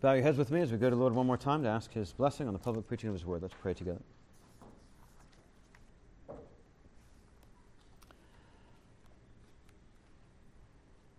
Bow 0.00 0.14
your 0.14 0.22
heads 0.24 0.38
with 0.38 0.50
me 0.50 0.60
as 0.60 0.72
we 0.72 0.78
go 0.78 0.90
to 0.90 0.96
the 0.96 1.00
Lord 1.00 1.14
one 1.14 1.26
more 1.26 1.36
time 1.36 1.62
to 1.62 1.68
ask 1.68 1.92
His 1.92 2.12
blessing 2.12 2.48
on 2.48 2.52
the 2.52 2.58
public 2.58 2.88
preaching 2.88 3.08
of 3.08 3.14
His 3.14 3.24
word. 3.24 3.42
Let's 3.42 3.54
pray 3.60 3.72
together. 3.72 4.00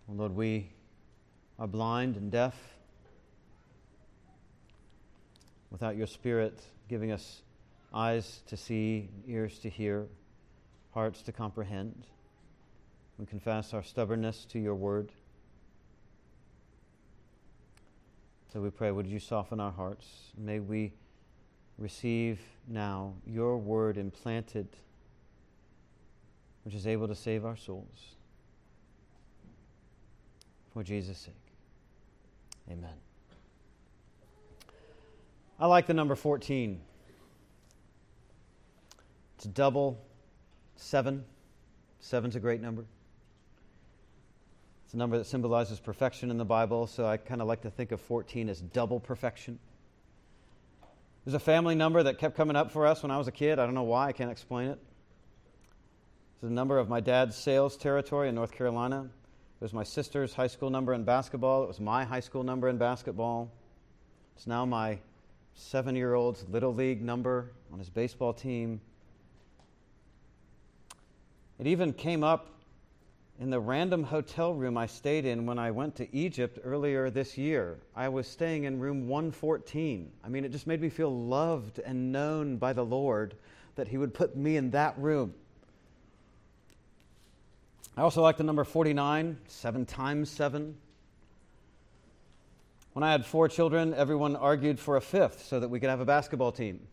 Lord, 0.08 0.36
we 0.36 0.70
are 1.58 1.66
blind 1.66 2.16
and 2.16 2.30
deaf 2.30 2.54
without 5.70 5.96
your 5.96 6.06
Spirit 6.06 6.60
giving 6.88 7.10
us 7.10 7.42
eyes 7.92 8.42
to 8.46 8.56
see, 8.56 9.08
ears 9.26 9.58
to 9.60 9.70
hear, 9.70 10.06
hearts 10.92 11.22
to 11.22 11.32
comprehend. 11.32 12.04
We 13.18 13.26
confess 13.26 13.74
our 13.74 13.82
stubbornness 13.82 14.44
to 14.50 14.58
your 14.58 14.74
word. 14.74 15.10
So 18.54 18.60
we 18.60 18.70
pray, 18.70 18.92
would 18.92 19.08
you 19.08 19.18
soften 19.18 19.58
our 19.58 19.72
hearts? 19.72 20.06
May 20.38 20.60
we 20.60 20.92
receive 21.76 22.38
now 22.68 23.14
your 23.26 23.58
word 23.58 23.96
implanted, 23.98 24.68
which 26.62 26.72
is 26.72 26.86
able 26.86 27.08
to 27.08 27.16
save 27.16 27.44
our 27.44 27.56
souls. 27.56 28.14
For 30.72 30.84
Jesus' 30.84 31.18
sake. 31.18 31.34
Amen. 32.70 32.94
I 35.58 35.66
like 35.66 35.88
the 35.88 35.94
number 35.94 36.14
14. 36.14 36.80
It's 39.34 39.46
double 39.46 39.98
seven. 40.76 41.24
Seven's 41.98 42.36
a 42.36 42.40
great 42.40 42.60
number. 42.60 42.84
It's 44.94 44.96
a 44.96 45.00
number 45.00 45.18
that 45.18 45.24
symbolizes 45.24 45.80
perfection 45.80 46.30
in 46.30 46.38
the 46.38 46.44
Bible, 46.44 46.86
so 46.86 47.04
I 47.04 47.16
kind 47.16 47.42
of 47.42 47.48
like 47.48 47.62
to 47.62 47.70
think 47.70 47.90
of 47.90 48.00
14 48.00 48.48
as 48.48 48.60
double 48.60 49.00
perfection. 49.00 49.58
There's 51.24 51.34
a 51.34 51.40
family 51.40 51.74
number 51.74 52.00
that 52.04 52.16
kept 52.18 52.36
coming 52.36 52.54
up 52.54 52.70
for 52.70 52.86
us 52.86 53.02
when 53.02 53.10
I 53.10 53.18
was 53.18 53.26
a 53.26 53.32
kid. 53.32 53.58
I 53.58 53.64
don't 53.64 53.74
know 53.74 53.82
why, 53.82 54.06
I 54.06 54.12
can't 54.12 54.30
explain 54.30 54.68
it. 54.68 54.78
It's 56.34 56.42
the 56.42 56.50
number 56.50 56.78
of 56.78 56.88
my 56.88 57.00
dad's 57.00 57.34
sales 57.34 57.76
territory 57.76 58.28
in 58.28 58.36
North 58.36 58.52
Carolina. 58.52 59.10
It 59.60 59.64
was 59.64 59.72
my 59.72 59.82
sister's 59.82 60.32
high 60.32 60.46
school 60.46 60.70
number 60.70 60.94
in 60.94 61.02
basketball. 61.02 61.64
It 61.64 61.66
was 61.66 61.80
my 61.80 62.04
high 62.04 62.20
school 62.20 62.44
number 62.44 62.68
in 62.68 62.78
basketball. 62.78 63.50
It's 64.36 64.46
now 64.46 64.64
my 64.64 65.00
seven 65.54 65.96
year 65.96 66.14
old's 66.14 66.48
little 66.48 66.72
league 66.72 67.02
number 67.02 67.50
on 67.72 67.80
his 67.80 67.90
baseball 67.90 68.32
team. 68.32 68.80
It 71.58 71.66
even 71.66 71.92
came 71.92 72.22
up 72.22 72.53
in 73.40 73.50
the 73.50 73.60
random 73.60 74.04
hotel 74.04 74.54
room 74.54 74.76
I 74.76 74.86
stayed 74.86 75.24
in 75.24 75.46
when 75.46 75.58
I 75.58 75.70
went 75.72 75.96
to 75.96 76.16
Egypt 76.16 76.58
earlier 76.62 77.10
this 77.10 77.36
year. 77.36 77.78
I 77.96 78.08
was 78.08 78.28
staying 78.28 78.64
in 78.64 78.78
room 78.78 79.08
114. 79.08 80.10
I 80.22 80.28
mean, 80.28 80.44
it 80.44 80.52
just 80.52 80.66
made 80.66 80.80
me 80.80 80.88
feel 80.88 81.10
loved 81.10 81.80
and 81.80 82.12
known 82.12 82.56
by 82.56 82.72
the 82.72 82.84
Lord 82.84 83.34
that 83.74 83.88
He 83.88 83.98
would 83.98 84.14
put 84.14 84.36
me 84.36 84.56
in 84.56 84.70
that 84.70 84.96
room. 84.98 85.34
I 87.96 88.02
also 88.02 88.22
like 88.22 88.36
the 88.36 88.44
number 88.44 88.64
49, 88.64 89.38
seven 89.46 89.84
times 89.84 90.30
seven. 90.30 90.76
When 92.92 93.02
I 93.02 93.10
had 93.10 93.26
four 93.26 93.48
children, 93.48 93.94
everyone 93.94 94.36
argued 94.36 94.78
for 94.78 94.96
a 94.96 95.00
fifth 95.00 95.44
so 95.44 95.58
that 95.58 95.68
we 95.68 95.80
could 95.80 95.90
have 95.90 96.00
a 96.00 96.04
basketball 96.04 96.52
team. 96.52 96.86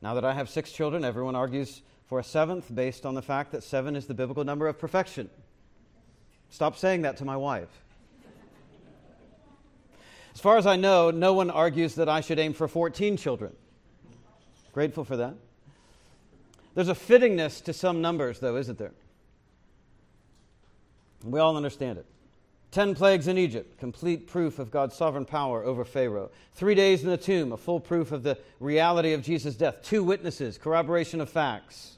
Now 0.00 0.14
that 0.14 0.24
I 0.24 0.32
have 0.32 0.48
six 0.48 0.72
children, 0.72 1.04
everyone 1.04 1.36
argues 1.36 1.82
for 2.12 2.18
a 2.18 2.22
seventh 2.22 2.66
based 2.74 3.06
on 3.06 3.14
the 3.14 3.22
fact 3.22 3.52
that 3.52 3.62
seven 3.62 3.96
is 3.96 4.04
the 4.04 4.12
biblical 4.12 4.44
number 4.44 4.68
of 4.68 4.78
perfection. 4.78 5.30
Stop 6.50 6.76
saying 6.76 7.00
that 7.00 7.16
to 7.16 7.24
my 7.24 7.38
wife. 7.38 7.70
As 10.34 10.38
far 10.38 10.58
as 10.58 10.66
I 10.66 10.76
know, 10.76 11.10
no 11.10 11.32
one 11.32 11.48
argues 11.50 11.94
that 11.94 12.10
I 12.10 12.20
should 12.20 12.38
aim 12.38 12.52
for 12.52 12.68
14 12.68 13.16
children. 13.16 13.56
Grateful 14.74 15.04
for 15.04 15.16
that. 15.16 15.36
There's 16.74 16.90
a 16.90 16.94
fittingness 16.94 17.64
to 17.64 17.72
some 17.72 18.02
numbers, 18.02 18.40
though, 18.40 18.58
isn't 18.58 18.76
there? 18.76 18.92
We 21.24 21.40
all 21.40 21.56
understand 21.56 21.96
it. 21.96 22.04
Ten 22.72 22.94
plagues 22.94 23.26
in 23.26 23.38
Egypt, 23.38 23.78
complete 23.78 24.26
proof 24.26 24.58
of 24.58 24.70
God's 24.70 24.94
sovereign 24.94 25.24
power 25.24 25.64
over 25.64 25.82
Pharaoh. 25.82 26.30
Three 26.52 26.74
days 26.74 27.02
in 27.04 27.08
the 27.08 27.16
tomb, 27.16 27.52
a 27.52 27.56
full 27.56 27.80
proof 27.80 28.12
of 28.12 28.22
the 28.22 28.36
reality 28.60 29.14
of 29.14 29.22
Jesus' 29.22 29.54
death. 29.54 29.82
Two 29.82 30.04
witnesses, 30.04 30.58
corroboration 30.58 31.22
of 31.22 31.30
facts. 31.30 31.96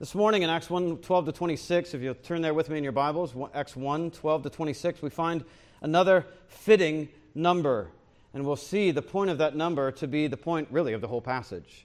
This 0.00 0.14
morning 0.14 0.42
in 0.42 0.50
Acts 0.50 0.70
1 0.70 0.98
12 0.98 1.26
to 1.26 1.32
26, 1.32 1.92
if 1.92 2.00
you'll 2.00 2.14
turn 2.14 2.40
there 2.40 2.54
with 2.54 2.70
me 2.70 2.78
in 2.78 2.84
your 2.84 2.92
Bibles, 2.92 3.34
Acts 3.52 3.74
1 3.74 4.12
12 4.12 4.42
to 4.44 4.50
26, 4.50 5.02
we 5.02 5.10
find 5.10 5.44
another 5.80 6.24
fitting 6.46 7.08
number. 7.34 7.90
And 8.32 8.46
we'll 8.46 8.54
see 8.54 8.92
the 8.92 9.02
point 9.02 9.28
of 9.28 9.38
that 9.38 9.56
number 9.56 9.90
to 9.90 10.06
be 10.06 10.28
the 10.28 10.36
point, 10.36 10.68
really, 10.70 10.92
of 10.92 11.00
the 11.00 11.08
whole 11.08 11.20
passage, 11.20 11.84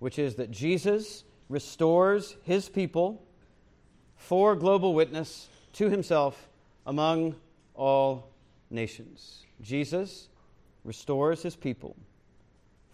which 0.00 0.18
is 0.18 0.34
that 0.34 0.50
Jesus 0.50 1.22
restores 1.48 2.34
his 2.42 2.68
people 2.68 3.24
for 4.16 4.56
global 4.56 4.92
witness 4.92 5.48
to 5.74 5.88
himself 5.88 6.48
among 6.84 7.36
all 7.76 8.30
nations. 8.68 9.44
Jesus 9.62 10.26
restores 10.82 11.44
his 11.44 11.54
people 11.54 11.94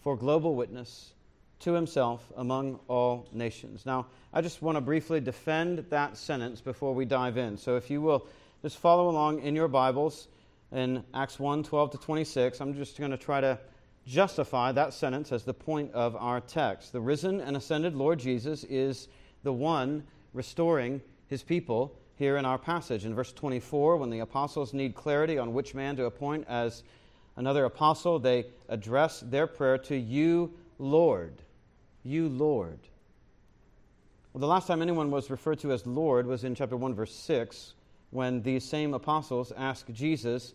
for 0.02 0.18
global 0.18 0.54
witness 0.54 1.14
to 1.60 1.74
himself 1.74 2.32
among 2.36 2.80
all 2.88 3.28
nations. 3.32 3.84
Now, 3.84 4.06
I 4.32 4.40
just 4.40 4.62
want 4.62 4.76
to 4.76 4.80
briefly 4.80 5.20
defend 5.20 5.84
that 5.90 6.16
sentence 6.16 6.60
before 6.60 6.94
we 6.94 7.04
dive 7.04 7.36
in. 7.36 7.56
So, 7.58 7.76
if 7.76 7.90
you 7.90 8.00
will 8.00 8.26
just 8.62 8.78
follow 8.78 9.10
along 9.10 9.40
in 9.42 9.54
your 9.54 9.68
Bibles 9.68 10.28
in 10.72 11.04
Acts 11.12 11.38
1 11.38 11.62
12 11.62 11.90
to 11.92 11.98
26, 11.98 12.60
I'm 12.60 12.74
just 12.74 12.98
going 12.98 13.10
to 13.10 13.18
try 13.18 13.40
to 13.40 13.58
justify 14.06 14.72
that 14.72 14.94
sentence 14.94 15.32
as 15.32 15.44
the 15.44 15.52
point 15.52 15.92
of 15.92 16.16
our 16.16 16.40
text. 16.40 16.92
The 16.92 17.00
risen 17.00 17.40
and 17.40 17.56
ascended 17.56 17.94
Lord 17.94 18.18
Jesus 18.18 18.64
is 18.64 19.08
the 19.42 19.52
one 19.52 20.04
restoring 20.32 21.02
his 21.26 21.42
people 21.42 21.94
here 22.16 22.38
in 22.38 22.46
our 22.46 22.58
passage. 22.58 23.04
In 23.04 23.14
verse 23.14 23.32
24, 23.32 23.98
when 23.98 24.08
the 24.08 24.20
apostles 24.20 24.72
need 24.72 24.94
clarity 24.94 25.36
on 25.36 25.52
which 25.52 25.74
man 25.74 25.96
to 25.96 26.06
appoint 26.06 26.46
as 26.48 26.82
another 27.36 27.66
apostle, 27.66 28.18
they 28.18 28.46
address 28.68 29.20
their 29.20 29.46
prayer 29.46 29.76
to 29.78 29.96
you, 29.96 30.54
Lord 30.78 31.42
you 32.02 32.28
Lord. 32.28 32.78
Well, 34.32 34.40
the 34.40 34.46
last 34.46 34.66
time 34.66 34.80
anyone 34.80 35.10
was 35.10 35.30
referred 35.30 35.58
to 35.60 35.72
as 35.72 35.86
Lord 35.86 36.26
was 36.26 36.44
in 36.44 36.54
chapter 36.54 36.76
1, 36.76 36.94
verse 36.94 37.14
6, 37.14 37.74
when 38.10 38.42
these 38.42 38.64
same 38.64 38.94
apostles 38.94 39.52
asked 39.56 39.92
Jesus, 39.92 40.54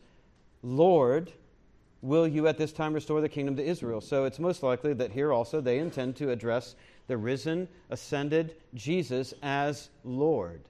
Lord, 0.63 1.31
will 2.01 2.27
you 2.27 2.47
at 2.47 2.57
this 2.57 2.71
time 2.71 2.93
restore 2.93 3.21
the 3.21 3.29
kingdom 3.29 3.55
to 3.57 3.63
Israel? 3.63 3.99
So 3.99 4.25
it's 4.25 4.39
most 4.39 4.63
likely 4.63 4.93
that 4.93 5.11
here 5.11 5.33
also 5.33 5.59
they 5.59 5.79
intend 5.79 6.15
to 6.17 6.31
address 6.31 6.75
the 7.07 7.17
risen, 7.17 7.67
ascended 7.89 8.55
Jesus 8.73 9.33
as 9.43 9.89
Lord. 10.03 10.61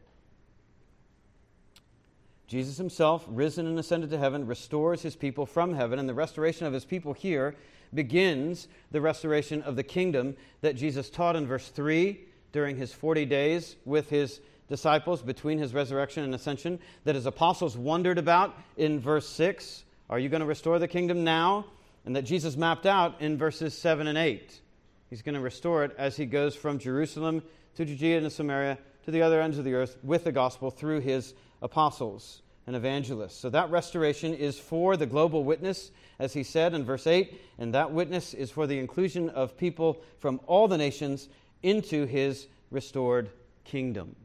Jesus 2.48 2.78
himself, 2.78 3.26
risen 3.28 3.66
and 3.66 3.78
ascended 3.80 4.10
to 4.12 4.18
heaven, 4.18 4.46
restores 4.46 5.02
his 5.02 5.16
people 5.16 5.46
from 5.46 5.74
heaven, 5.74 5.98
and 5.98 6.08
the 6.08 6.14
restoration 6.14 6.68
of 6.68 6.74
his 6.74 6.86
people 6.86 7.14
here 7.14 7.56
begins 7.94 8.68
the 8.92 9.02
restoration 9.02 9.62
of 9.62 9.76
the 9.76 9.84
kingdom 9.84 10.36
that 10.62 10.76
Jesus 10.76 11.10
taught 11.10 11.36
in 11.36 11.48
verse 11.48 11.68
3 11.68 12.20
during 12.52 12.78
his 12.78 12.94
40 12.94 13.26
days 13.26 13.76
with 13.86 14.10
his 14.10 14.40
disciples 14.70 15.22
between 15.22 15.60
his 15.60 15.74
resurrection 15.74 16.24
and 16.24 16.34
ascension, 16.34 16.80
that 17.04 17.16
his 17.16 17.26
apostles 17.26 17.78
wondered 17.78 18.18
about 18.18 18.58
in 18.78 19.00
verse 19.00 19.28
6. 19.30 19.84
Are 20.10 20.20
you 20.20 20.30
going 20.30 20.42
to 20.42 20.46
restore 20.48 20.80
the 20.80 20.88
kingdom 20.88 21.24
now? 21.24 21.66
And 22.06 22.16
that 22.16 22.24
Jesus 22.24 22.56
mapped 22.56 22.86
out 22.86 23.22
in 23.22 23.38
verses 23.38 23.78
7 23.78 24.08
and 24.08 24.18
8. 24.18 24.62
He's 25.10 25.22
going 25.22 25.36
to 25.36 25.42
restore 25.42 25.84
it 25.84 25.96
as 25.98 26.16
he 26.16 26.26
goes 26.26 26.56
from 26.56 26.80
Jerusalem 26.80 27.44
to 27.76 27.86
Judea 27.86 28.20
and 28.20 28.32
Samaria 28.32 28.78
to 29.06 29.12
the 29.12 29.22
other 29.22 29.42
ends 29.42 29.58
of 29.58 29.66
the 29.66 29.74
earth 29.74 29.98
with 30.04 30.24
the 30.24 30.32
gospel 30.32 30.72
through 30.72 31.02
his 31.02 31.34
apostles 31.62 32.42
and 32.68 32.76
evangelist. 32.76 33.40
So 33.40 33.50
that 33.52 33.70
restoration 33.70 34.34
is 34.34 34.58
for 34.58 34.98
the 34.98 35.06
global 35.06 35.44
witness, 35.44 35.92
as 36.20 36.34
he 36.34 36.44
said 36.44 36.74
in 36.74 36.84
verse 36.84 37.06
8, 37.06 37.40
and 37.60 37.74
that 37.74 37.92
witness 37.92 38.34
is 38.34 38.52
for 38.52 38.66
the 38.66 38.80
inclusion 38.80 39.30
of 39.30 39.58
people 39.58 40.02
from 40.20 40.40
all 40.48 40.68
the 40.68 40.78
nations 40.78 41.30
into 41.62 42.06
his 42.06 42.48
restored 42.72 43.30
kingdom. 43.64 44.16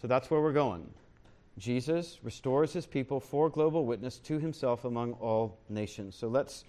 So 0.00 0.08
that's 0.08 0.30
where 0.30 0.40
we're 0.40 0.52
going. 0.52 0.88
Jesus 1.58 2.18
restores 2.22 2.72
his 2.72 2.86
people 2.86 3.20
for 3.20 3.50
global 3.50 3.84
witness 3.84 4.18
to 4.20 4.38
himself 4.38 4.86
among 4.86 5.12
all 5.14 5.58
nations. 5.68 6.16
So 6.16 6.28
let's 6.28 6.64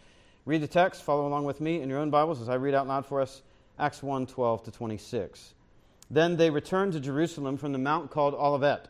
read 0.45 0.61
the 0.61 0.67
text. 0.67 1.03
Follow 1.03 1.27
along 1.27 1.45
with 1.45 1.61
me 1.61 1.81
in 1.81 1.87
your 1.87 1.99
own 1.99 2.09
Bibles 2.09 2.41
as 2.41 2.49
I 2.49 2.55
read 2.55 2.73
out 2.73 2.87
loud 2.87 3.05
for 3.05 3.21
us 3.21 3.41
Acts 3.79 4.03
1 4.03 4.27
12 4.27 4.63
to 4.63 4.71
26. 4.71 5.53
Then 6.09 6.35
they 6.35 6.49
returned 6.49 6.91
to 6.93 6.99
Jerusalem 6.99 7.55
from 7.55 7.71
the 7.71 7.77
mount 7.77 8.11
called 8.11 8.33
Olivet 8.33 8.89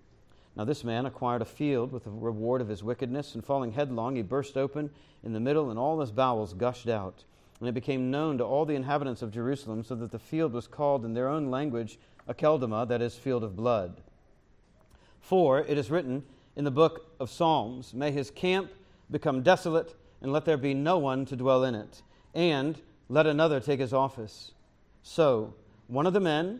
Now, 0.55 0.65
this 0.65 0.83
man 0.83 1.05
acquired 1.05 1.41
a 1.41 1.45
field 1.45 1.91
with 1.91 2.03
the 2.03 2.11
reward 2.11 2.61
of 2.61 2.67
his 2.67 2.83
wickedness, 2.83 3.35
and 3.35 3.45
falling 3.45 3.71
headlong, 3.71 4.15
he 4.17 4.21
burst 4.21 4.57
open 4.57 4.89
in 5.23 5.31
the 5.31 5.39
middle, 5.39 5.69
and 5.69 5.79
all 5.79 5.99
his 6.01 6.11
bowels 6.11 6.53
gushed 6.53 6.89
out. 6.89 7.23
And 7.59 7.69
it 7.69 7.73
became 7.73 8.11
known 8.11 8.37
to 8.39 8.43
all 8.43 8.65
the 8.65 8.75
inhabitants 8.75 9.21
of 9.21 9.31
Jerusalem, 9.31 9.83
so 9.83 9.95
that 9.95 10.11
the 10.11 10.19
field 10.19 10.51
was 10.51 10.67
called 10.67 11.05
in 11.05 11.13
their 11.13 11.29
own 11.29 11.49
language 11.49 11.99
Akeldama, 12.27 12.87
that 12.87 13.01
is, 13.01 13.15
field 13.15 13.43
of 13.43 13.55
blood. 13.55 14.01
For 15.21 15.59
it 15.59 15.77
is 15.77 15.89
written 15.89 16.23
in 16.55 16.65
the 16.65 16.71
book 16.71 17.05
of 17.19 17.29
Psalms 17.29 17.93
May 17.93 18.11
his 18.11 18.29
camp 18.29 18.71
become 19.09 19.43
desolate, 19.43 19.95
and 20.21 20.33
let 20.33 20.43
there 20.43 20.57
be 20.57 20.73
no 20.73 20.97
one 20.97 21.25
to 21.25 21.35
dwell 21.35 21.63
in 21.63 21.75
it, 21.75 22.01
and 22.33 22.81
let 23.07 23.25
another 23.25 23.59
take 23.59 23.79
his 23.79 23.93
office. 23.93 24.51
So, 25.03 25.53
one 25.87 26.05
of 26.05 26.13
the 26.13 26.19
men 26.19 26.59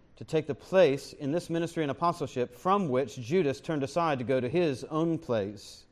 to 0.21 0.25
take 0.25 0.45
the 0.45 0.53
place 0.53 1.13
in 1.13 1.31
this 1.31 1.49
ministry 1.49 1.83
and 1.83 1.89
apostleship 1.89 2.55
from 2.55 2.89
which 2.89 3.19
Judas 3.19 3.59
turned 3.59 3.81
aside 3.81 4.19
to 4.19 4.23
go 4.23 4.39
to 4.39 4.47
his 4.47 4.83
own 4.83 5.17
place. 5.17 5.83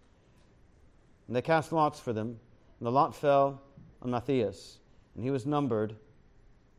And 1.25 1.35
they 1.35 1.41
cast 1.41 1.71
lots 1.71 1.99
for 1.99 2.13
them, 2.13 2.39
and 2.79 2.85
the 2.85 2.91
lot 2.91 3.15
fell 3.15 3.59
on 4.03 4.11
Matthias, 4.11 4.77
and 5.15 5.23
he 5.23 5.31
was 5.31 5.47
numbered 5.47 5.95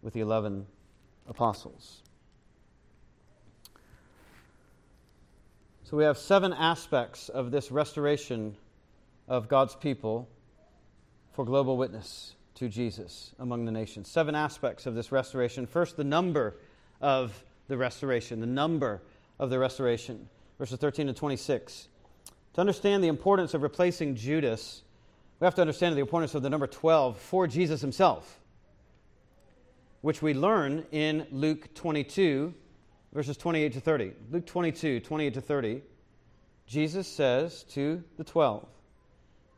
with 0.00 0.14
the 0.14 0.20
eleven 0.20 0.64
apostles. 1.28 2.02
So 5.82 5.96
we 5.96 6.04
have 6.04 6.18
seven 6.18 6.52
aspects 6.52 7.28
of 7.30 7.50
this 7.50 7.72
restoration 7.72 8.56
of 9.26 9.48
God's 9.48 9.74
people 9.74 10.28
for 11.32 11.44
global 11.44 11.76
witness 11.76 12.36
to 12.54 12.68
Jesus 12.68 13.32
among 13.40 13.64
the 13.64 13.72
nations. 13.72 14.08
Seven 14.08 14.36
aspects 14.36 14.86
of 14.86 14.94
this 14.94 15.10
restoration. 15.10 15.66
First, 15.66 15.96
the 15.96 16.04
number 16.04 16.54
of 17.00 17.44
the 17.68 17.76
restoration, 17.76 18.40
the 18.40 18.46
number 18.46 19.00
of 19.38 19.50
the 19.50 19.58
restoration. 19.58 20.28
Verses 20.58 20.78
13 20.78 21.06
to 21.06 21.12
26. 21.12 21.88
To 22.54 22.60
understand 22.60 23.02
the 23.02 23.08
importance 23.08 23.54
of 23.54 23.62
replacing 23.62 24.16
Judas, 24.16 24.82
we 25.38 25.46
have 25.46 25.54
to 25.54 25.62
understand 25.62 25.96
the 25.96 26.00
importance 26.00 26.34
of 26.34 26.42
the 26.42 26.50
number 26.50 26.66
12 26.66 27.18
for 27.18 27.46
Jesus 27.46 27.80
himself, 27.80 28.40
which 30.02 30.20
we 30.20 30.34
learn 30.34 30.84
in 30.90 31.26
Luke 31.30 31.72
22, 31.74 32.52
verses 33.12 33.36
28 33.36 33.72
to 33.72 33.80
30. 33.80 34.12
Luke 34.30 34.46
22, 34.46 35.00
28 35.00 35.34
to 35.34 35.40
30, 35.40 35.82
Jesus 36.66 37.08
says 37.08 37.64
to 37.70 38.04
the 38.16 38.22
twelve, 38.22 38.68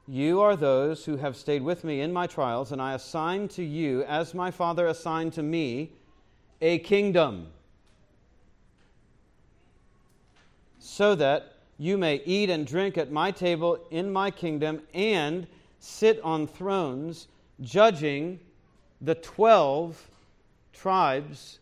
You 0.07 0.41
are 0.41 0.57
those 0.57 1.05
who 1.05 1.19
have 1.19 1.37
stayed 1.37 1.63
with 1.63 1.85
me 1.85 2.01
in 2.01 2.11
my 2.11 2.27
trials, 2.27 2.73
and 2.73 2.81
I 2.81 2.95
assign 2.95 3.49
to 3.49 3.63
you, 3.63 4.03
as 4.05 4.33
my 4.33 4.51
Father 4.51 4.87
assigned 4.87 5.35
to 5.35 5.43
me, 5.43 5.93
a 6.63 6.79
kingdom, 6.79 7.49
so 10.79 11.15
that 11.17 11.57
you 11.77 11.99
may 11.99 12.23
eat 12.25 12.49
and 12.49 12.67
drink 12.67 12.97
at 12.97 13.11
my 13.11 13.31
table 13.31 13.79
in 13.91 14.11
my 14.11 14.31
kingdom 14.31 14.81
and 14.95 15.47
sit 15.81 16.21
on 16.23 16.47
thrones, 16.47 17.27
judging 17.61 18.39
the 19.01 19.17
twelve 19.17 20.09
tribes 20.73 21.59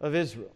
of 0.00 0.14
Israel. 0.14 0.50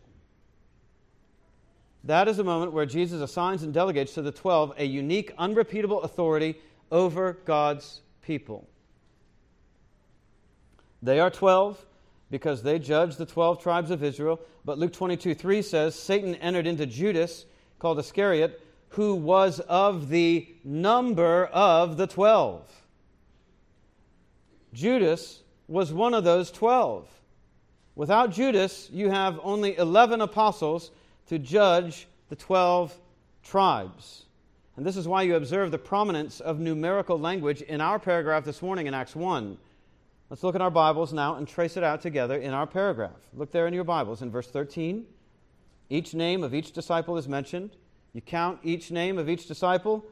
That 2.05 2.27
is 2.27 2.38
a 2.38 2.45
moment 2.45 2.73
where 2.73 2.87
Jesus 2.87 3.21
assigns 3.21 3.62
and 3.62 3.73
delegates 3.73 4.15
to 4.15 4.23
the 4.23 4.33
12 4.33 4.75
a 4.79 4.85
unique, 4.85 5.33
unrepeatable 5.38 6.03
authority 6.03 6.56
over 6.91 7.38
God's 7.45 8.00
people. 8.23 8.67
They 11.00 11.21
are 11.21 11.31
12 11.31 11.85
because 12.32 12.62
they 12.62 12.79
judged 12.79 13.19
the 13.19 13.26
12 13.26 13.62
tribes 13.62 13.90
of 13.90 14.02
Israel. 14.02 14.40
But 14.64 14.79
Luke 14.79 14.94
22 14.94 15.34
3 15.34 15.61
says 15.61 15.94
Satan 15.94 16.34
entered 16.37 16.67
into 16.67 16.87
Judas, 16.87 17.44
called 17.79 17.99
Iscariot, 17.99 18.58
who 18.88 19.14
was 19.14 19.61
of 19.61 20.08
the 20.08 20.49
number 20.64 21.44
of 21.52 21.99
the 21.99 22.06
12. 22.06 22.67
Judas 24.73 25.43
was 25.69 25.93
one 25.93 26.14
of 26.14 26.25
those 26.25 26.50
12. 26.50 27.06
Without 27.96 28.32
Judas, 28.32 28.88
you 28.90 29.11
have 29.11 29.38
only 29.43 29.76
11 29.76 30.23
apostles 30.23 30.90
to 31.26 31.38
judge 31.38 32.08
the 32.31 32.37
12 32.37 32.99
tribes. 33.43 34.25
And 34.78 34.87
this 34.87 34.96
is 34.96 35.06
why 35.06 35.20
you 35.23 35.37
observe 35.37 35.70
the 35.70 35.76
prominence 35.76 36.40
of 36.40 36.58
numerical 36.58 37.19
language 37.19 37.61
in 37.61 37.82
our 37.82 37.99
paragraph 37.99 38.46
this 38.46 38.62
morning 38.62 38.87
in 38.87 38.94
Acts 38.94 39.14
1. 39.14 39.58
Let's 40.32 40.43
look 40.43 40.55
at 40.55 40.62
our 40.62 40.70
Bibles 40.70 41.12
now 41.12 41.34
and 41.34 41.46
trace 41.46 41.76
it 41.76 41.84
out 41.84 42.00
together 42.00 42.38
in 42.38 42.55
our 42.55 42.67
paragraph. 42.67 43.20
Look 43.34 43.52
there 43.52 43.67
in 43.67 43.75
your 43.75 43.84
Bibles 43.84 44.23
in 44.23 44.31
verse 44.31 44.46
13. 44.46 45.05
Each 45.90 46.14
name 46.14 46.42
of 46.42 46.54
each 46.54 46.73
disciple 46.73 47.18
is 47.18 47.28
mentioned. 47.28 47.76
You 48.14 48.23
count 48.23 48.59
each 48.62 48.90
name 48.90 49.18
of 49.18 49.28
each 49.28 49.47
disciple, 49.47 50.07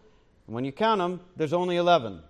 and 0.47 0.55
when 0.55 0.67
you 0.67 0.73
count 0.73 0.99
them, 0.99 1.21
there's 1.37 1.55
only 1.55 1.77
11. 1.77 2.21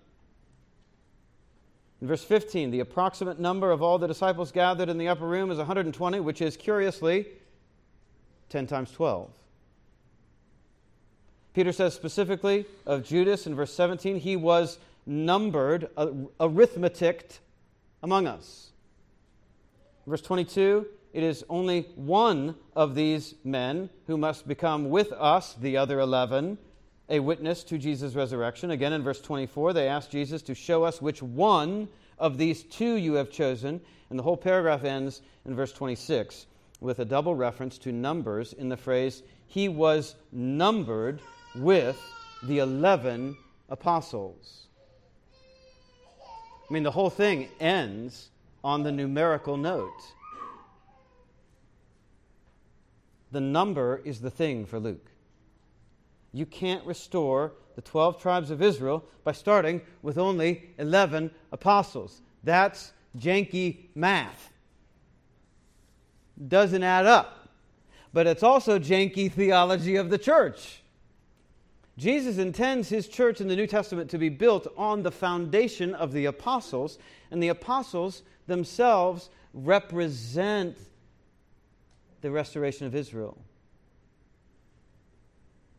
In 2.00 2.06
verse 2.06 2.22
15, 2.22 2.70
the 2.70 2.78
approximate 2.78 3.40
number 3.40 3.72
of 3.72 3.82
all 3.82 3.98
the 3.98 4.06
disciples 4.06 4.52
gathered 4.52 4.88
in 4.88 4.96
the 4.96 5.08
upper 5.08 5.26
room 5.26 5.50
is 5.50 5.58
120, 5.58 6.20
which 6.20 6.40
is 6.40 6.56
curiously 6.56 7.26
10 8.50 8.68
times 8.68 8.92
12. 8.92 9.32
Peter 11.54 11.72
says 11.72 11.92
specifically 11.92 12.66
of 12.86 13.02
Judas 13.02 13.48
in 13.48 13.56
verse 13.56 13.74
17, 13.74 14.20
he 14.20 14.36
was 14.36 14.78
numbered, 15.06 15.88
arithmeticked 15.96 17.40
among 18.02 18.26
us. 18.26 18.70
Verse 20.06 20.22
22, 20.22 20.86
it 21.12 21.22
is 21.22 21.44
only 21.48 21.82
one 21.96 22.54
of 22.74 22.94
these 22.94 23.34
men 23.44 23.90
who 24.06 24.16
must 24.16 24.46
become 24.46 24.90
with 24.90 25.12
us, 25.12 25.54
the 25.54 25.76
other 25.76 26.00
11, 26.00 26.58
a 27.08 27.20
witness 27.20 27.64
to 27.64 27.78
Jesus' 27.78 28.14
resurrection. 28.14 28.70
Again, 28.70 28.92
in 28.92 29.02
verse 29.02 29.20
24, 29.20 29.72
they 29.72 29.88
ask 29.88 30.10
Jesus 30.10 30.42
to 30.42 30.54
show 30.54 30.84
us 30.84 31.02
which 31.02 31.22
one 31.22 31.88
of 32.18 32.38
these 32.38 32.62
two 32.62 32.94
you 32.94 33.14
have 33.14 33.30
chosen. 33.30 33.80
And 34.08 34.18
the 34.18 34.22
whole 34.22 34.36
paragraph 34.36 34.84
ends 34.84 35.22
in 35.44 35.54
verse 35.54 35.72
26 35.72 36.46
with 36.80 36.98
a 36.98 37.04
double 37.04 37.34
reference 37.34 37.78
to 37.78 37.92
numbers 37.92 38.52
in 38.52 38.68
the 38.68 38.76
phrase, 38.76 39.22
He 39.46 39.68
was 39.68 40.14
numbered 40.32 41.20
with 41.54 42.00
the 42.42 42.58
11 42.58 43.36
apostles. 43.68 44.66
I 46.70 46.72
mean, 46.72 46.84
the 46.84 46.92
whole 46.92 47.10
thing 47.10 47.48
ends 47.58 48.30
on 48.62 48.84
the 48.84 48.92
numerical 48.92 49.56
note. 49.56 50.00
The 53.32 53.40
number 53.40 54.00
is 54.04 54.20
the 54.20 54.30
thing 54.30 54.64
for 54.64 54.78
Luke. 54.78 55.10
You 56.32 56.46
can't 56.46 56.86
restore 56.86 57.52
the 57.74 57.82
12 57.82 58.22
tribes 58.22 58.52
of 58.52 58.62
Israel 58.62 59.04
by 59.24 59.32
starting 59.32 59.80
with 60.02 60.16
only 60.16 60.70
11 60.78 61.32
apostles. 61.50 62.22
That's 62.44 62.92
janky 63.18 63.88
math 63.94 64.50
doesn't 66.48 66.82
add 66.82 67.06
up. 67.06 67.48
But 68.12 68.26
it's 68.26 68.42
also 68.42 68.78
janky 68.78 69.30
theology 69.30 69.96
of 69.96 70.10
the 70.10 70.18
church. 70.18 70.79
Jesus 72.00 72.38
intends 72.38 72.88
his 72.88 73.08
church 73.08 73.42
in 73.42 73.48
the 73.48 73.54
New 73.54 73.66
Testament 73.66 74.08
to 74.08 74.16
be 74.16 74.30
built 74.30 74.66
on 74.74 75.02
the 75.02 75.10
foundation 75.10 75.94
of 75.94 76.12
the 76.12 76.24
apostles, 76.24 76.98
and 77.30 77.42
the 77.42 77.48
apostles 77.48 78.22
themselves 78.46 79.28
represent 79.52 80.78
the 82.22 82.30
restoration 82.30 82.86
of 82.86 82.94
Israel. 82.94 83.36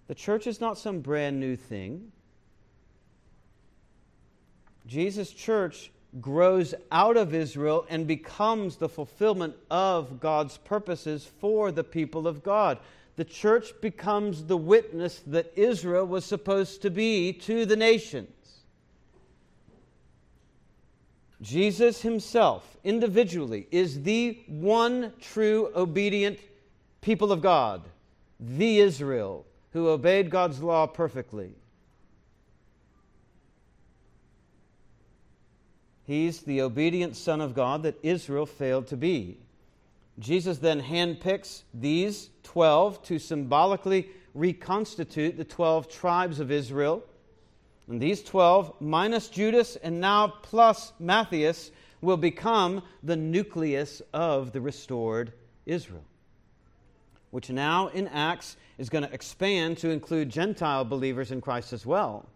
The 0.09 0.13
church 0.13 0.45
is 0.45 0.61
not 0.61 0.77
some 0.77 0.99
brand 0.99 1.39
new 1.39 1.55
thing. 1.55 2.11
Jesus' 4.85 5.31
church 5.31 5.89
grows 6.19 6.75
out 6.91 7.17
of 7.17 7.33
Israel 7.33 7.87
and 7.89 8.05
becomes 8.05 8.75
the 8.75 8.89
fulfillment 8.89 9.55
of 9.71 10.19
God's 10.19 10.57
purposes 10.57 11.27
for 11.39 11.71
the 11.71 11.83
people 11.83 12.27
of 12.27 12.43
God. 12.43 12.77
The 13.21 13.25
church 13.25 13.79
becomes 13.81 14.45
the 14.45 14.57
witness 14.57 15.21
that 15.27 15.53
Israel 15.55 16.07
was 16.07 16.25
supposed 16.25 16.81
to 16.81 16.89
be 16.89 17.31
to 17.33 17.67
the 17.67 17.75
nations. 17.75 18.63
Jesus 21.39 22.01
himself, 22.01 22.77
individually, 22.83 23.67
is 23.69 24.01
the 24.01 24.39
one 24.47 25.13
true 25.21 25.71
obedient 25.75 26.39
people 27.01 27.31
of 27.31 27.43
God, 27.43 27.83
the 28.39 28.79
Israel, 28.79 29.45
who 29.73 29.89
obeyed 29.89 30.31
God's 30.31 30.63
law 30.63 30.87
perfectly. 30.87 31.51
He's 36.07 36.41
the 36.41 36.61
obedient 36.61 37.15
Son 37.15 37.39
of 37.39 37.53
God 37.53 37.83
that 37.83 37.99
Israel 38.01 38.47
failed 38.47 38.87
to 38.87 38.97
be. 38.97 39.37
Jesus 40.19 40.57
then 40.57 40.81
handpicks 40.81 41.63
these 41.73 42.29
12 42.43 43.03
to 43.03 43.19
symbolically 43.19 44.09
reconstitute 44.33 45.37
the 45.37 45.43
12 45.43 45.89
tribes 45.89 46.39
of 46.39 46.51
Israel. 46.51 47.03
And 47.87 47.99
these 47.99 48.23
12, 48.23 48.75
minus 48.79 49.27
Judas 49.29 49.75
and 49.77 49.99
now 49.99 50.27
plus 50.27 50.93
Matthias, 50.99 51.71
will 52.01 52.17
become 52.17 52.83
the 53.03 53.15
nucleus 53.15 54.01
of 54.13 54.51
the 54.51 54.61
restored 54.61 55.33
Israel, 55.65 56.03
which 57.31 57.49
now 57.49 57.87
in 57.89 58.07
Acts 58.07 58.57
is 58.77 58.89
going 58.89 59.03
to 59.03 59.13
expand 59.13 59.77
to 59.79 59.89
include 59.89 60.29
Gentile 60.29 60.83
believers 60.83 61.31
in 61.31 61.41
Christ 61.41 61.73
as 61.73 61.85
well. 61.85 62.27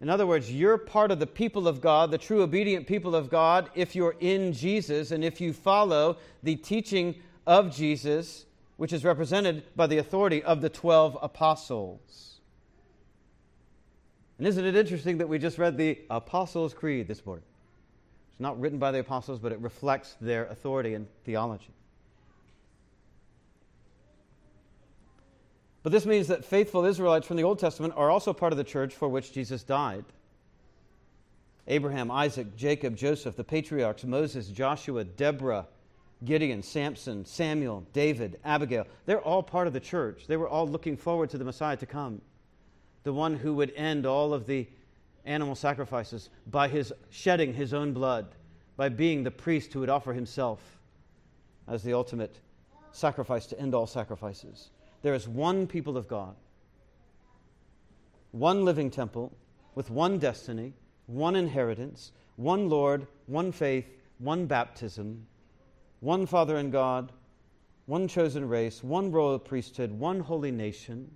In 0.00 0.10
other 0.10 0.26
words, 0.26 0.52
you're 0.52 0.76
part 0.76 1.10
of 1.10 1.18
the 1.18 1.26
people 1.26 1.66
of 1.66 1.80
God, 1.80 2.10
the 2.10 2.18
true 2.18 2.42
obedient 2.42 2.86
people 2.86 3.14
of 3.14 3.30
God, 3.30 3.70
if 3.74 3.94
you're 3.94 4.16
in 4.20 4.52
Jesus 4.52 5.10
and 5.10 5.24
if 5.24 5.40
you 5.40 5.52
follow 5.52 6.18
the 6.42 6.56
teaching 6.56 7.14
of 7.46 7.74
Jesus, 7.74 8.44
which 8.76 8.92
is 8.92 9.04
represented 9.04 9.64
by 9.74 9.86
the 9.86 9.98
authority 9.98 10.42
of 10.42 10.60
the 10.60 10.68
12 10.68 11.18
apostles. 11.22 12.40
And 14.38 14.46
isn't 14.46 14.64
it 14.64 14.76
interesting 14.76 15.18
that 15.18 15.28
we 15.28 15.38
just 15.38 15.56
read 15.56 15.78
the 15.78 15.98
Apostles' 16.10 16.74
Creed 16.74 17.08
this 17.08 17.24
morning? 17.24 17.44
It's 18.32 18.40
not 18.40 18.60
written 18.60 18.78
by 18.78 18.92
the 18.92 18.98
apostles, 18.98 19.38
but 19.38 19.50
it 19.50 19.58
reflects 19.60 20.14
their 20.20 20.44
authority 20.46 20.92
and 20.92 21.06
theology. 21.24 21.72
But 25.86 25.92
this 25.92 26.04
means 26.04 26.26
that 26.26 26.44
faithful 26.44 26.84
Israelites 26.84 27.28
from 27.28 27.36
the 27.36 27.44
Old 27.44 27.60
Testament 27.60 27.94
are 27.96 28.10
also 28.10 28.32
part 28.32 28.52
of 28.52 28.56
the 28.56 28.64
church 28.64 28.92
for 28.92 29.08
which 29.08 29.32
Jesus 29.32 29.62
died. 29.62 30.04
Abraham, 31.68 32.10
Isaac, 32.10 32.56
Jacob, 32.56 32.96
Joseph, 32.96 33.36
the 33.36 33.44
patriarchs, 33.44 34.02
Moses, 34.02 34.48
Joshua, 34.48 35.04
Deborah, 35.04 35.68
Gideon, 36.24 36.64
Samson, 36.64 37.24
Samuel, 37.24 37.86
David, 37.92 38.40
Abigail, 38.44 38.84
they're 39.04 39.20
all 39.20 39.44
part 39.44 39.68
of 39.68 39.72
the 39.72 39.78
church. 39.78 40.26
They 40.26 40.36
were 40.36 40.48
all 40.48 40.66
looking 40.66 40.96
forward 40.96 41.30
to 41.30 41.38
the 41.38 41.44
Messiah 41.44 41.76
to 41.76 41.86
come, 41.86 42.20
the 43.04 43.12
one 43.12 43.36
who 43.36 43.54
would 43.54 43.72
end 43.76 44.06
all 44.06 44.34
of 44.34 44.48
the 44.48 44.66
animal 45.24 45.54
sacrifices 45.54 46.30
by 46.48 46.66
his 46.66 46.92
shedding 47.10 47.54
his 47.54 47.72
own 47.72 47.92
blood, 47.92 48.26
by 48.76 48.88
being 48.88 49.22
the 49.22 49.30
priest 49.30 49.72
who 49.72 49.78
would 49.78 49.88
offer 49.88 50.12
himself 50.12 50.58
as 51.68 51.84
the 51.84 51.92
ultimate 51.92 52.40
sacrifice 52.90 53.46
to 53.46 53.60
end 53.60 53.72
all 53.72 53.86
sacrifices. 53.86 54.70
There 55.06 55.14
is 55.14 55.28
one 55.28 55.68
people 55.68 55.96
of 55.96 56.08
God, 56.08 56.34
one 58.32 58.64
living 58.64 58.90
temple 58.90 59.32
with 59.76 59.88
one 59.88 60.18
destiny, 60.18 60.72
one 61.06 61.36
inheritance, 61.36 62.10
one 62.34 62.68
Lord, 62.68 63.06
one 63.26 63.52
faith, 63.52 63.86
one 64.18 64.46
baptism, 64.46 65.24
one 66.00 66.26
Father 66.26 66.56
in 66.56 66.72
God, 66.72 67.12
one 67.84 68.08
chosen 68.08 68.48
race, 68.48 68.82
one 68.82 69.12
royal 69.12 69.38
priesthood, 69.38 69.92
one 69.92 70.18
holy 70.18 70.50
nation, 70.50 71.08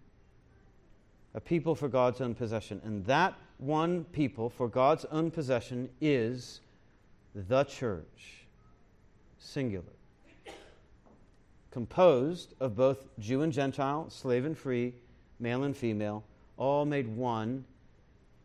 a 1.34 1.40
people 1.40 1.74
for 1.74 1.88
God's 1.88 2.20
own 2.20 2.32
possession. 2.36 2.80
And 2.84 3.04
that 3.06 3.34
one 3.58 4.04
people 4.12 4.48
for 4.48 4.68
God's 4.68 5.04
own 5.06 5.32
possession 5.32 5.90
is 6.00 6.60
the 7.34 7.64
church, 7.64 8.46
singular 9.40 9.99
composed 11.70 12.54
of 12.60 12.74
both 12.74 13.06
Jew 13.18 13.42
and 13.42 13.52
Gentile, 13.52 14.10
slave 14.10 14.44
and 14.44 14.56
free, 14.56 14.94
male 15.38 15.64
and 15.64 15.76
female, 15.76 16.24
all 16.56 16.84
made 16.84 17.08
one 17.08 17.64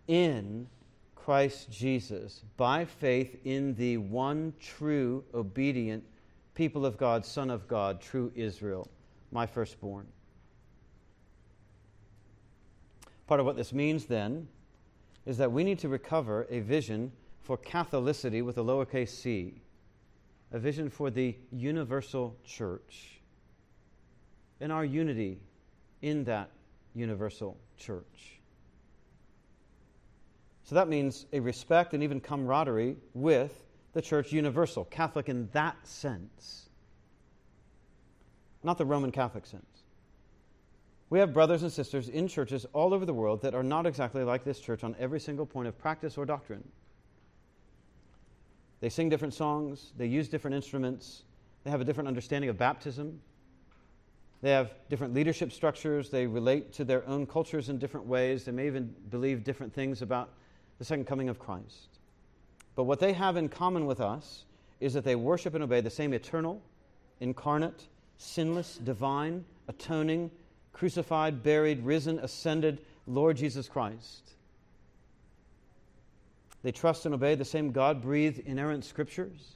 in 0.08 0.68
Christ 1.16 1.72
Jesus 1.72 2.44
by 2.56 2.86
faith 2.86 3.38
in 3.44 3.74
the 3.76 3.98
one 3.98 4.54
true, 4.60 5.24
obedient 5.34 6.04
people 6.54 6.86
of 6.86 6.98
God, 6.98 7.26
Son 7.26 7.50
of 7.50 7.68
God, 7.68 8.00
true 8.00 8.32
Israel, 8.36 8.88
my 9.32 9.46
firstborn. 9.46 10.06
Part 13.28 13.40
of 13.40 13.46
what 13.46 13.58
this 13.58 13.74
means 13.74 14.06
then 14.06 14.48
is 15.26 15.38
that 15.38 15.52
we 15.52 15.64
need 15.64 15.80
to 15.80 15.90
recover 15.90 16.46
a 16.52 16.60
vision 16.60 17.12
for 17.42 17.58
Catholicity 17.58 18.44
with 18.44 18.60
a 18.60 18.64
lowercase 18.64 19.10
c, 19.10 19.56
a 20.52 20.60
vision 20.60 20.90
for 20.90 21.10
the 21.10 21.36
universal 21.52 22.36
church 22.46 23.15
and 24.60 24.72
our 24.72 24.86
unity 24.86 25.40
in 26.02 26.24
that 26.26 26.50
universal 26.94 27.58
church. 27.78 28.40
So 30.64 30.76
that 30.76 30.88
means 30.88 31.26
a 31.32 31.40
respect 31.40 31.94
and 31.94 32.02
even 32.04 32.20
camaraderie 32.20 32.98
with 33.14 33.54
the 33.94 34.02
church 34.02 34.32
universal, 34.32 34.84
Catholic 34.86 35.30
in 35.30 35.48
that 35.54 35.76
sense, 35.88 36.70
not 38.64 38.78
the 38.78 38.86
Roman 38.86 39.12
Catholic 39.12 39.46
sense. 39.46 39.84
We 41.10 41.20
have 41.20 41.34
brothers 41.34 41.62
and 41.62 41.72
sisters 41.72 42.10
in 42.10 42.28
churches 42.28 42.66
all 42.74 42.94
over 42.94 43.06
the 43.06 43.14
world 43.14 43.44
that 43.44 43.54
are 43.54 43.64
not 43.64 43.86
exactly 43.86 44.24
like 44.24 44.44
this 44.44 44.60
church 44.60 44.84
on 44.84 44.96
every 45.00 45.20
single 45.20 45.46
point 45.46 45.68
of 45.68 45.78
practice 45.78 46.18
or 46.18 46.26
doctrine. 46.26 46.68
They 48.82 48.90
sing 48.90 49.10
different 49.10 49.34
songs, 49.34 49.94
they 49.98 50.08
use 50.08 50.28
different 50.28 50.56
instruments, 50.56 51.24
they 51.64 51.70
have 51.70 51.80
a 51.80 51.86
different 51.86 52.08
understanding 52.08 52.50
of 52.50 52.58
baptism, 52.58 53.22
they 54.46 54.52
have 54.52 54.76
different 54.92 55.16
leadership 55.16 55.52
structures. 55.52 56.12
They 56.12 56.28
relate 56.28 56.72
to 56.74 56.84
their 56.84 57.04
own 57.08 57.26
cultures 57.26 57.70
in 57.70 57.80
different 57.80 58.06
ways. 58.06 58.46
They 58.46 58.52
may 58.52 58.68
even 58.68 58.94
believe 59.10 59.44
different 59.44 59.74
things 59.74 60.04
about 60.04 60.30
the 60.78 60.86
second 60.86 61.06
coming 61.06 61.30
of 61.30 61.40
Christ. 61.40 61.98
But 62.76 62.84
what 62.84 63.00
they 63.00 63.12
have 63.14 63.38
in 63.38 63.50
common 63.50 63.88
with 63.88 64.00
us 64.00 64.46
is 64.80 64.94
that 64.94 65.04
they 65.04 65.16
worship 65.16 65.56
and 65.56 65.64
obey 65.64 65.82
the 65.82 65.90
same 65.90 66.14
eternal, 66.14 66.62
incarnate, 67.22 67.88
sinless, 68.20 68.78
divine, 68.78 69.44
atoning, 69.68 70.30
crucified, 70.74 71.42
buried, 71.42 71.84
risen, 71.84 72.20
ascended 72.20 72.82
Lord 73.08 73.38
Jesus 73.38 73.68
Christ. 73.68 74.34
They 76.62 76.72
trust 76.72 77.08
and 77.08 77.16
obey 77.16 77.34
the 77.34 77.46
same 77.46 77.72
God 77.72 78.00
breathed, 78.00 78.38
inerrant 78.46 78.86
scriptures. 78.86 79.56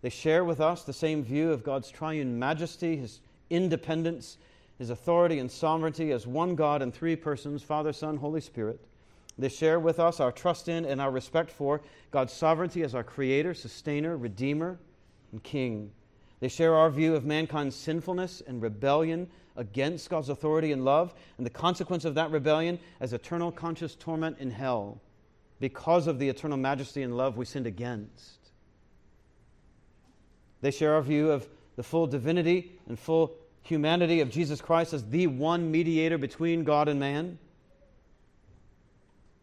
They 0.00 0.08
share 0.08 0.46
with 0.46 0.62
us 0.62 0.84
the 0.84 0.94
same 0.94 1.22
view 1.22 1.52
of 1.52 1.62
God's 1.62 1.90
triune 1.90 2.38
majesty, 2.38 2.96
his 2.96 3.20
independence, 3.50 4.38
his 4.78 4.90
authority 4.90 5.38
and 5.38 5.50
sovereignty 5.50 6.12
as 6.12 6.26
one 6.26 6.54
God 6.54 6.80
in 6.80 6.90
three 6.90 7.16
persons 7.16 7.62
Father, 7.62 7.92
Son, 7.92 8.16
Holy 8.16 8.40
Spirit. 8.40 8.80
They 9.38 9.48
share 9.48 9.80
with 9.80 9.98
us 9.98 10.20
our 10.20 10.32
trust 10.32 10.68
in 10.68 10.84
and 10.84 11.00
our 11.00 11.10
respect 11.10 11.50
for 11.50 11.80
God's 12.10 12.32
sovereignty 12.32 12.82
as 12.82 12.94
our 12.94 13.04
creator, 13.04 13.54
sustainer, 13.54 14.16
redeemer, 14.16 14.78
and 15.32 15.42
king. 15.42 15.92
They 16.40 16.48
share 16.48 16.74
our 16.74 16.90
view 16.90 17.14
of 17.14 17.24
mankind's 17.24 17.76
sinfulness 17.76 18.42
and 18.46 18.62
rebellion 18.62 19.28
against 19.56 20.08
God's 20.08 20.28
authority 20.28 20.72
and 20.72 20.84
love, 20.84 21.14
and 21.36 21.44
the 21.44 21.50
consequence 21.50 22.04
of 22.04 22.14
that 22.14 22.30
rebellion 22.30 22.78
as 23.00 23.12
eternal 23.12 23.52
conscious 23.52 23.94
torment 23.94 24.38
in 24.38 24.50
hell 24.50 25.00
because 25.58 26.06
of 26.06 26.18
the 26.18 26.28
eternal 26.28 26.56
majesty 26.56 27.02
and 27.02 27.16
love 27.16 27.36
we 27.36 27.44
sinned 27.44 27.66
against. 27.66 28.38
They 30.62 30.70
share 30.70 30.94
our 30.94 31.02
view 31.02 31.30
of 31.30 31.48
the 31.76 31.82
full 31.82 32.06
divinity 32.06 32.72
and 32.88 32.98
full 32.98 33.36
humanity 33.62 34.20
of 34.20 34.30
Jesus 34.30 34.60
Christ 34.60 34.92
as 34.92 35.04
the 35.04 35.26
one 35.26 35.70
mediator 35.70 36.18
between 36.18 36.64
God 36.64 36.88
and 36.88 36.98
man. 36.98 37.38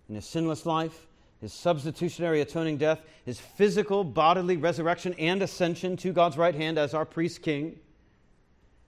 In 0.09 0.15
his 0.15 0.25
sinless 0.25 0.65
life, 0.65 1.07
his 1.41 1.53
substitutionary 1.53 2.41
atoning 2.41 2.77
death, 2.77 3.01
his 3.25 3.39
physical 3.39 4.03
bodily 4.03 4.57
resurrection 4.57 5.13
and 5.19 5.41
ascension 5.41 5.97
to 5.97 6.11
God's 6.11 6.37
right 6.37 6.55
hand 6.55 6.77
as 6.77 6.93
our 6.93 7.05
priest 7.05 7.41
king. 7.41 7.79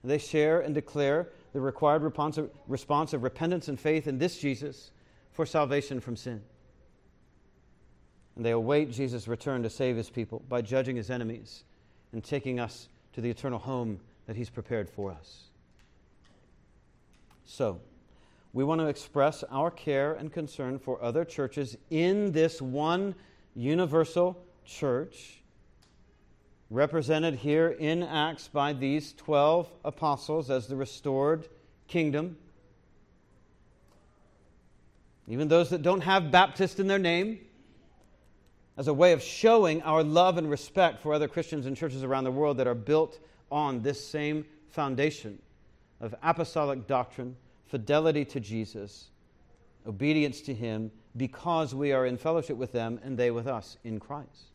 They 0.02 0.18
share 0.18 0.60
and 0.60 0.74
declare 0.74 1.28
the 1.52 1.60
required 1.60 2.02
response 2.66 3.12
of 3.12 3.22
repentance 3.22 3.68
and 3.68 3.78
faith 3.78 4.06
in 4.06 4.18
this 4.18 4.38
Jesus 4.38 4.90
for 5.32 5.44
salvation 5.46 6.00
from 6.00 6.16
sin. 6.16 6.42
And 8.36 8.44
they 8.44 8.52
await 8.52 8.90
Jesus' 8.90 9.28
return 9.28 9.62
to 9.62 9.70
save 9.70 9.96
his 9.96 10.08
people 10.08 10.42
by 10.48 10.62
judging 10.62 10.96
his 10.96 11.10
enemies 11.10 11.64
and 12.12 12.24
taking 12.24 12.58
us 12.58 12.88
to 13.12 13.20
the 13.20 13.30
eternal 13.30 13.58
home 13.58 14.00
that 14.30 14.36
he's 14.36 14.48
prepared 14.48 14.88
for 14.88 15.10
us. 15.10 15.48
So, 17.44 17.80
we 18.52 18.62
want 18.62 18.80
to 18.80 18.86
express 18.86 19.42
our 19.50 19.72
care 19.72 20.12
and 20.12 20.32
concern 20.32 20.78
for 20.78 21.02
other 21.02 21.24
churches 21.24 21.76
in 21.90 22.30
this 22.30 22.62
one 22.62 23.16
universal 23.56 24.40
church, 24.64 25.42
represented 26.70 27.34
here 27.34 27.70
in 27.70 28.04
Acts 28.04 28.46
by 28.46 28.72
these 28.72 29.14
12 29.14 29.68
apostles 29.84 30.48
as 30.48 30.68
the 30.68 30.76
restored 30.76 31.48
kingdom. 31.88 32.36
Even 35.26 35.48
those 35.48 35.70
that 35.70 35.82
don't 35.82 36.02
have 36.02 36.30
Baptist 36.30 36.78
in 36.78 36.86
their 36.86 37.00
name, 37.00 37.40
as 38.76 38.86
a 38.86 38.94
way 38.94 39.10
of 39.10 39.24
showing 39.24 39.82
our 39.82 40.04
love 40.04 40.38
and 40.38 40.48
respect 40.48 41.02
for 41.02 41.12
other 41.12 41.26
Christians 41.26 41.66
and 41.66 41.76
churches 41.76 42.04
around 42.04 42.22
the 42.22 42.30
world 42.30 42.58
that 42.58 42.68
are 42.68 42.76
built 42.76 43.18
on 43.50 43.82
this 43.82 44.04
same 44.04 44.44
foundation 44.68 45.40
of 46.00 46.14
apostolic 46.22 46.86
doctrine 46.86 47.36
fidelity 47.66 48.24
to 48.24 48.40
Jesus, 48.40 49.10
obedience 49.86 50.40
to 50.42 50.54
Him, 50.54 50.90
because 51.16 51.74
we 51.74 51.92
are 51.92 52.06
in 52.06 52.16
fellowship 52.16 52.56
with 52.56 52.72
them 52.72 53.00
and 53.04 53.16
they 53.16 53.30
with 53.30 53.46
us 53.46 53.76
in 53.84 54.00
Christ. 54.00 54.50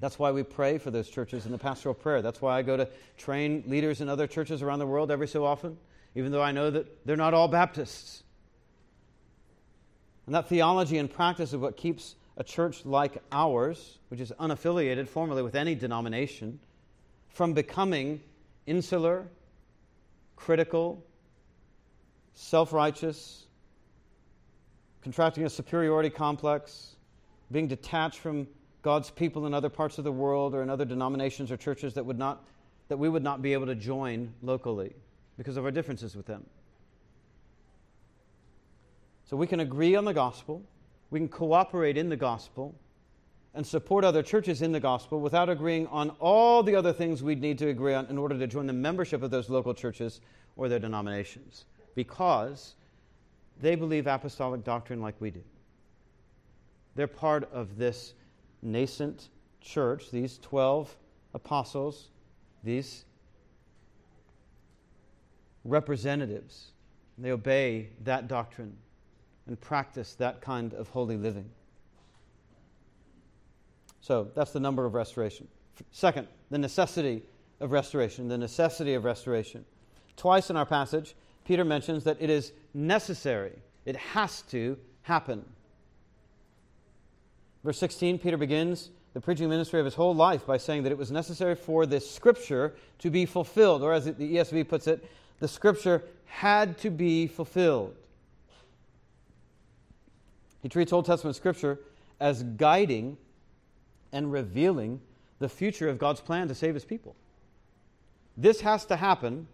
That's 0.00 0.18
why 0.18 0.32
we 0.32 0.42
pray 0.42 0.78
for 0.78 0.90
those 0.90 1.08
churches 1.08 1.46
in 1.46 1.52
the 1.52 1.58
pastoral 1.58 1.94
prayer. 1.94 2.22
That's 2.22 2.42
why 2.42 2.58
I 2.58 2.62
go 2.62 2.76
to 2.76 2.88
train 3.16 3.62
leaders 3.68 4.00
in 4.00 4.08
other 4.08 4.26
churches 4.26 4.60
around 4.60 4.80
the 4.80 4.86
world 4.86 5.12
every 5.12 5.28
so 5.28 5.44
often, 5.44 5.78
even 6.16 6.32
though 6.32 6.42
I 6.42 6.50
know 6.50 6.70
that 6.70 7.06
they're 7.06 7.16
not 7.16 7.34
all 7.34 7.46
Baptists. 7.46 8.24
And 10.26 10.34
that 10.34 10.48
theology 10.48 10.98
and 10.98 11.08
practice 11.12 11.52
is 11.52 11.56
what 11.56 11.76
keeps 11.76 12.16
a 12.36 12.44
church 12.44 12.84
like 12.84 13.22
ours, 13.30 13.98
which 14.08 14.20
is 14.20 14.32
unaffiliated 14.40 15.06
formally 15.08 15.42
with 15.42 15.54
any 15.54 15.74
denomination, 15.74 16.58
from 17.32 17.54
becoming 17.54 18.20
insular 18.66 19.26
critical, 20.36 21.04
self 22.34 22.72
righteous, 22.72 23.46
contracting 25.02 25.44
a 25.44 25.50
superiority 25.50 26.10
complex, 26.10 26.96
being 27.50 27.68
detached 27.68 28.18
from 28.18 28.46
God's 28.82 29.10
people 29.10 29.46
in 29.46 29.54
other 29.54 29.68
parts 29.68 29.98
of 29.98 30.04
the 30.04 30.12
world 30.12 30.54
or 30.54 30.62
in 30.62 30.70
other 30.70 30.84
denominations 30.84 31.52
or 31.52 31.56
churches 31.56 31.94
that, 31.94 32.04
would 32.04 32.18
not, 32.18 32.44
that 32.88 32.96
we 32.96 33.08
would 33.08 33.22
not 33.22 33.40
be 33.42 33.52
able 33.52 33.66
to 33.66 33.74
join 33.74 34.32
locally 34.42 34.92
because 35.38 35.56
of 35.56 35.64
our 35.64 35.70
differences 35.70 36.16
with 36.16 36.26
them. 36.26 36.44
So 39.24 39.36
we 39.36 39.46
can 39.46 39.60
agree 39.60 39.94
on 39.94 40.04
the 40.04 40.12
gospel, 40.12 40.62
we 41.10 41.20
can 41.20 41.28
cooperate 41.28 41.96
in 41.96 42.08
the 42.08 42.16
gospel, 42.16 42.74
and 43.54 43.66
support 43.66 44.04
other 44.04 44.22
churches 44.22 44.62
in 44.62 44.72
the 44.72 44.80
gospel 44.80 45.20
without 45.20 45.50
agreeing 45.50 45.86
on 45.88 46.10
all 46.20 46.62
the 46.62 46.74
other 46.74 46.92
things 46.92 47.22
we'd 47.22 47.40
need 47.40 47.58
to 47.58 47.68
agree 47.68 47.92
on 47.92 48.06
in 48.06 48.16
order 48.16 48.38
to 48.38 48.46
join 48.46 48.66
the 48.66 48.72
membership 48.72 49.22
of 49.22 49.30
those 49.30 49.50
local 49.50 49.74
churches 49.74 50.20
or 50.56 50.68
their 50.68 50.78
denominations 50.78 51.66
because 51.94 52.74
they 53.60 53.74
believe 53.74 54.06
apostolic 54.06 54.64
doctrine 54.64 55.00
like 55.00 55.14
we 55.20 55.30
do. 55.30 55.42
They're 56.94 57.06
part 57.06 57.50
of 57.52 57.76
this 57.76 58.14
nascent 58.62 59.28
church, 59.60 60.10
these 60.10 60.38
12 60.38 60.94
apostles, 61.34 62.08
these 62.64 63.04
representatives. 65.64 66.72
They 67.18 67.30
obey 67.30 67.90
that 68.04 68.28
doctrine 68.28 68.76
and 69.46 69.60
practice 69.60 70.14
that 70.14 70.40
kind 70.40 70.72
of 70.74 70.88
holy 70.88 71.16
living. 71.16 71.48
So 74.02 74.28
that's 74.34 74.50
the 74.50 74.60
number 74.60 74.84
of 74.84 74.94
restoration. 74.94 75.48
Second, 75.92 76.28
the 76.50 76.58
necessity 76.58 77.22
of 77.60 77.70
restoration. 77.72 78.28
The 78.28 78.36
necessity 78.36 78.94
of 78.94 79.04
restoration. 79.04 79.64
Twice 80.16 80.50
in 80.50 80.56
our 80.56 80.66
passage, 80.66 81.14
Peter 81.46 81.64
mentions 81.64 82.04
that 82.04 82.18
it 82.20 82.28
is 82.28 82.52
necessary, 82.74 83.58
it 83.86 83.96
has 83.96 84.42
to 84.42 84.76
happen. 85.02 85.44
Verse 87.64 87.78
16, 87.78 88.18
Peter 88.18 88.36
begins 88.36 88.90
the 89.14 89.20
preaching 89.20 89.48
ministry 89.48 89.78
of 89.78 89.84
his 89.84 89.94
whole 89.94 90.14
life 90.14 90.46
by 90.46 90.56
saying 90.56 90.82
that 90.82 90.92
it 90.92 90.98
was 90.98 91.10
necessary 91.10 91.54
for 91.54 91.86
this 91.86 92.08
scripture 92.10 92.74
to 92.98 93.10
be 93.10 93.24
fulfilled, 93.24 93.82
or 93.82 93.92
as 93.92 94.06
the 94.06 94.12
ESV 94.12 94.68
puts 94.68 94.86
it, 94.86 95.04
the 95.38 95.48
scripture 95.48 96.02
had 96.26 96.78
to 96.78 96.90
be 96.90 97.26
fulfilled. 97.26 97.94
He 100.62 100.68
treats 100.68 100.92
Old 100.92 101.04
Testament 101.04 101.36
scripture 101.36 101.78
as 102.20 102.42
guiding 102.42 103.16
and 104.12 104.32
revealing 104.32 105.00
the 105.38 105.48
future 105.48 105.88
of 105.88 105.98
God's 105.98 106.20
plan 106.20 106.48
to 106.48 106.54
save 106.54 106.74
his 106.74 106.84
people. 106.84 107.16
This 108.36 108.60
has 108.60 108.84
to 108.86 108.96
happen 108.96 109.46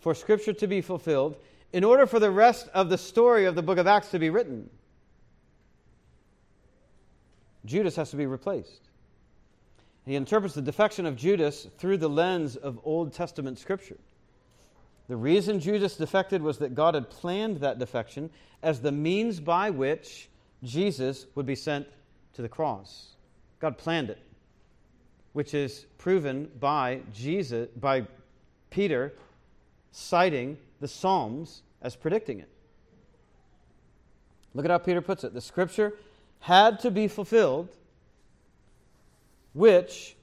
for 0.00 0.14
Scripture 0.14 0.52
to 0.54 0.66
be 0.66 0.80
fulfilled 0.80 1.36
in 1.72 1.84
order 1.84 2.06
for 2.06 2.18
the 2.18 2.30
rest 2.30 2.68
of 2.74 2.88
the 2.88 2.98
story 2.98 3.44
of 3.44 3.54
the 3.54 3.62
book 3.62 3.78
of 3.78 3.86
Acts 3.86 4.10
to 4.10 4.18
be 4.18 4.30
written. 4.30 4.68
Judas 7.64 7.96
has 7.96 8.10
to 8.10 8.16
be 8.16 8.26
replaced. 8.26 8.88
He 10.06 10.14
interprets 10.16 10.54
the 10.54 10.62
defection 10.62 11.06
of 11.06 11.16
Judas 11.16 11.66
through 11.78 11.98
the 11.98 12.08
lens 12.08 12.56
of 12.56 12.80
Old 12.84 13.12
Testament 13.12 13.58
Scripture. 13.58 13.98
The 15.08 15.16
reason 15.16 15.60
Judas 15.60 15.96
defected 15.96 16.40
was 16.40 16.58
that 16.58 16.74
God 16.74 16.94
had 16.94 17.10
planned 17.10 17.58
that 17.58 17.78
defection 17.78 18.30
as 18.62 18.80
the 18.80 18.92
means 18.92 19.40
by 19.40 19.70
which 19.70 20.28
Jesus 20.62 21.26
would 21.34 21.46
be 21.46 21.54
sent 21.54 21.86
to 22.34 22.42
the 22.42 22.48
cross. 22.48 23.16
God 23.60 23.78
planned 23.78 24.10
it, 24.10 24.18
which 25.32 25.54
is 25.54 25.86
proven 25.98 26.50
by 26.58 27.00
Jesus 27.12 27.68
by 27.78 28.06
Peter 28.70 29.12
citing 29.92 30.56
the 30.80 30.88
Psalms 30.88 31.62
as 31.82 31.94
predicting 31.94 32.40
it. 32.40 32.48
Look 34.54 34.64
at 34.64 34.70
how 34.70 34.78
Peter 34.78 35.00
puts 35.00 35.24
it. 35.24 35.34
The 35.34 35.40
scripture 35.40 35.94
had 36.40 36.80
to 36.80 36.90
be 36.90 37.06
fulfilled, 37.06 37.68
which 39.52 40.16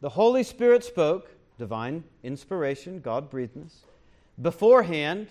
the 0.00 0.08
Holy 0.10 0.42
Spirit 0.42 0.84
spoke, 0.84 1.30
divine 1.58 2.04
inspiration, 2.22 3.00
God 3.00 3.28
breathed 3.30 3.58
beforehand, 4.40 5.28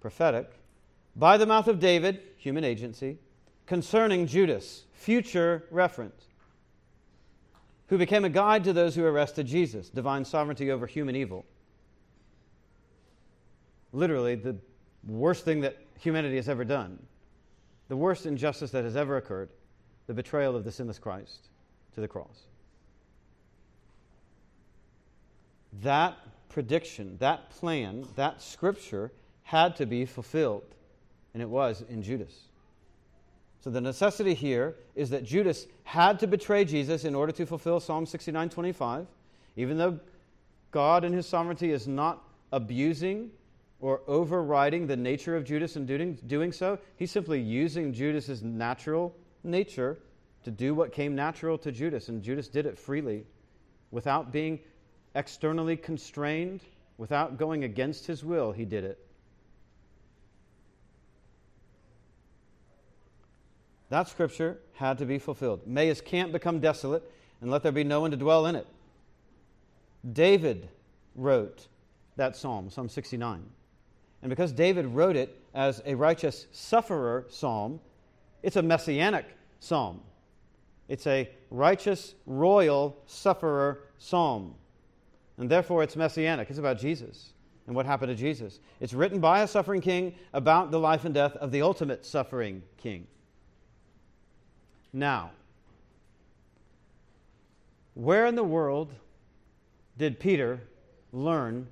prophetic, 0.00 0.50
by 1.16 1.36
the 1.36 1.46
mouth 1.46 1.68
of 1.68 1.80
David, 1.80 2.20
human 2.36 2.64
agency, 2.64 3.18
concerning 3.66 4.26
Judas, 4.26 4.84
future 4.92 5.64
reference, 5.70 6.27
who 7.88 7.98
became 7.98 8.24
a 8.24 8.28
guide 8.28 8.64
to 8.64 8.72
those 8.72 8.94
who 8.94 9.04
arrested 9.04 9.46
Jesus, 9.46 9.88
divine 9.88 10.24
sovereignty 10.24 10.70
over 10.70 10.86
human 10.86 11.16
evil 11.16 11.44
literally 13.92 14.34
the 14.34 14.56
worst 15.06 15.44
thing 15.44 15.60
that 15.60 15.76
humanity 15.98 16.36
has 16.36 16.48
ever 16.48 16.64
done, 16.64 16.98
the 17.88 17.96
worst 17.96 18.26
injustice 18.26 18.70
that 18.70 18.84
has 18.84 18.96
ever 18.96 19.16
occurred, 19.16 19.48
the 20.06 20.14
betrayal 20.14 20.56
of 20.56 20.64
the 20.64 20.72
sinless 20.72 20.98
Christ 20.98 21.48
to 21.94 22.00
the 22.00 22.08
cross. 22.08 22.46
That 25.82 26.16
prediction, 26.48 27.16
that 27.18 27.50
plan, 27.50 28.06
that 28.16 28.42
scripture 28.42 29.12
had 29.42 29.76
to 29.76 29.86
be 29.86 30.04
fulfilled, 30.04 30.74
and 31.34 31.42
it 31.42 31.48
was 31.48 31.84
in 31.88 32.02
Judas. 32.02 32.47
So 33.60 33.70
the 33.70 33.80
necessity 33.80 34.34
here 34.34 34.76
is 34.94 35.10
that 35.10 35.24
Judas 35.24 35.66
had 35.84 36.20
to 36.20 36.26
betray 36.26 36.64
Jesus 36.64 37.04
in 37.04 37.14
order 37.14 37.32
to 37.32 37.46
fulfill 37.46 37.80
Psalm 37.80 38.06
69:25, 38.06 39.06
even 39.56 39.78
though 39.78 39.98
God 40.70 41.04
in 41.04 41.12
his 41.12 41.26
sovereignty 41.26 41.72
is 41.72 41.88
not 41.88 42.22
abusing 42.52 43.30
or 43.80 44.02
overriding 44.06 44.86
the 44.86 44.96
nature 44.96 45.36
of 45.36 45.44
Judas 45.44 45.76
in 45.76 45.86
doing, 45.86 46.14
doing 46.26 46.52
so. 46.52 46.78
He's 46.96 47.10
simply 47.10 47.40
using 47.40 47.92
Judas's 47.92 48.42
natural 48.42 49.14
nature 49.44 49.98
to 50.44 50.50
do 50.50 50.74
what 50.74 50.92
came 50.92 51.14
natural 51.14 51.58
to 51.58 51.72
Judas, 51.72 52.08
and 52.08 52.22
Judas 52.22 52.48
did 52.48 52.66
it 52.66 52.78
freely 52.78 53.24
without 53.90 54.32
being 54.32 54.60
externally 55.14 55.76
constrained, 55.76 56.60
without 56.96 57.38
going 57.38 57.64
against 57.64 58.06
his 58.06 58.24
will. 58.24 58.52
He 58.52 58.64
did 58.64 58.84
it. 58.84 59.04
That 63.90 64.08
scripture 64.08 64.58
had 64.74 64.98
to 64.98 65.06
be 65.06 65.18
fulfilled. 65.18 65.66
May 65.66 65.86
his 65.86 66.00
camp 66.00 66.32
become 66.32 66.60
desolate, 66.60 67.02
and 67.40 67.50
let 67.50 67.62
there 67.62 67.72
be 67.72 67.84
no 67.84 68.00
one 68.00 68.10
to 68.10 68.16
dwell 68.16 68.46
in 68.46 68.56
it. 68.56 68.66
David 70.12 70.68
wrote 71.14 71.68
that 72.16 72.36
psalm, 72.36 72.70
Psalm 72.70 72.88
69. 72.88 73.42
And 74.22 74.30
because 74.30 74.52
David 74.52 74.86
wrote 74.86 75.16
it 75.16 75.40
as 75.54 75.80
a 75.86 75.94
righteous 75.94 76.46
sufferer 76.52 77.26
psalm, 77.28 77.80
it's 78.42 78.56
a 78.56 78.62
messianic 78.62 79.26
psalm. 79.60 80.00
It's 80.88 81.06
a 81.06 81.28
righteous, 81.50 82.14
royal 82.26 82.96
sufferer 83.06 83.84
psalm. 83.98 84.54
And 85.36 85.48
therefore, 85.48 85.82
it's 85.82 85.96
messianic. 85.96 86.50
It's 86.50 86.58
about 86.58 86.78
Jesus. 86.78 87.32
and 87.68 87.76
what 87.76 87.84
happened 87.84 88.08
to 88.08 88.16
Jesus. 88.16 88.60
It's 88.80 88.94
written 88.94 89.20
by 89.20 89.42
a 89.42 89.46
suffering 89.46 89.82
king 89.82 90.14
about 90.32 90.70
the 90.70 90.80
life 90.80 91.04
and 91.04 91.14
death 91.14 91.36
of 91.36 91.52
the 91.52 91.60
ultimate 91.62 92.04
suffering 92.04 92.62
king. 92.78 93.06
Now, 94.92 95.30
where 97.94 98.26
in 98.26 98.36
the 98.36 98.44
world 98.44 98.92
did 99.96 100.20
Peter 100.20 100.60
learn 101.12 101.66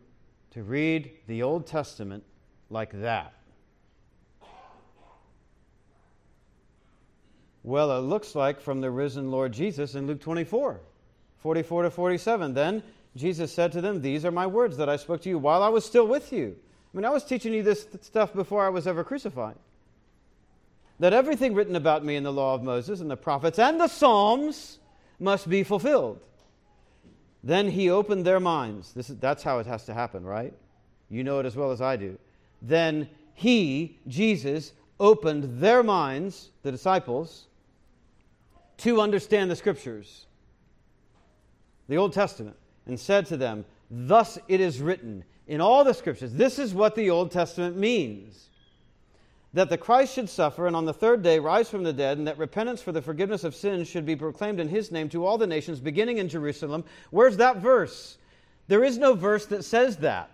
to 0.50 0.62
read 0.62 1.10
the 1.26 1.42
Old 1.42 1.66
Testament 1.66 2.24
like 2.68 3.00
that? 3.00 3.32
Well, 7.62 7.90
it 7.98 8.02
looks 8.02 8.34
like 8.34 8.60
from 8.60 8.80
the 8.80 8.90
risen 8.90 9.30
Lord 9.30 9.52
Jesus 9.52 9.96
in 9.96 10.06
Luke 10.06 10.20
24, 10.20 10.80
44 11.38 11.82
to 11.82 11.90
47. 11.90 12.54
Then 12.54 12.82
Jesus 13.16 13.52
said 13.52 13.72
to 13.72 13.80
them, 13.80 14.02
These 14.02 14.24
are 14.24 14.30
my 14.30 14.46
words 14.46 14.76
that 14.76 14.88
I 14.88 14.96
spoke 14.96 15.22
to 15.22 15.28
you 15.28 15.38
while 15.38 15.62
I 15.62 15.68
was 15.68 15.84
still 15.84 16.06
with 16.06 16.32
you. 16.32 16.54
I 16.56 16.96
mean, 16.96 17.04
I 17.04 17.10
was 17.10 17.24
teaching 17.24 17.52
you 17.52 17.62
this 17.62 17.88
stuff 18.02 18.32
before 18.32 18.64
I 18.64 18.68
was 18.68 18.86
ever 18.86 19.02
crucified. 19.02 19.56
That 20.98 21.12
everything 21.12 21.54
written 21.54 21.76
about 21.76 22.04
me 22.04 22.16
in 22.16 22.22
the 22.22 22.32
law 22.32 22.54
of 22.54 22.62
Moses 22.62 23.00
and 23.00 23.10
the 23.10 23.16
prophets 23.16 23.58
and 23.58 23.80
the 23.80 23.88
Psalms 23.88 24.78
must 25.18 25.48
be 25.48 25.62
fulfilled. 25.62 26.26
Then 27.44 27.70
he 27.70 27.90
opened 27.90 28.24
their 28.24 28.40
minds. 28.40 28.92
This 28.92 29.10
is, 29.10 29.16
that's 29.18 29.42
how 29.42 29.58
it 29.58 29.66
has 29.66 29.84
to 29.84 29.94
happen, 29.94 30.24
right? 30.24 30.52
You 31.08 31.22
know 31.22 31.38
it 31.38 31.46
as 31.46 31.54
well 31.54 31.70
as 31.70 31.80
I 31.80 31.96
do. 31.96 32.18
Then 32.62 33.08
he, 33.34 33.98
Jesus, 34.08 34.72
opened 34.98 35.60
their 35.60 35.82
minds, 35.82 36.50
the 36.62 36.72
disciples, 36.72 37.46
to 38.78 39.00
understand 39.00 39.50
the 39.50 39.56
scriptures, 39.56 40.26
the 41.88 41.96
Old 41.96 42.12
Testament, 42.12 42.56
and 42.86 42.98
said 42.98 43.26
to 43.26 43.36
them, 43.36 43.64
Thus 43.90 44.38
it 44.48 44.60
is 44.60 44.80
written 44.80 45.24
in 45.46 45.60
all 45.60 45.84
the 45.84 45.94
scriptures. 45.94 46.32
This 46.32 46.58
is 46.58 46.74
what 46.74 46.94
the 46.94 47.10
Old 47.10 47.30
Testament 47.30 47.76
means 47.76 48.48
that 49.52 49.70
the 49.70 49.78
Christ 49.78 50.14
should 50.14 50.28
suffer 50.28 50.66
and 50.66 50.76
on 50.76 50.84
the 50.84 50.92
third 50.92 51.22
day 51.22 51.38
rise 51.38 51.68
from 51.68 51.82
the 51.82 51.92
dead, 51.92 52.18
and 52.18 52.26
that 52.26 52.38
repentance 52.38 52.82
for 52.82 52.92
the 52.92 53.00
forgiveness 53.00 53.44
of 53.44 53.54
sins 53.54 53.88
should 53.88 54.04
be 54.04 54.16
proclaimed 54.16 54.60
in 54.60 54.68
his 54.68 54.92
name 54.92 55.08
to 55.10 55.24
all 55.24 55.38
the 55.38 55.46
nations, 55.46 55.80
beginning 55.80 56.18
in 56.18 56.28
Jerusalem. 56.28 56.84
Where's 57.10 57.36
that 57.38 57.58
verse? 57.58 58.18
There 58.68 58.84
is 58.84 58.98
no 58.98 59.14
verse 59.14 59.46
that 59.46 59.64
says 59.64 59.96
that. 59.98 60.30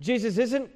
Jesus 0.00 0.38
isn't 0.38 0.70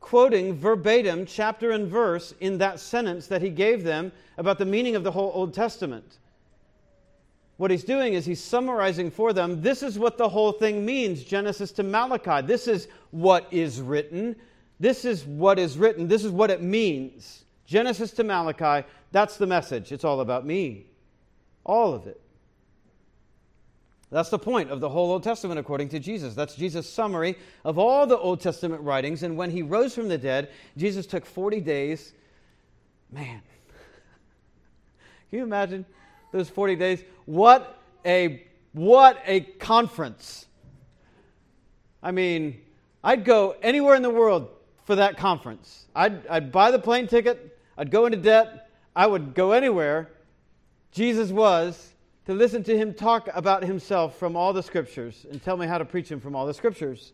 quoting 0.00 0.54
verbatim 0.54 1.26
chapter 1.26 1.72
and 1.72 1.88
verse 1.88 2.34
in 2.40 2.58
that 2.58 2.78
sentence 2.78 3.26
that 3.26 3.42
he 3.42 3.50
gave 3.50 3.82
them 3.82 4.12
about 4.38 4.58
the 4.58 4.64
meaning 4.64 4.94
of 4.94 5.02
the 5.02 5.10
whole 5.10 5.32
Old 5.34 5.54
Testament. 5.54 6.18
What 7.56 7.70
he's 7.70 7.84
doing 7.84 8.12
is 8.14 8.26
he's 8.26 8.42
summarizing 8.42 9.10
for 9.10 9.32
them 9.32 9.62
this 9.62 9.82
is 9.82 9.98
what 9.98 10.18
the 10.18 10.28
whole 10.28 10.52
thing 10.52 10.84
means 10.84 11.24
Genesis 11.24 11.72
to 11.72 11.82
Malachi. 11.82 12.46
This 12.46 12.68
is 12.68 12.88
what 13.10 13.48
is 13.50 13.80
written. 13.80 14.36
This 14.78 15.04
is 15.04 15.24
what 15.24 15.58
is 15.58 15.78
written. 15.78 16.08
This 16.08 16.24
is 16.24 16.30
what 16.30 16.50
it 16.50 16.62
means. 16.62 17.44
Genesis 17.66 18.10
to 18.12 18.24
Malachi, 18.24 18.86
that's 19.10 19.36
the 19.36 19.46
message. 19.46 19.92
It's 19.92 20.04
all 20.04 20.20
about 20.20 20.46
me. 20.46 20.86
All 21.64 21.94
of 21.94 22.06
it. 22.06 22.20
That's 24.10 24.28
the 24.28 24.38
point 24.38 24.70
of 24.70 24.80
the 24.80 24.88
whole 24.88 25.10
Old 25.10 25.24
Testament, 25.24 25.58
according 25.58 25.88
to 25.88 25.98
Jesus. 25.98 26.34
That's 26.34 26.54
Jesus' 26.54 26.88
summary 26.88 27.36
of 27.64 27.76
all 27.76 28.06
the 28.06 28.16
Old 28.16 28.40
Testament 28.40 28.82
writings. 28.82 29.24
And 29.24 29.36
when 29.36 29.50
he 29.50 29.62
rose 29.62 29.94
from 29.94 30.08
the 30.08 30.18
dead, 30.18 30.50
Jesus 30.76 31.06
took 31.06 31.26
40 31.26 31.60
days. 31.60 32.12
Man, 33.10 33.42
can 35.30 35.38
you 35.38 35.42
imagine 35.42 35.84
those 36.30 36.48
40 36.48 36.76
days? 36.76 37.02
What 37.24 37.82
a, 38.04 38.46
what 38.72 39.20
a 39.26 39.40
conference. 39.40 40.46
I 42.00 42.12
mean, 42.12 42.60
I'd 43.02 43.24
go 43.24 43.56
anywhere 43.60 43.96
in 43.96 44.02
the 44.02 44.10
world 44.10 44.48
for 44.86 44.96
that 44.96 45.18
conference. 45.18 45.86
I'd, 45.94 46.26
I'd 46.28 46.50
buy 46.50 46.70
the 46.70 46.78
plane 46.78 47.06
ticket, 47.06 47.58
I'd 47.76 47.90
go 47.90 48.06
into 48.06 48.16
debt, 48.16 48.70
I 48.94 49.06
would 49.06 49.34
go 49.34 49.52
anywhere 49.52 50.08
Jesus 50.96 51.30
was 51.30 51.92
to 52.24 52.32
listen 52.32 52.64
to 52.64 52.74
him 52.74 52.94
talk 52.94 53.28
about 53.34 53.62
himself 53.62 54.18
from 54.18 54.34
all 54.34 54.54
the 54.54 54.62
scriptures 54.62 55.26
and 55.30 55.42
tell 55.42 55.58
me 55.58 55.66
how 55.66 55.76
to 55.76 55.84
preach 55.84 56.10
him 56.10 56.20
from 56.20 56.34
all 56.34 56.46
the 56.46 56.54
scriptures. 56.54 57.12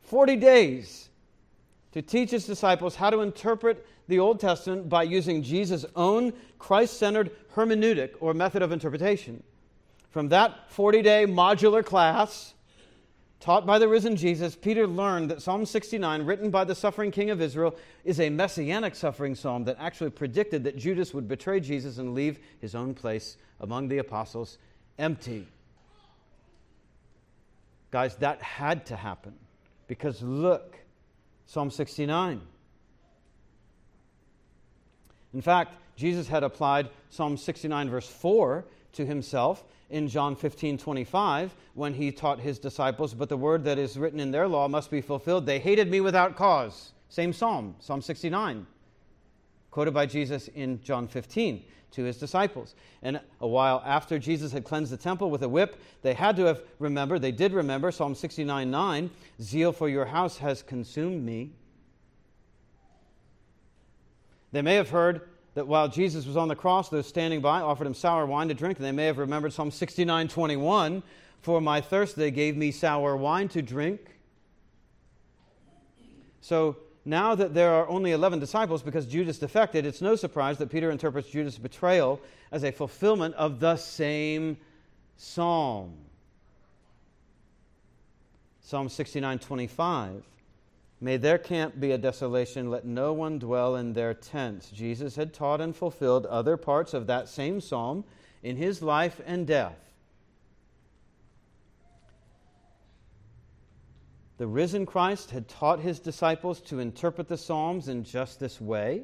40 0.00 0.36
days 0.36 1.10
to 1.92 2.00
teach 2.00 2.30
his 2.30 2.46
disciples 2.46 2.96
how 2.96 3.10
to 3.10 3.20
interpret 3.20 3.86
the 4.08 4.18
Old 4.18 4.40
Testament 4.40 4.88
by 4.88 5.02
using 5.02 5.42
Jesus' 5.42 5.84
own 5.94 6.32
Christ 6.58 6.96
centered 6.96 7.32
hermeneutic 7.54 8.14
or 8.20 8.32
method 8.32 8.62
of 8.62 8.72
interpretation. 8.72 9.42
From 10.08 10.30
that 10.30 10.70
40 10.70 11.02
day 11.02 11.26
modular 11.26 11.84
class, 11.84 12.54
Taught 13.40 13.66
by 13.66 13.78
the 13.78 13.88
risen 13.88 14.16
Jesus, 14.16 14.56
Peter 14.56 14.86
learned 14.86 15.30
that 15.30 15.42
Psalm 15.42 15.64
69, 15.64 16.26
written 16.26 16.50
by 16.50 16.64
the 16.64 16.74
suffering 16.74 17.12
king 17.12 17.30
of 17.30 17.40
Israel, 17.40 17.76
is 18.04 18.18
a 18.18 18.30
messianic 18.30 18.96
suffering 18.96 19.36
psalm 19.36 19.64
that 19.64 19.76
actually 19.78 20.10
predicted 20.10 20.64
that 20.64 20.76
Judas 20.76 21.14
would 21.14 21.28
betray 21.28 21.60
Jesus 21.60 21.98
and 21.98 22.14
leave 22.14 22.40
his 22.60 22.74
own 22.74 22.94
place 22.94 23.36
among 23.60 23.88
the 23.88 23.98
apostles 23.98 24.58
empty. 24.98 25.46
Guys, 27.92 28.16
that 28.16 28.42
had 28.42 28.84
to 28.86 28.96
happen 28.96 29.34
because 29.86 30.20
look, 30.20 30.76
Psalm 31.46 31.70
69. 31.70 32.40
In 35.32 35.40
fact, 35.40 35.74
Jesus 35.96 36.26
had 36.28 36.42
applied 36.42 36.90
Psalm 37.10 37.36
69, 37.36 37.88
verse 37.88 38.08
4 38.08 38.64
to 38.92 39.06
himself 39.06 39.64
in 39.90 40.08
John 40.08 40.36
15 40.36 40.78
25 40.78 41.54
when 41.74 41.94
he 41.94 42.12
taught 42.12 42.40
his 42.40 42.58
disciples, 42.58 43.14
But 43.14 43.28
the 43.28 43.36
word 43.36 43.64
that 43.64 43.78
is 43.78 43.98
written 43.98 44.20
in 44.20 44.30
their 44.30 44.48
law 44.48 44.68
must 44.68 44.90
be 44.90 45.00
fulfilled. 45.00 45.46
They 45.46 45.58
hated 45.58 45.90
me 45.90 46.00
without 46.00 46.36
cause. 46.36 46.92
Same 47.08 47.32
psalm, 47.32 47.74
Psalm 47.78 48.02
69, 48.02 48.66
quoted 49.70 49.94
by 49.94 50.04
Jesus 50.04 50.48
in 50.48 50.82
John 50.82 51.08
15 51.08 51.64
to 51.92 52.04
his 52.04 52.18
disciples. 52.18 52.74
And 53.02 53.20
a 53.40 53.46
while 53.46 53.82
after 53.86 54.18
Jesus 54.18 54.52
had 54.52 54.64
cleansed 54.64 54.92
the 54.92 54.98
temple 54.98 55.30
with 55.30 55.42
a 55.42 55.48
whip, 55.48 55.80
they 56.02 56.12
had 56.12 56.36
to 56.36 56.44
have 56.44 56.62
remembered, 56.78 57.22
they 57.22 57.32
did 57.32 57.52
remember 57.52 57.90
Psalm 57.90 58.14
69 58.14 58.70
9, 58.70 59.10
Zeal 59.40 59.72
for 59.72 59.88
your 59.88 60.04
house 60.04 60.38
has 60.38 60.62
consumed 60.62 61.24
me. 61.24 61.52
They 64.52 64.62
may 64.62 64.74
have 64.74 64.90
heard 64.90 65.28
that 65.58 65.66
while 65.66 65.88
Jesus 65.88 66.24
was 66.24 66.36
on 66.36 66.46
the 66.46 66.54
cross, 66.54 66.88
those 66.88 67.08
standing 67.08 67.40
by 67.40 67.60
offered 67.62 67.88
him 67.88 67.92
sour 67.92 68.24
wine 68.26 68.46
to 68.46 68.54
drink, 68.54 68.78
and 68.78 68.86
they 68.86 68.92
may 68.92 69.06
have 69.06 69.18
remembered 69.18 69.52
Psalm 69.52 69.72
69 69.72 70.28
21 70.28 71.02
For 71.40 71.60
my 71.60 71.80
thirst 71.80 72.14
they 72.14 72.30
gave 72.30 72.56
me 72.56 72.70
sour 72.70 73.16
wine 73.16 73.48
to 73.48 73.60
drink. 73.60 74.00
So 76.40 76.76
now 77.04 77.34
that 77.34 77.54
there 77.54 77.72
are 77.72 77.88
only 77.88 78.12
11 78.12 78.38
disciples 78.38 78.84
because 78.84 79.04
Judas 79.06 79.40
defected, 79.40 79.84
it's 79.84 80.00
no 80.00 80.14
surprise 80.14 80.58
that 80.58 80.70
Peter 80.70 80.92
interprets 80.92 81.28
Judas' 81.28 81.58
betrayal 81.58 82.20
as 82.52 82.62
a 82.62 82.70
fulfillment 82.70 83.34
of 83.34 83.58
the 83.58 83.74
same 83.74 84.58
psalm. 85.16 85.92
Psalm 88.60 88.88
69 88.88 89.40
25. 89.40 90.22
May 91.00 91.16
their 91.16 91.38
camp 91.38 91.78
be 91.78 91.92
a 91.92 91.98
desolation, 91.98 92.70
let 92.70 92.84
no 92.84 93.12
one 93.12 93.38
dwell 93.38 93.76
in 93.76 93.92
their 93.92 94.14
tents. 94.14 94.70
Jesus 94.70 95.14
had 95.14 95.32
taught 95.32 95.60
and 95.60 95.74
fulfilled 95.74 96.26
other 96.26 96.56
parts 96.56 96.92
of 96.92 97.06
that 97.06 97.28
same 97.28 97.60
psalm 97.60 98.04
in 98.42 98.56
his 98.56 98.82
life 98.82 99.20
and 99.24 99.46
death. 99.46 99.78
The 104.38 104.46
risen 104.46 104.86
Christ 104.86 105.32
had 105.32 105.48
taught 105.48 105.80
his 105.80 105.98
disciples 105.98 106.60
to 106.62 106.78
interpret 106.78 107.28
the 107.28 107.36
Psalms 107.36 107.88
in 107.88 108.04
just 108.04 108.38
this 108.38 108.60
way. 108.60 109.02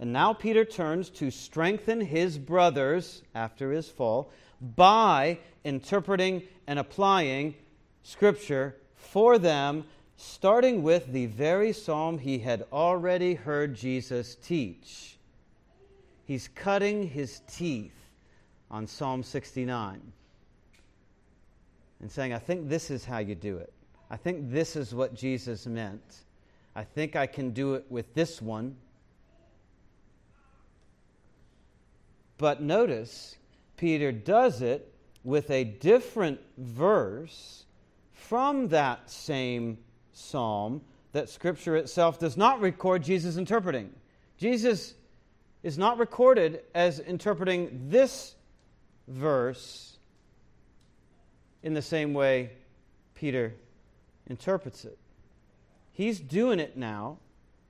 And 0.00 0.12
now 0.12 0.32
Peter 0.32 0.64
turns 0.64 1.10
to 1.10 1.30
strengthen 1.30 2.00
his 2.00 2.38
brothers 2.38 3.22
after 3.36 3.70
his 3.70 3.88
fall 3.88 4.32
by 4.60 5.38
interpreting 5.62 6.42
and 6.66 6.80
applying 6.80 7.54
Scripture 8.02 8.76
for 8.96 9.38
them 9.38 9.84
starting 10.22 10.84
with 10.84 11.12
the 11.12 11.26
very 11.26 11.72
psalm 11.72 12.16
he 12.16 12.38
had 12.38 12.64
already 12.72 13.34
heard 13.34 13.74
Jesus 13.74 14.36
teach. 14.36 15.16
He's 16.24 16.46
cutting 16.54 17.08
his 17.08 17.40
teeth 17.50 17.96
on 18.70 18.86
Psalm 18.86 19.24
69 19.24 20.00
and 22.00 22.10
saying, 22.10 22.32
I 22.32 22.38
think 22.38 22.68
this 22.68 22.88
is 22.88 23.04
how 23.04 23.18
you 23.18 23.34
do 23.34 23.56
it. 23.58 23.72
I 24.10 24.16
think 24.16 24.52
this 24.52 24.76
is 24.76 24.94
what 24.94 25.12
Jesus 25.12 25.66
meant. 25.66 26.18
I 26.76 26.84
think 26.84 27.16
I 27.16 27.26
can 27.26 27.50
do 27.50 27.74
it 27.74 27.84
with 27.90 28.14
this 28.14 28.40
one. 28.40 28.76
But 32.38 32.62
notice, 32.62 33.38
Peter 33.76 34.12
does 34.12 34.62
it 34.62 34.94
with 35.24 35.50
a 35.50 35.64
different 35.64 36.38
verse 36.56 37.64
from 38.12 38.68
that 38.68 39.10
same 39.10 39.78
psalm 40.12 40.82
that 41.12 41.28
Scripture 41.28 41.76
itself 41.76 42.18
does 42.18 42.36
not 42.36 42.60
record 42.60 43.02
Jesus 43.02 43.36
interpreting. 43.36 43.92
Jesus 44.38 44.94
is 45.62 45.78
not 45.78 45.98
recorded 45.98 46.60
as 46.74 46.98
interpreting 46.98 47.88
this 47.88 48.34
verse 49.06 49.98
in 51.62 51.74
the 51.74 51.82
same 51.82 52.14
way 52.14 52.50
Peter 53.14 53.54
interprets 54.26 54.84
it. 54.84 54.98
He's 55.92 56.18
doing 56.18 56.58
it 56.58 56.76
now 56.76 57.18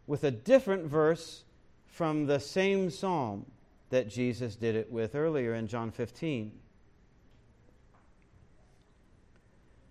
with 0.07 0.25
a 0.25 0.31
different 0.31 0.87
verse 0.87 1.45
from 1.87 2.27
the 2.27 2.41
same 2.41 2.91
psalm 2.91 3.45
that 3.91 4.09
Jesus 4.09 4.57
did 4.57 4.75
it 4.75 4.91
with 4.91 5.15
earlier 5.15 5.55
in 5.55 5.67
John 5.67 5.91
15. 5.91 6.53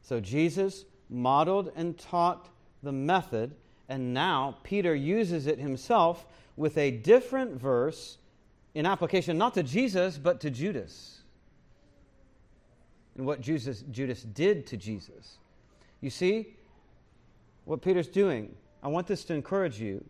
So 0.01 0.19
Jesus 0.19 0.85
modeled 1.11 1.71
and 1.75 1.97
taught 1.97 2.49
the 2.81 2.91
method, 2.91 3.53
and 3.89 4.13
now 4.13 4.57
Peter 4.63 4.95
uses 4.95 5.45
it 5.45 5.59
himself 5.59 6.25
with 6.55 6.77
a 6.77 6.89
different 6.89 7.59
verse 7.59 8.17
in 8.73 8.85
application 8.85 9.37
not 9.37 9.53
to 9.53 9.63
Jesus, 9.63 10.17
but 10.17 10.39
to 10.39 10.49
Judas. 10.49 11.21
And 13.17 13.25
what 13.25 13.41
Jesus, 13.41 13.83
Judas 13.91 14.23
did 14.23 14.65
to 14.67 14.77
Jesus. 14.77 15.37
You 15.99 16.09
see 16.09 16.55
what 17.65 17.81
Peter's 17.81 18.07
doing? 18.07 18.55
I 18.81 18.87
want 18.87 19.07
this 19.07 19.23
to 19.25 19.33
encourage 19.33 19.79
you. 19.79 20.03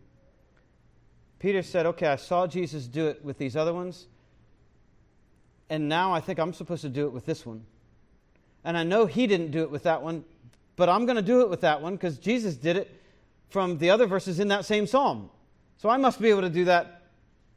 Peter 1.38 1.62
said, 1.62 1.86
Okay, 1.86 2.06
I 2.06 2.16
saw 2.16 2.46
Jesus 2.46 2.86
do 2.86 3.08
it 3.08 3.24
with 3.24 3.36
these 3.36 3.56
other 3.56 3.74
ones, 3.74 4.06
and 5.68 5.88
now 5.88 6.12
I 6.12 6.20
think 6.20 6.38
I'm 6.38 6.52
supposed 6.52 6.82
to 6.82 6.88
do 6.88 7.06
it 7.06 7.12
with 7.12 7.26
this 7.26 7.44
one. 7.44 7.64
And 8.64 8.78
I 8.78 8.84
know 8.84 9.06
he 9.06 9.26
didn't 9.26 9.50
do 9.50 9.62
it 9.62 9.70
with 9.70 9.82
that 9.82 10.02
one, 10.02 10.24
but 10.76 10.88
I'm 10.88 11.06
going 11.06 11.16
to 11.16 11.22
do 11.22 11.42
it 11.42 11.50
with 11.50 11.60
that 11.62 11.82
one 11.82 11.94
because 11.94 12.18
Jesus 12.18 12.56
did 12.56 12.76
it 12.76 13.00
from 13.50 13.78
the 13.78 13.90
other 13.90 14.06
verses 14.06 14.40
in 14.40 14.48
that 14.48 14.64
same 14.64 14.86
psalm. 14.86 15.30
So 15.76 15.88
I 15.88 15.96
must 15.96 16.20
be 16.20 16.30
able 16.30 16.42
to 16.42 16.50
do 16.50 16.64
that 16.66 17.02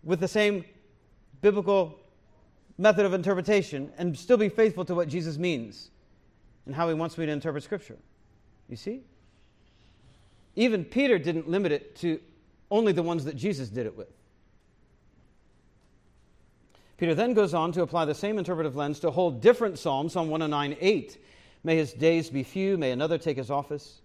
with 0.03 0.19
the 0.19 0.27
same 0.27 0.65
biblical 1.41 1.99
method 2.77 3.05
of 3.05 3.13
interpretation 3.13 3.91
and 3.97 4.17
still 4.17 4.37
be 4.37 4.49
faithful 4.49 4.83
to 4.85 4.95
what 4.95 5.07
Jesus 5.07 5.37
means 5.37 5.89
and 6.65 6.75
how 6.75 6.87
he 6.87 6.93
wants 6.93 7.17
me 7.17 7.25
to 7.25 7.31
interpret 7.31 7.63
Scripture. 7.63 7.97
You 8.67 8.75
see? 8.75 9.01
Even 10.55 10.83
Peter 10.83 11.17
didn't 11.17 11.49
limit 11.49 11.71
it 11.71 11.95
to 11.97 12.19
only 12.71 12.91
the 12.91 13.03
ones 13.03 13.25
that 13.25 13.35
Jesus 13.35 13.69
did 13.69 13.85
it 13.85 13.95
with. 13.95 14.11
Peter 16.97 17.13
then 17.13 17.33
goes 17.33 17.53
on 17.53 17.71
to 17.73 17.81
apply 17.81 18.05
the 18.05 18.15
same 18.15 18.37
interpretive 18.37 18.75
lens 18.75 18.99
to 18.99 19.09
a 19.09 19.11
whole 19.11 19.31
different 19.31 19.77
psalm, 19.77 20.09
Psalm 20.09 20.29
109 20.29 20.77
8. 20.79 21.17
May 21.65 21.77
his 21.77 21.93
days 21.93 22.29
be 22.29 22.43
few, 22.43 22.77
may 22.77 22.91
another 22.91 23.17
take 23.17 23.37
his 23.37 23.49
office. 23.49 24.01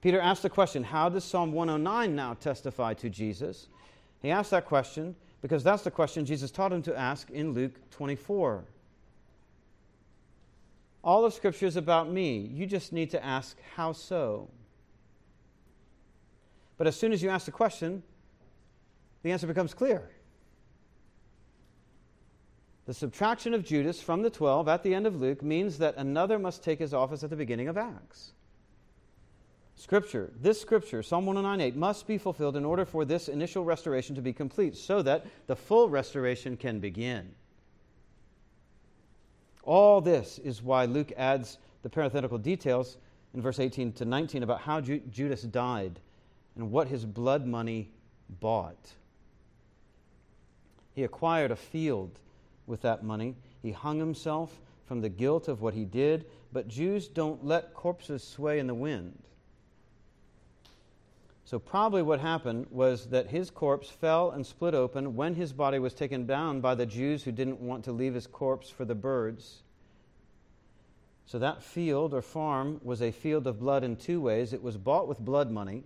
Peter 0.00 0.20
asked 0.20 0.44
the 0.44 0.48
question 0.48 0.84
how 0.84 1.08
does 1.08 1.24
Psalm 1.24 1.50
109 1.50 2.14
now 2.14 2.34
testify 2.34 2.94
to 2.94 3.10
Jesus? 3.10 3.66
He 4.22 4.30
asked 4.30 4.52
that 4.52 4.64
question 4.64 5.16
because 5.42 5.64
that's 5.64 5.82
the 5.82 5.90
question 5.90 6.24
Jesus 6.24 6.52
taught 6.52 6.72
him 6.72 6.82
to 6.82 6.96
ask 6.96 7.28
in 7.30 7.52
Luke 7.52 7.72
24. 7.90 8.62
All 11.02 11.24
of 11.24 11.34
Scripture 11.34 11.66
is 11.66 11.74
about 11.74 12.12
me. 12.12 12.38
You 12.38 12.64
just 12.64 12.92
need 12.92 13.10
to 13.10 13.22
ask, 13.24 13.56
how 13.74 13.90
so? 13.90 14.48
But 16.78 16.86
as 16.86 16.94
soon 16.94 17.12
as 17.12 17.24
you 17.24 17.28
ask 17.28 17.44
the 17.46 17.52
question, 17.52 18.04
the 19.24 19.32
answer 19.32 19.48
becomes 19.48 19.74
clear. 19.74 20.08
The 22.86 22.94
subtraction 22.94 23.54
of 23.54 23.64
Judas 23.64 24.02
from 24.02 24.22
the 24.22 24.30
12 24.30 24.68
at 24.68 24.82
the 24.82 24.94
end 24.94 25.06
of 25.06 25.20
Luke 25.20 25.42
means 25.42 25.78
that 25.78 25.96
another 25.96 26.38
must 26.38 26.62
take 26.62 26.78
his 26.78 26.92
office 26.92 27.24
at 27.24 27.30
the 27.30 27.36
beginning 27.36 27.68
of 27.68 27.78
Acts. 27.78 28.32
Scripture, 29.76 30.30
this 30.40 30.60
scripture, 30.60 31.02
Psalm 31.02 31.26
109.8, 31.26 31.74
must 31.74 32.06
be 32.06 32.18
fulfilled 32.18 32.56
in 32.56 32.64
order 32.64 32.84
for 32.84 33.04
this 33.04 33.28
initial 33.28 33.64
restoration 33.64 34.14
to 34.14 34.22
be 34.22 34.32
complete 34.32 34.76
so 34.76 35.02
that 35.02 35.26
the 35.46 35.56
full 35.56 35.88
restoration 35.88 36.56
can 36.56 36.78
begin. 36.78 37.34
All 39.64 40.00
this 40.00 40.38
is 40.38 40.62
why 40.62 40.84
Luke 40.84 41.12
adds 41.16 41.58
the 41.82 41.90
parenthetical 41.90 42.38
details 42.38 42.98
in 43.32 43.42
verse 43.42 43.58
18 43.58 43.92
to 43.94 44.04
19 44.04 44.42
about 44.42 44.60
how 44.60 44.80
Ju- 44.80 45.00
Judas 45.10 45.42
died 45.42 45.98
and 46.54 46.70
what 46.70 46.88
his 46.88 47.04
blood 47.04 47.46
money 47.46 47.90
bought. 48.40 48.92
He 50.94 51.02
acquired 51.02 51.50
a 51.50 51.56
field 51.56 52.18
with 52.66 52.82
that 52.82 53.02
money. 53.02 53.36
He 53.62 53.72
hung 53.72 53.98
himself 53.98 54.60
from 54.86 55.00
the 55.00 55.08
guilt 55.08 55.48
of 55.48 55.62
what 55.62 55.74
he 55.74 55.84
did, 55.84 56.26
but 56.52 56.68
Jews 56.68 57.08
don't 57.08 57.44
let 57.44 57.74
corpses 57.74 58.22
sway 58.22 58.58
in 58.58 58.66
the 58.66 58.74
wind. 58.74 59.22
So, 61.46 61.58
probably 61.58 62.02
what 62.02 62.20
happened 62.20 62.66
was 62.70 63.06
that 63.08 63.28
his 63.28 63.50
corpse 63.50 63.90
fell 63.90 64.30
and 64.30 64.46
split 64.46 64.74
open 64.74 65.14
when 65.14 65.34
his 65.34 65.52
body 65.52 65.78
was 65.78 65.92
taken 65.92 66.26
down 66.26 66.60
by 66.60 66.74
the 66.74 66.86
Jews 66.86 67.22
who 67.22 67.32
didn't 67.32 67.60
want 67.60 67.84
to 67.84 67.92
leave 67.92 68.14
his 68.14 68.26
corpse 68.26 68.70
for 68.70 68.86
the 68.86 68.94
birds. 68.94 69.62
So, 71.26 71.38
that 71.38 71.62
field 71.62 72.14
or 72.14 72.22
farm 72.22 72.80
was 72.82 73.02
a 73.02 73.10
field 73.10 73.46
of 73.46 73.60
blood 73.60 73.84
in 73.84 73.96
two 73.96 74.22
ways. 74.22 74.54
It 74.54 74.62
was 74.62 74.78
bought 74.78 75.06
with 75.06 75.18
blood 75.18 75.50
money, 75.50 75.84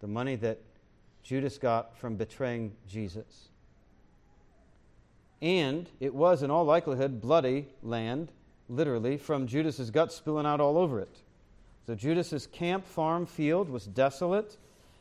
the 0.00 0.06
money 0.06 0.36
that 0.36 0.60
Judas 1.22 1.56
got 1.56 1.96
from 1.96 2.16
betraying 2.16 2.72
Jesus. 2.86 3.48
And 5.40 5.88
it 6.00 6.14
was, 6.14 6.42
in 6.42 6.50
all 6.50 6.64
likelihood, 6.64 7.20
bloody 7.20 7.68
land, 7.82 8.32
literally, 8.68 9.16
from 9.16 9.46
Judas's 9.46 9.90
guts 9.90 10.16
spilling 10.16 10.46
out 10.46 10.60
all 10.60 10.76
over 10.76 11.00
it. 11.00 11.18
So 11.86 11.94
Judas's 11.94 12.46
camp 12.46 12.86
farm 12.86 13.24
field 13.24 13.70
was 13.70 13.86
desolate. 13.86 14.56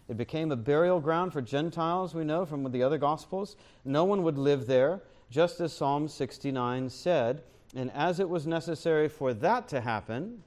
It 0.07 0.17
became 0.17 0.51
a 0.51 0.55
burial 0.55 0.99
ground 0.99 1.33
for 1.33 1.41
Gentiles, 1.41 2.13
we 2.13 2.23
know 2.23 2.45
from 2.45 2.71
the 2.71 2.83
other 2.83 2.97
Gospels. 2.97 3.57
No 3.83 4.05
one 4.05 4.23
would 4.23 4.37
live 4.37 4.67
there, 4.67 5.01
just 5.29 5.59
as 5.59 5.73
Psalm 5.73 6.07
69 6.07 6.89
said. 6.89 7.41
And 7.75 7.91
as 7.91 8.19
it 8.19 8.29
was 8.29 8.47
necessary 8.47 9.09
for 9.09 9.33
that 9.33 9.67
to 9.69 9.81
happen, 9.81 10.43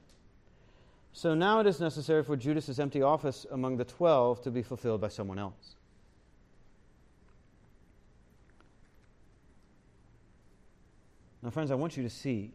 so 1.13 1.35
now 1.35 1.59
it 1.59 1.67
is 1.67 1.79
necessary 1.79 2.23
for 2.23 2.37
Judas's 2.37 2.79
empty 2.79 3.01
office 3.01 3.45
among 3.51 3.77
the 3.77 3.85
twelve 3.85 4.41
to 4.43 4.51
be 4.51 4.63
fulfilled 4.63 5.01
by 5.01 5.09
someone 5.09 5.37
else. 5.37 5.75
Now, 11.41 11.49
friends, 11.49 11.71
I 11.71 11.75
want 11.75 11.97
you 11.97 12.03
to 12.03 12.09
see 12.09 12.51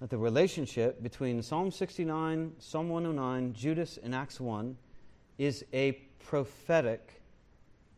that 0.00 0.10
the 0.10 0.18
relationship 0.18 1.02
between 1.02 1.40
Psalm 1.42 1.70
69, 1.70 2.52
Psalm 2.58 2.88
109, 2.88 3.54
Judas, 3.54 3.98
and 4.02 4.14
Acts 4.14 4.40
1 4.40 4.76
is 5.38 5.64
a 5.72 5.92
prophetic 6.18 7.22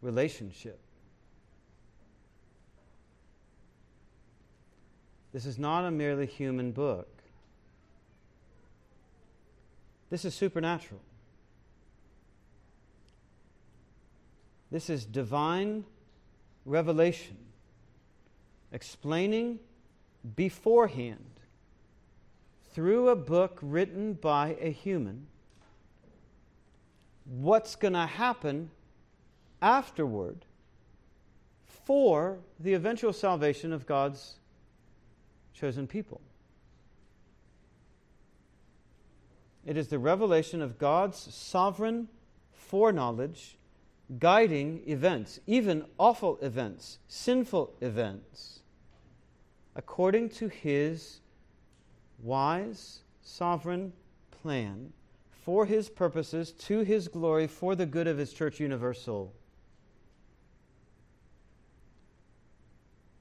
relationship. 0.02 0.78
This 5.32 5.46
is 5.46 5.58
not 5.58 5.84
a 5.84 5.90
merely 5.90 6.26
human 6.26 6.72
book. 6.72 7.08
This 10.10 10.24
is 10.24 10.34
supernatural. 10.34 11.00
This 14.70 14.90
is 14.90 15.04
divine 15.04 15.84
revelation 16.66 17.36
explaining 18.74 19.60
beforehand 20.34 21.24
through 22.72 23.08
a 23.08 23.16
book 23.16 23.58
written 23.62 24.14
by 24.14 24.56
a 24.60 24.70
human 24.70 25.28
what's 27.24 27.76
going 27.76 27.94
to 27.94 28.06
happen 28.06 28.68
afterward 29.62 30.44
for 31.86 32.38
the 32.58 32.74
eventual 32.74 33.12
salvation 33.12 33.72
of 33.72 33.86
God's 33.86 34.34
chosen 35.54 35.86
people. 35.86 36.20
It 39.64 39.76
is 39.76 39.88
the 39.88 39.98
revelation 39.98 40.60
of 40.60 40.78
God's 40.78 41.16
sovereign 41.16 42.08
foreknowledge 42.52 43.56
guiding 44.18 44.82
events, 44.86 45.40
even 45.46 45.84
awful 45.98 46.38
events, 46.42 46.98
sinful 47.08 47.72
events, 47.80 48.60
according 49.76 50.28
to 50.28 50.48
his 50.48 51.20
wise, 52.22 53.00
sovereign 53.22 53.92
plan 54.42 54.92
for 55.30 55.66
his 55.66 55.88
purposes, 55.88 56.52
to 56.52 56.80
his 56.80 57.08
glory, 57.08 57.46
for 57.46 57.74
the 57.74 57.84
good 57.84 58.06
of 58.06 58.16
his 58.16 58.32
church 58.32 58.60
universal. 58.60 59.32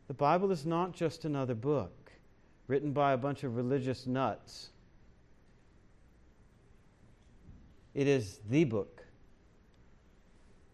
The 0.08 0.14
Bible 0.14 0.52
is 0.52 0.66
not 0.66 0.94
just 0.94 1.26
another 1.26 1.56
book 1.56 2.12
written 2.68 2.94
by 2.94 3.14
a 3.14 3.18
bunch 3.18 3.44
of 3.44 3.58
religious 3.58 4.08
nuts. 4.08 4.70
It 7.94 8.08
is 8.08 8.40
the 8.50 8.64
book. 8.64 9.04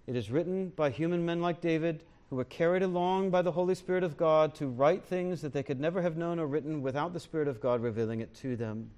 It 0.08 0.16
is 0.16 0.30
written 0.30 0.70
by 0.70 0.90
human 0.90 1.26
men 1.26 1.42
like 1.42 1.62
David 1.62 2.04
who 2.30 2.36
were 2.36 2.46
carried 2.46 2.84
along 2.84 3.32
by 3.32 3.42
the 3.42 3.52
Holy 3.52 3.76
Spirit 3.76 4.04
of 4.04 4.16
God 4.16 4.54
to 4.56 4.68
write 4.68 5.04
things 5.04 5.42
that 5.42 5.52
they 5.52 5.64
could 5.64 5.80
never 5.80 6.02
have 6.02 6.16
known 6.16 6.40
or 6.40 6.46
written 6.46 6.82
without 6.82 7.14
the 7.14 7.20
Spirit 7.20 7.48
of 7.48 7.60
God 7.60 7.82
revealing 7.82 8.22
it 8.22 8.34
to 8.36 8.56
them. 8.56 8.92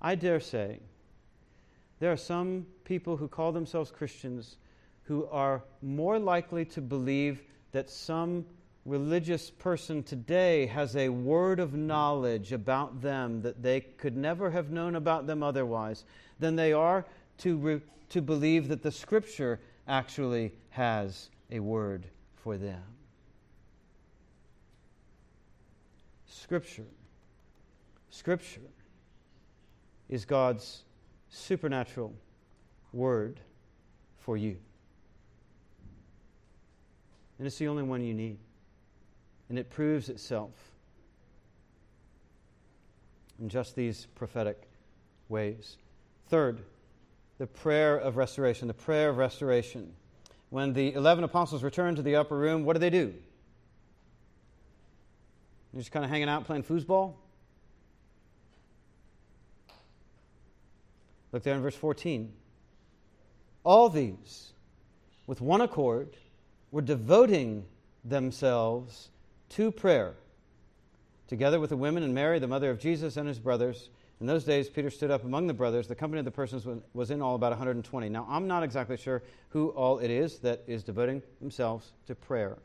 I 0.00 0.14
dare 0.14 0.40
say 0.40 0.80
there 2.00 2.12
are 2.12 2.16
some 2.16 2.66
people 2.84 3.16
who 3.16 3.28
call 3.28 3.52
themselves 3.52 3.90
Christians 3.90 4.56
who 5.04 5.26
are 5.30 5.62
more 5.80 6.18
likely 6.18 6.64
to 6.66 6.80
believe 6.80 7.42
that 7.72 7.90
some 7.90 8.44
religious 8.84 9.50
person 9.50 10.02
today 10.02 10.66
has 10.66 10.96
a 10.96 11.08
word 11.08 11.60
of 11.60 11.74
knowledge 11.74 12.52
about 12.52 13.00
them 13.00 13.42
that 13.42 13.62
they 13.62 13.80
could 13.80 14.16
never 14.16 14.50
have 14.50 14.70
known 14.70 14.96
about 14.96 15.26
them 15.26 15.42
otherwise 15.42 16.04
than 16.40 16.56
they 16.56 16.72
are 16.72 17.04
to, 17.38 17.56
re- 17.56 17.80
to 18.12 18.20
believe 18.20 18.68
that 18.68 18.82
the 18.82 18.90
Scripture 18.90 19.58
actually 19.88 20.52
has 20.68 21.30
a 21.50 21.60
word 21.60 22.06
for 22.36 22.58
them. 22.58 22.82
Scripture. 26.26 26.84
Scripture 28.10 28.60
is 30.10 30.26
God's 30.26 30.84
supernatural 31.30 32.12
word 32.92 33.40
for 34.18 34.36
you. 34.36 34.58
And 37.38 37.46
it's 37.46 37.56
the 37.56 37.68
only 37.68 37.82
one 37.82 38.04
you 38.04 38.12
need. 38.12 38.36
And 39.48 39.58
it 39.58 39.70
proves 39.70 40.10
itself 40.10 40.52
in 43.40 43.48
just 43.48 43.74
these 43.74 44.06
prophetic 44.14 44.68
ways. 45.30 45.78
Third, 46.28 46.60
the 47.42 47.46
prayer 47.48 47.96
of 47.98 48.16
restoration. 48.16 48.68
The 48.68 48.74
prayer 48.74 49.08
of 49.08 49.16
restoration. 49.16 49.92
When 50.50 50.74
the 50.74 50.92
11 50.94 51.24
apostles 51.24 51.64
returned 51.64 51.96
to 51.96 52.02
the 52.04 52.14
upper 52.14 52.38
room, 52.38 52.64
what 52.64 52.74
do 52.74 52.78
they 52.78 52.88
do? 52.88 53.12
They're 55.72 55.80
just 55.80 55.90
kind 55.90 56.04
of 56.04 56.10
hanging 56.12 56.28
out 56.28 56.44
playing 56.44 56.62
foosball? 56.62 57.14
Look 61.32 61.42
there 61.42 61.56
in 61.56 61.62
verse 61.62 61.74
14. 61.74 62.32
All 63.64 63.88
these, 63.88 64.52
with 65.26 65.40
one 65.40 65.62
accord, 65.62 66.16
were 66.70 66.80
devoting 66.80 67.64
themselves 68.04 69.08
to 69.48 69.72
prayer, 69.72 70.14
together 71.26 71.58
with 71.58 71.70
the 71.70 71.76
women 71.76 72.04
and 72.04 72.14
Mary, 72.14 72.38
the 72.38 72.46
mother 72.46 72.70
of 72.70 72.78
Jesus, 72.78 73.16
and 73.16 73.26
his 73.26 73.40
brothers. 73.40 73.90
In 74.22 74.28
those 74.28 74.44
days, 74.44 74.68
Peter 74.68 74.88
stood 74.88 75.10
up 75.10 75.24
among 75.24 75.48
the 75.48 75.52
brothers. 75.52 75.88
The 75.88 75.96
company 75.96 76.20
of 76.20 76.24
the 76.24 76.30
persons 76.30 76.64
was 76.94 77.10
in 77.10 77.20
all 77.20 77.34
about 77.34 77.50
120. 77.50 78.08
Now, 78.08 78.24
I'm 78.30 78.46
not 78.46 78.62
exactly 78.62 78.96
sure 78.96 79.20
who 79.48 79.70
all 79.70 79.98
it 79.98 80.12
is 80.12 80.38
that 80.38 80.62
is 80.68 80.84
devoting 80.84 81.22
themselves 81.40 81.90
to 82.06 82.14
prayer. 82.14 82.56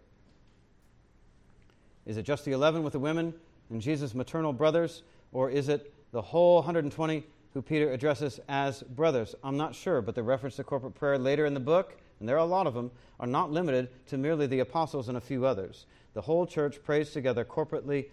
Is 2.05 2.15
it 2.15 2.23
just 2.27 2.45
the 2.45 2.51
11 2.51 2.83
with 2.83 2.93
the 2.93 2.99
women 2.99 3.33
and 3.71 3.81
Jesus' 3.81 4.13
maternal 4.13 4.53
brothers, 4.53 5.01
or 5.31 5.49
is 5.49 5.67
it 5.67 5.91
the 6.11 6.21
whole 6.21 6.57
120 6.57 7.23
who 7.55 7.61
Peter 7.63 7.91
addresses 7.91 8.39
as 8.47 8.83
brothers. 8.83 9.33
I'm 9.43 9.57
not 9.57 9.73
sure, 9.73 10.03
but 10.03 10.13
the 10.13 10.21
reference 10.21 10.57
to 10.57 10.63
corporate 10.63 10.93
prayer 10.93 11.17
later 11.17 11.47
in 11.47 11.55
the 11.55 11.59
book, 11.59 11.97
and 12.19 12.29
there 12.29 12.35
are 12.35 12.39
a 12.39 12.45
lot 12.45 12.67
of 12.67 12.75
them, 12.75 12.91
are 13.19 13.25
not 13.25 13.51
limited 13.51 13.89
to 14.09 14.17
merely 14.19 14.45
the 14.45 14.59
apostles 14.59 15.09
and 15.09 15.17
a 15.17 15.21
few 15.21 15.43
others. 15.43 15.87
The 16.13 16.21
whole 16.21 16.45
church 16.45 16.83
prays 16.83 17.09
together 17.09 17.43
corporately 17.43 18.09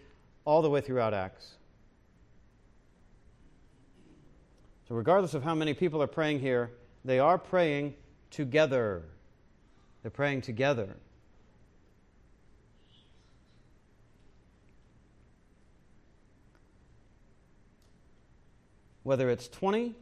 all 0.46 0.62
the 0.62 0.70
way 0.70 0.80
throughout 0.80 1.12
Acts. 1.12 1.58
So, 4.88 4.94
regardless 4.94 5.34
of 5.34 5.42
how 5.42 5.54
many 5.54 5.74
people 5.74 6.02
are 6.02 6.06
praying 6.06 6.40
here, 6.40 6.70
they 7.04 7.18
are 7.18 7.38
praying 7.38 7.94
together. 8.30 9.02
They're 10.02 10.10
praying 10.10 10.42
together. 10.42 10.96
whether 19.04 19.30
it's 19.30 19.46
20 19.48 19.94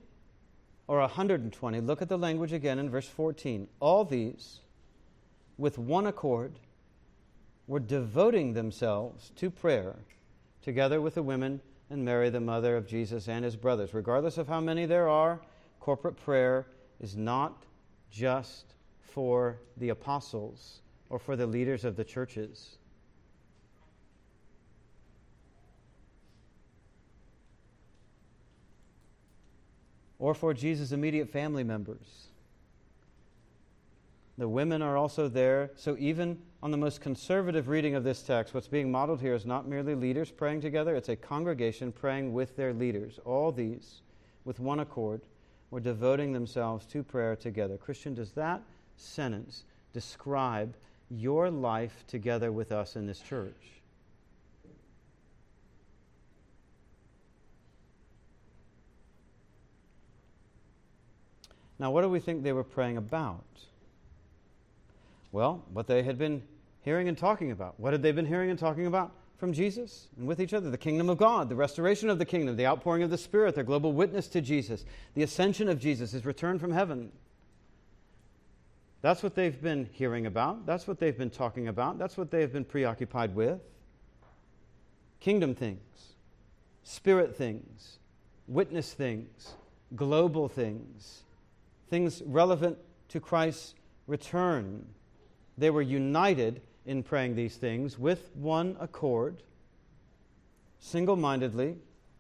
or 0.87 1.01
120, 1.01 1.81
look 1.81 2.01
at 2.01 2.09
the 2.09 2.17
language 2.17 2.53
again 2.53 2.79
in 2.79 2.89
verse 2.89 3.07
14. 3.07 3.69
All 3.81 4.05
these, 4.05 4.61
with 5.59 5.77
one 5.77 6.07
accord, 6.07 6.53
were 7.67 7.81
devoting 7.81 8.55
themselves 8.55 9.31
to 9.37 9.51
prayer, 9.51 9.97
together 10.63 11.01
with 11.01 11.15
the 11.15 11.23
women 11.23 11.61
and 11.93 12.05
Mary, 12.05 12.31
the 12.31 12.41
mother 12.41 12.77
of 12.77 12.87
Jesus, 12.87 13.29
and 13.29 13.45
his 13.45 13.55
brothers. 13.55 13.93
Regardless 13.93 14.39
of 14.39 14.49
how 14.49 14.61
many 14.61 14.87
there 14.87 15.09
are, 15.09 15.41
corporate 15.79 16.17
prayer 16.17 16.67
is 17.01 17.17
not 17.17 17.65
just 18.11 18.75
for 19.01 19.59
the 19.77 19.91
apostles 19.91 20.81
or 21.11 21.19
for 21.19 21.37
the 21.37 21.47
leaders 21.47 21.85
of 21.85 21.97
the 21.97 22.05
churches. 22.05 22.79
or 30.19 30.35
for 30.35 30.55
Jesus' 30.55 30.93
immediate 30.93 31.29
family 31.29 31.65
members. 31.65 32.29
The 34.39 34.49
women 34.49 34.83
are 34.83 34.97
also 34.97 35.29
there. 35.29 35.71
So, 35.77 35.97
even 35.99 36.39
on 36.63 36.71
the 36.71 36.77
most 36.77 37.01
conservative 37.01 37.69
reading 37.69 37.95
of 37.95 38.05
this 38.05 38.23
text, 38.23 38.55
what's 38.55 38.69
being 38.69 38.91
modeled 38.91 39.21
here 39.21 39.35
is 39.35 39.45
not 39.45 39.69
merely 39.69 39.95
leaders 39.95 40.31
praying 40.31 40.63
together, 40.63 40.95
it's 40.95 41.09
a 41.09 41.17
congregation 41.17 41.93
praying 41.93 42.33
with 42.33 42.57
their 42.57 42.73
leaders. 42.73 43.19
All 43.25 43.53
these, 43.53 44.01
with 44.45 44.59
one 44.59 44.81
accord, 44.81 45.21
were 45.71 45.81
devoting 45.81 46.33
themselves 46.33 46.87
to 46.87 47.03
prayer 47.03 47.37
together. 47.37 47.77
Christian, 47.77 48.15
does 48.15 48.33
that 48.33 48.63
sentence 48.97 49.65
describe 49.93 50.75
your 51.11 51.51
life 51.51 52.05
together 52.07 52.53
with 52.53 52.73
us 52.73 52.97
in 52.97 53.07
this 53.07 53.21
church? 53.21 53.53
Now, 61.79 61.91
what 61.91 62.03
do 62.03 62.09
we 62.09 62.21
think 62.21 62.43
they 62.43 62.53
were 62.53 62.63
praying 62.63 62.97
about? 62.97 63.45
Well, 65.33 65.65
what 65.73 65.87
they 65.87 66.03
had 66.03 66.19
been 66.19 66.43
hearing 66.83 67.09
and 67.09 67.17
talking 67.17 67.51
about. 67.51 67.81
What 67.81 67.93
had 67.93 68.03
they 68.03 68.13
been 68.13 68.27
hearing 68.27 68.51
and 68.51 68.59
talking 68.59 68.87
about 68.87 69.13
from 69.39 69.53
Jesus 69.53 70.09
and 70.17 70.27
with 70.27 70.41
each 70.41 70.55
other? 70.55 70.71
The 70.71 70.79
kingdom 70.79 71.09
of 71.09 71.19
God, 71.19 71.49
the 71.49 71.57
restoration 71.57 72.11
of 72.11 72.19
the 72.19 72.25
kingdom, 72.25 72.57
the 72.57 72.67
outpouring 72.67 73.03
of 73.03 73.11
the 73.11 73.19
Spirit, 73.19 73.55
their 73.55 73.65
global 73.65 73.93
witness 73.93 74.29
to 74.29 74.41
Jesus, 74.41 74.85
the 75.15 75.23
ascension 75.23 75.69
of 75.69 75.81
Jesus, 75.81 76.13
his 76.13 76.25
return 76.25 76.59
from 76.59 76.73
heaven. 76.73 77.11
That's 79.01 79.23
what 79.23 79.35
they've 79.35 79.61
been 79.61 79.89
hearing 79.93 80.27
about. 80.27 80.65
That's 80.65 80.87
what 80.87 81.01
they've 81.01 81.17
been 81.17 81.31
talking 81.31 81.67
about. 81.67 81.99
That's 81.99 82.17
what 82.17 82.31
they've 82.31 82.53
been 82.53 82.65
preoccupied 82.65 83.35
with. 83.35 83.61
Kingdom 85.19 85.55
things, 85.55 86.15
spirit 86.85 87.37
things, 87.37 87.99
witness 88.47 88.93
things, 88.93 89.55
global 89.97 90.49
things 90.49 91.23
things 91.93 92.23
relevant 92.25 92.79
to 93.11 93.21
Christ's 93.21 93.75
return. 94.07 94.87
They 95.63 95.71
were 95.71 95.81
united 95.81 96.61
in 96.87 97.05
praying 97.05 97.37
these 97.37 97.55
things 97.55 97.97
with 97.97 98.35
one 98.35 98.77
accord, 98.81 99.45
single 100.81 101.15
mindedly, 101.15 101.77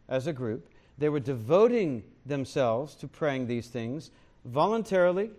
as 0.08 0.28
a 0.28 0.32
group. 0.32 0.68
They 0.96 1.08
were 1.08 1.18
devoting 1.18 2.04
themselves 2.24 2.94
to 2.94 3.08
praying 3.08 3.48
these 3.48 3.66
things 3.66 4.12
voluntarily. 4.44 5.32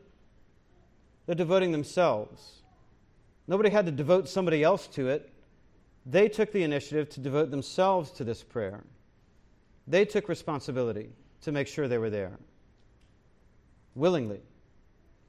They're 1.27 1.35
devoting 1.35 1.71
themselves. 1.71 2.63
Nobody 3.47 3.69
had 3.69 3.85
to 3.85 3.91
devote 3.93 4.27
somebody 4.27 4.63
else 4.63 4.85
to 4.87 5.07
it. 5.07 5.31
They 6.05 6.27
took 6.27 6.51
the 6.51 6.63
initiative 6.63 7.07
to 7.11 7.21
devote 7.21 7.51
themselves 7.51 8.11
to 8.17 8.25
this 8.25 8.43
prayer. 8.43 8.83
They 9.87 10.03
took 10.03 10.27
responsibility 10.27 11.07
to 11.43 11.53
make 11.53 11.69
sure 11.69 11.87
they 11.87 11.99
were 11.99 12.09
there 12.09 12.37
willingly, 13.95 14.41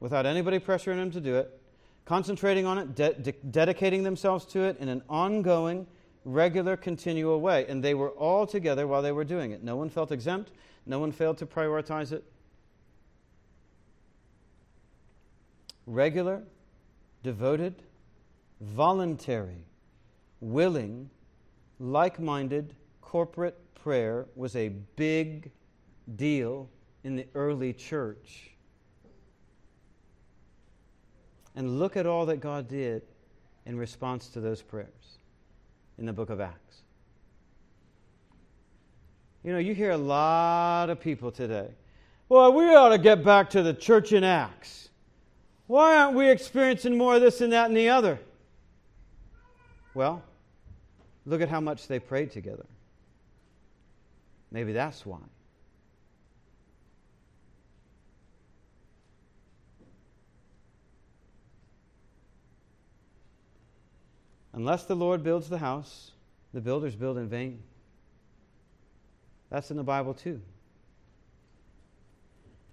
without 0.00 0.26
anybody 0.26 0.58
pressuring 0.58 0.96
them 0.96 1.12
to 1.12 1.20
do 1.20 1.37
it, 1.37 1.60
concentrating 2.04 2.66
on 2.66 2.78
it, 2.78 2.94
de- 2.94 3.14
de- 3.14 3.32
dedicating 3.32 4.02
themselves 4.02 4.44
to 4.46 4.62
it 4.62 4.78
in 4.78 4.88
an 4.88 5.02
ongoing, 5.08 5.86
regular, 6.24 6.76
continual 6.76 7.40
way. 7.40 7.66
And 7.68 7.82
they 7.82 7.94
were 7.94 8.10
all 8.10 8.46
together 8.46 8.86
while 8.86 9.02
they 9.02 9.12
were 9.12 9.24
doing 9.24 9.52
it. 9.52 9.62
No 9.62 9.76
one 9.76 9.90
felt 9.90 10.12
exempt, 10.12 10.52
no 10.86 10.98
one 10.98 11.12
failed 11.12 11.38
to 11.38 11.46
prioritize 11.46 12.12
it. 12.12 12.24
Regular, 15.86 16.42
devoted, 17.22 17.82
voluntary, 18.60 19.64
willing, 20.40 21.10
like 21.78 22.18
minded 22.18 22.74
corporate 23.00 23.58
prayer 23.74 24.26
was 24.34 24.56
a 24.56 24.68
big 24.96 25.50
deal 26.16 26.68
in 27.02 27.16
the 27.16 27.26
early 27.34 27.72
church. 27.72 28.53
And 31.55 31.78
look 31.78 31.96
at 31.96 32.07
all 32.07 32.26
that 32.26 32.40
God 32.40 32.68
did 32.68 33.02
in 33.66 33.78
response 33.78 34.28
to 34.28 34.40
those 34.40 34.61
prayers 34.61 35.18
in 35.98 36.07
the 36.07 36.12
book 36.12 36.30
of 36.30 36.40
Acts. 36.40 36.82
You 39.44 39.52
know, 39.52 39.59
you 39.59 39.74
hear 39.74 39.90
a 39.90 39.96
lot 39.96 40.90
of 40.90 41.00
people 41.00 41.30
today. 41.30 41.68
Well, 42.28 42.52
we 42.52 42.74
ought 42.74 42.88
to 42.88 42.98
get 42.98 43.22
back 43.22 43.50
to 43.50 43.62
the 43.62 43.74
church 43.74 44.12
in 44.12 44.24
Acts. 44.24 44.88
Why 45.66 45.96
aren't 45.96 46.16
we 46.16 46.30
experiencing 46.30 46.96
more 46.96 47.16
of 47.16 47.20
this 47.20 47.40
and 47.40 47.52
that 47.52 47.66
and 47.66 47.76
the 47.76 47.90
other? 47.90 48.18
Well, 49.94 50.22
look 51.26 51.40
at 51.40 51.48
how 51.48 51.61
much 51.61 51.86
they 51.86 51.98
prayed 51.98 52.32
together. 52.32 52.66
Maybe 54.50 54.72
that's 54.72 55.05
why. 55.05 55.18
Unless 64.55 64.84
the 64.84 64.94
Lord 64.94 65.22
builds 65.22 65.48
the 65.48 65.59
house, 65.59 66.12
the 66.52 66.61
builders 66.61 66.94
build 66.94 67.18
in 67.18 67.28
vain. 67.28 67.62
That's 69.50 69.70
in 69.70 69.76
the 69.76 69.82
Bible 69.82 70.14
too. 70.14 70.40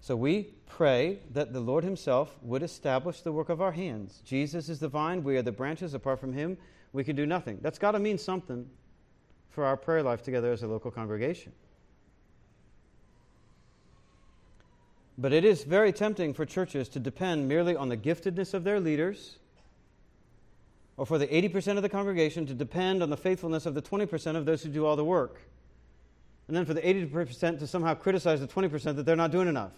So 0.00 0.16
we 0.16 0.54
pray 0.66 1.18
that 1.32 1.52
the 1.52 1.60
Lord 1.60 1.84
Himself 1.84 2.36
would 2.42 2.62
establish 2.62 3.20
the 3.20 3.32
work 3.32 3.48
of 3.48 3.60
our 3.60 3.72
hands. 3.72 4.20
Jesus 4.24 4.68
is 4.68 4.80
the 4.80 4.88
vine, 4.88 5.22
we 5.22 5.36
are 5.36 5.42
the 5.42 5.52
branches. 5.52 5.94
Apart 5.94 6.20
from 6.20 6.32
Him, 6.32 6.56
we 6.92 7.04
can 7.04 7.16
do 7.16 7.26
nothing. 7.26 7.58
That's 7.62 7.78
got 7.78 7.92
to 7.92 7.98
mean 7.98 8.18
something 8.18 8.68
for 9.50 9.64
our 9.64 9.76
prayer 9.76 10.02
life 10.02 10.22
together 10.22 10.52
as 10.52 10.62
a 10.62 10.66
local 10.66 10.90
congregation. 10.90 11.52
But 15.18 15.32
it 15.32 15.44
is 15.44 15.64
very 15.64 15.92
tempting 15.92 16.32
for 16.34 16.46
churches 16.46 16.88
to 16.90 16.98
depend 16.98 17.46
merely 17.46 17.76
on 17.76 17.88
the 17.88 17.96
giftedness 17.96 18.54
of 18.54 18.64
their 18.64 18.80
leaders, 18.80 19.38
or 20.96 21.06
for 21.06 21.18
the 21.18 21.26
80% 21.26 21.76
of 21.76 21.82
the 21.82 21.88
congregation 21.88 22.46
to 22.46 22.54
depend 22.54 23.02
on 23.02 23.10
the 23.10 23.16
faithfulness 23.16 23.66
of 23.66 23.74
the 23.74 23.82
20% 23.82 24.36
of 24.36 24.44
those 24.44 24.62
who 24.62 24.68
do 24.68 24.84
all 24.84 24.96
the 24.96 25.04
work. 25.04 25.40
And 26.48 26.56
then 26.56 26.64
for 26.64 26.74
the 26.74 26.82
80% 26.82 27.60
to 27.60 27.66
somehow 27.66 27.94
criticize 27.94 28.40
the 28.40 28.48
20% 28.48 28.96
that 28.96 29.06
they're 29.06 29.16
not 29.16 29.30
doing 29.30 29.48
enough. 29.48 29.72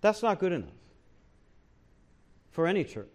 That's 0.00 0.22
not 0.22 0.38
good 0.38 0.52
enough 0.52 0.70
for 2.52 2.66
any 2.66 2.84
church. 2.84 3.06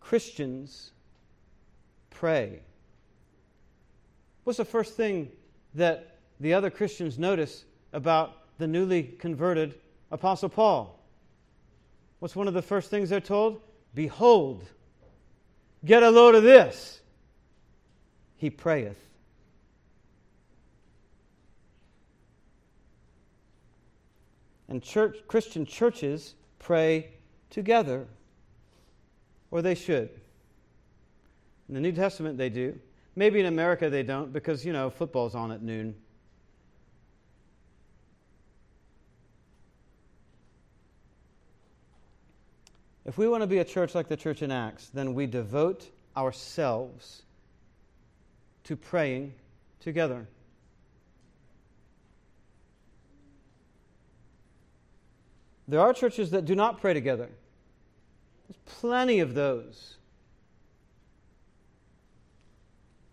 Christians 0.00 0.92
pray. 2.10 2.60
What's 4.44 4.58
the 4.58 4.64
first 4.64 4.94
thing 4.94 5.30
that 5.74 6.18
the 6.38 6.54
other 6.54 6.70
Christians 6.70 7.18
notice 7.18 7.64
about 7.92 8.58
the 8.58 8.66
newly 8.66 9.02
converted 9.02 9.74
Apostle 10.10 10.48
Paul? 10.48 11.01
What's 12.22 12.36
one 12.36 12.46
of 12.46 12.54
the 12.54 12.62
first 12.62 12.88
things 12.88 13.10
they're 13.10 13.18
told? 13.18 13.60
Behold, 13.96 14.62
get 15.84 16.04
a 16.04 16.08
load 16.08 16.36
of 16.36 16.44
this. 16.44 17.00
He 18.36 18.48
prayeth. 18.48 18.96
And 24.68 24.80
church, 24.80 25.16
Christian 25.26 25.66
churches 25.66 26.36
pray 26.60 27.10
together, 27.50 28.06
or 29.50 29.60
they 29.60 29.74
should. 29.74 30.08
In 31.68 31.74
the 31.74 31.80
New 31.80 31.90
Testament, 31.90 32.38
they 32.38 32.50
do. 32.50 32.78
Maybe 33.16 33.40
in 33.40 33.46
America 33.46 33.90
they 33.90 34.04
don't 34.04 34.32
because, 34.32 34.64
you 34.64 34.72
know, 34.72 34.90
football's 34.90 35.34
on 35.34 35.50
at 35.50 35.60
noon. 35.60 35.96
If 43.04 43.18
we 43.18 43.28
want 43.28 43.42
to 43.42 43.46
be 43.46 43.58
a 43.58 43.64
church 43.64 43.94
like 43.94 44.08
the 44.08 44.16
church 44.16 44.42
in 44.42 44.50
Acts, 44.50 44.88
then 44.88 45.14
we 45.14 45.26
devote 45.26 45.90
ourselves 46.16 47.22
to 48.64 48.76
praying 48.76 49.34
together. 49.80 50.28
There 55.66 55.80
are 55.80 55.92
churches 55.92 56.30
that 56.30 56.44
do 56.44 56.54
not 56.54 56.80
pray 56.80 56.94
together. 56.94 57.28
There's 58.48 58.60
plenty 58.80 59.20
of 59.20 59.34
those. 59.34 59.96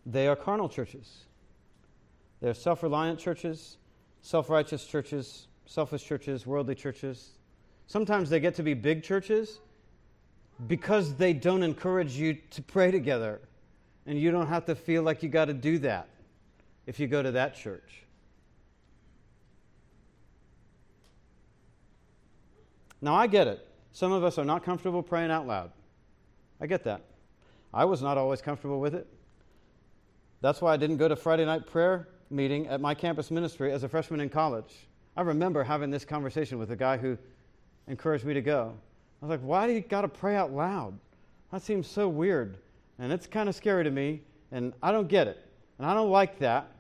They 0.06 0.28
are 0.28 0.36
carnal 0.36 0.70
churches. 0.70 1.26
They're 2.42 2.54
self 2.54 2.84
reliant 2.84 3.20
churches, 3.20 3.78
self 4.22 4.50
righteous 4.50 4.86
churches, 4.86 5.48
selfish 5.66 6.04
churches, 6.04 6.46
worldly 6.46 6.76
churches. 6.76 7.32
Sometimes 7.88 8.30
they 8.30 8.40
get 8.40 8.56
to 8.56 8.64
be 8.64 8.74
big 8.74 9.04
churches 9.04 9.60
because 10.68 11.16
they 11.16 11.34
don't 11.34 11.64
encourage 11.64 12.16
you 12.16 12.38
to 12.52 12.62
pray 12.62 12.92
together. 12.92 13.40
And 14.06 14.20
you 14.20 14.32
don't 14.32 14.48
have 14.48 14.66
to 14.66 14.76
feel 14.76 15.04
like 15.04 15.22
you 15.24 15.30
got 15.30 15.46
to 15.46 15.54
do 15.54 15.78
that 15.80 16.10
if 16.88 17.00
you 17.00 17.08
go 17.08 17.22
to 17.22 17.32
that 17.32 17.56
church. 17.56 18.04
Now, 23.02 23.16
I 23.16 23.28
get 23.28 23.48
it. 23.48 23.66
Some 23.92 24.12
of 24.12 24.24
us 24.24 24.38
are 24.38 24.46
not 24.46 24.64
comfortable 24.64 25.02
praying 25.04 25.32
out 25.32 25.48
loud. 25.48 25.72
I 26.60 26.68
get 26.68 26.84
that. 26.84 27.02
I 27.74 27.86
was 27.86 28.02
not 28.02 28.18
always 28.18 28.42
comfortable 28.42 28.80
with 28.80 28.96
it. 28.96 29.08
That's 30.42 30.62
why 30.62 30.74
I 30.74 30.78
didn't 30.78 30.98
go 30.98 31.08
to 31.08 31.16
Friday 31.16 31.46
night 31.46 31.66
prayer 31.66 32.08
meeting 32.30 32.68
at 32.68 32.82
my 32.82 32.94
campus 32.94 33.32
ministry 33.32 33.72
as 33.72 33.84
a 33.84 33.90
freshman 33.90 34.20
in 34.20 34.30
college. 34.30 34.88
I 35.16 35.22
remember 35.22 35.64
having 35.64 35.90
this 35.90 36.06
conversation 36.06 36.58
with 36.58 36.72
a 36.72 36.76
guy 36.76 36.98
who 36.98 37.18
encouraged 37.88 38.26
me 38.26 38.34
to 38.34 38.42
go. 38.42 38.74
I 39.22 39.26
was 39.26 39.30
like, 39.30 39.42
why 39.42 39.68
do 39.68 39.74
you 39.74 39.82
got 39.82 40.02
to 40.02 40.08
pray 40.08 40.36
out 40.36 40.54
loud? 40.54 40.98
That 41.52 41.62
seems 41.62 41.88
so 41.88 42.08
weird. 42.08 42.58
And 43.00 43.12
it's 43.12 43.28
kind 43.28 43.50
of 43.50 43.56
scary 43.56 43.84
to 43.84 43.92
me, 43.92 44.22
and 44.52 44.74
I 44.82 44.92
don't 44.92 45.08
get 45.08 45.28
it. 45.28 45.46
And 45.78 45.86
I 45.86 45.94
don't 45.94 46.10
like 46.10 46.40
that. 46.40 46.72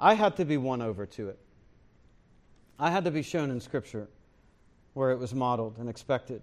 I 0.00 0.14
had 0.14 0.36
to 0.36 0.44
be 0.44 0.56
won 0.56 0.82
over 0.82 1.06
to 1.06 1.28
it. 1.28 1.38
I 2.78 2.90
had 2.90 3.04
to 3.04 3.10
be 3.10 3.22
shown 3.22 3.50
in 3.50 3.60
Scripture 3.60 4.08
where 4.94 5.10
it 5.10 5.18
was 5.18 5.34
modeled 5.34 5.76
and 5.78 5.88
expected. 5.88 6.42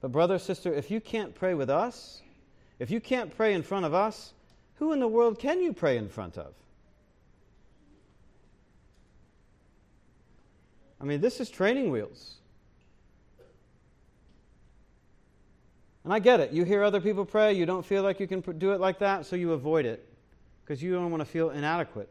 But, 0.00 0.12
brother, 0.12 0.38
sister, 0.38 0.72
if 0.72 0.90
you 0.90 1.00
can't 1.00 1.34
pray 1.34 1.54
with 1.54 1.70
us, 1.70 2.22
if 2.78 2.90
you 2.90 3.00
can't 3.00 3.34
pray 3.34 3.54
in 3.54 3.62
front 3.62 3.86
of 3.86 3.94
us, 3.94 4.34
who 4.76 4.92
in 4.92 5.00
the 5.00 5.08
world 5.08 5.38
can 5.38 5.62
you 5.62 5.72
pray 5.72 5.96
in 5.96 6.08
front 6.08 6.36
of? 6.36 6.52
I 11.04 11.06
mean, 11.06 11.20
this 11.20 11.38
is 11.38 11.50
training 11.50 11.90
wheels. 11.90 12.36
And 16.02 16.14
I 16.14 16.18
get 16.18 16.40
it. 16.40 16.50
You 16.50 16.64
hear 16.64 16.82
other 16.82 16.98
people 16.98 17.26
pray, 17.26 17.52
you 17.52 17.66
don't 17.66 17.84
feel 17.84 18.02
like 18.02 18.20
you 18.20 18.26
can 18.26 18.40
do 18.56 18.72
it 18.72 18.80
like 18.80 19.00
that, 19.00 19.26
so 19.26 19.36
you 19.36 19.52
avoid 19.52 19.84
it 19.84 20.08
because 20.64 20.82
you 20.82 20.94
don't 20.94 21.10
want 21.10 21.20
to 21.20 21.26
feel 21.26 21.50
inadequate. 21.50 22.08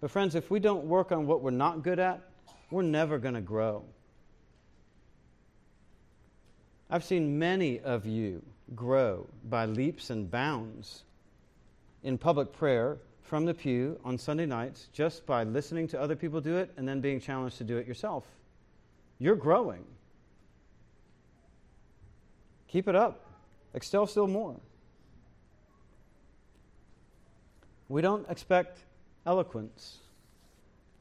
But, 0.00 0.10
friends, 0.10 0.34
if 0.34 0.50
we 0.50 0.58
don't 0.58 0.86
work 0.86 1.12
on 1.12 1.24
what 1.28 1.40
we're 1.40 1.52
not 1.52 1.84
good 1.84 2.00
at, 2.00 2.20
we're 2.72 2.82
never 2.82 3.16
going 3.16 3.34
to 3.34 3.40
grow. 3.40 3.84
I've 6.90 7.04
seen 7.04 7.38
many 7.38 7.78
of 7.78 8.06
you 8.06 8.42
grow 8.74 9.28
by 9.48 9.66
leaps 9.66 10.10
and 10.10 10.28
bounds 10.28 11.04
in 12.02 12.18
public 12.18 12.52
prayer 12.52 12.98
from 13.28 13.44
the 13.44 13.52
pew 13.52 14.00
on 14.06 14.16
Sunday 14.16 14.46
nights 14.46 14.88
just 14.94 15.26
by 15.26 15.44
listening 15.44 15.86
to 15.86 16.00
other 16.00 16.16
people 16.16 16.40
do 16.40 16.56
it 16.56 16.72
and 16.78 16.88
then 16.88 17.02
being 17.02 17.20
challenged 17.20 17.58
to 17.58 17.64
do 17.64 17.76
it 17.76 17.86
yourself. 17.86 18.24
You're 19.18 19.36
growing. 19.36 19.84
Keep 22.68 22.88
it 22.88 22.96
up. 22.96 23.26
Excel 23.74 24.06
still 24.06 24.28
more. 24.28 24.56
We 27.90 28.00
don't 28.00 28.28
expect 28.30 28.78
eloquence, 29.26 29.98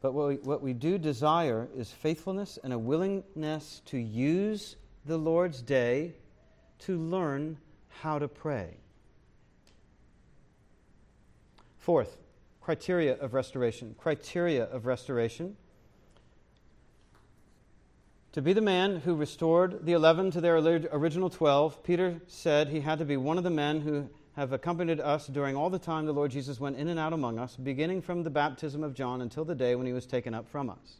but 0.01 0.13
what 0.13 0.27
we, 0.27 0.35
what 0.35 0.61
we 0.61 0.73
do 0.73 0.97
desire 0.97 1.69
is 1.77 1.91
faithfulness 1.91 2.59
and 2.61 2.73
a 2.73 2.79
willingness 2.79 3.81
to 3.85 3.97
use 3.97 4.75
the 5.05 5.17
Lord's 5.17 5.61
day 5.61 6.13
to 6.79 6.97
learn 6.97 7.57
how 8.01 8.19
to 8.19 8.27
pray. 8.27 8.75
Fourth, 11.87 12.17
criteria 12.59 13.15
of 13.15 13.33
restoration. 13.33 13.95
Criteria 13.97 14.65
of 14.65 14.85
restoration. 14.85 15.55
To 18.33 18.41
be 18.41 18.51
the 18.51 18.59
man 18.59 18.97
who 18.97 19.15
restored 19.15 19.85
the 19.85 19.93
eleven 19.93 20.29
to 20.31 20.41
their 20.41 20.57
original 20.57 21.29
twelve, 21.29 21.81
Peter 21.85 22.19
said 22.27 22.67
he 22.67 22.81
had 22.81 22.99
to 22.99 23.05
be 23.05 23.15
one 23.15 23.37
of 23.37 23.45
the 23.45 23.49
men 23.49 23.79
who 23.79 24.09
have 24.35 24.51
accompanied 24.51 24.99
us 24.99 25.27
during 25.27 25.55
all 25.55 25.69
the 25.69 25.79
time 25.79 26.05
the 26.05 26.11
Lord 26.11 26.29
Jesus 26.29 26.59
went 26.59 26.75
in 26.75 26.89
and 26.89 26.99
out 26.99 27.13
among 27.13 27.39
us, 27.39 27.55
beginning 27.55 28.01
from 28.01 28.21
the 28.21 28.29
baptism 28.29 28.83
of 28.83 28.93
John 28.93 29.21
until 29.21 29.45
the 29.45 29.55
day 29.55 29.73
when 29.75 29.87
he 29.87 29.93
was 29.93 30.05
taken 30.05 30.33
up 30.33 30.49
from 30.49 30.69
us. 30.69 30.97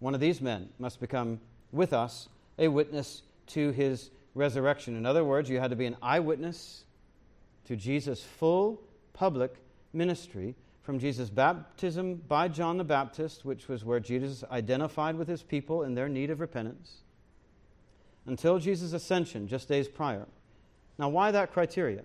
One 0.00 0.14
of 0.14 0.20
these 0.20 0.40
men 0.40 0.70
must 0.80 0.98
become 0.98 1.38
with 1.70 1.92
us 1.92 2.28
a 2.58 2.66
witness 2.66 3.22
to 3.46 3.70
his 3.70 4.10
resurrection. 4.34 4.96
In 4.96 5.06
other 5.06 5.22
words, 5.22 5.48
you 5.48 5.60
had 5.60 5.70
to 5.70 5.76
be 5.76 5.86
an 5.86 5.96
eyewitness 6.02 6.82
to 7.66 7.76
Jesus' 7.76 8.24
full 8.24 8.82
public 9.20 9.52
ministry 9.92 10.54
from 10.80 10.98
Jesus' 10.98 11.28
baptism 11.28 12.14
by 12.26 12.48
John 12.48 12.78
the 12.78 12.84
Baptist, 12.84 13.44
which 13.44 13.68
was 13.68 13.84
where 13.84 14.00
Jesus 14.00 14.42
identified 14.50 15.14
with 15.14 15.28
his 15.28 15.42
people 15.42 15.82
in 15.82 15.94
their 15.94 16.08
need 16.08 16.30
of 16.30 16.40
repentance, 16.40 17.02
until 18.24 18.58
Jesus' 18.58 18.94
ascension 18.94 19.46
just 19.46 19.68
days 19.68 19.88
prior. 19.88 20.26
Now, 20.98 21.10
why 21.10 21.32
that 21.32 21.52
criteria? 21.52 22.00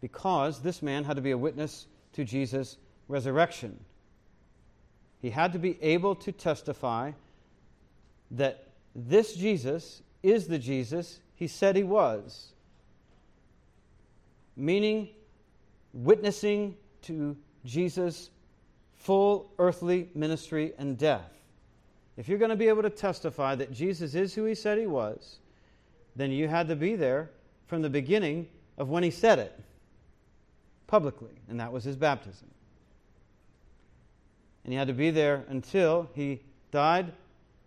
Because 0.00 0.60
this 0.60 0.82
man 0.82 1.04
had 1.04 1.14
to 1.14 1.22
be 1.22 1.30
a 1.30 1.38
witness 1.38 1.86
to 2.14 2.24
Jesus' 2.24 2.76
resurrection. 3.06 3.78
He 5.20 5.30
had 5.30 5.52
to 5.52 5.60
be 5.60 5.80
able 5.80 6.16
to 6.16 6.32
testify 6.32 7.12
that 8.32 8.66
this 8.92 9.36
Jesus 9.36 10.02
is 10.24 10.48
the 10.48 10.58
Jesus 10.58 11.20
he 11.36 11.46
said 11.46 11.76
he 11.76 11.84
was. 11.84 12.54
Meaning, 14.56 15.08
witnessing 15.92 16.76
to 17.02 17.36
Jesus' 17.64 18.30
full 18.94 19.52
earthly 19.58 20.08
ministry 20.14 20.72
and 20.78 20.96
death. 20.96 21.30
if 22.16 22.28
you're 22.28 22.38
going 22.38 22.50
to 22.50 22.56
be 22.56 22.68
able 22.68 22.82
to 22.82 22.90
testify 22.90 23.54
that 23.54 23.72
Jesus 23.72 24.14
is 24.14 24.34
who 24.34 24.44
he 24.44 24.54
said 24.54 24.78
he 24.78 24.86
was, 24.86 25.38
then 26.14 26.30
you 26.30 26.46
had 26.46 26.68
to 26.68 26.76
be 26.76 26.94
there 26.94 27.30
from 27.66 27.82
the 27.82 27.90
beginning 27.90 28.46
of 28.76 28.90
when 28.90 29.02
he 29.02 29.10
said 29.10 29.38
it 29.38 29.58
publicly, 30.86 31.32
and 31.48 31.58
that 31.58 31.72
was 31.72 31.84
his 31.84 31.96
baptism. 31.96 32.48
And 34.64 34.72
he 34.72 34.78
had 34.78 34.88
to 34.88 34.94
be 34.94 35.10
there 35.10 35.44
until 35.48 36.10
he 36.14 36.42
died, 36.70 37.12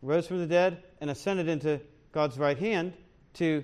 rose 0.02 0.28
from 0.28 0.38
the 0.40 0.46
dead, 0.46 0.84
and 1.02 1.10
ascended 1.10 1.48
into 1.48 1.82
God's 2.12 2.38
right 2.38 2.58
hand 2.58 2.94
to 3.34 3.64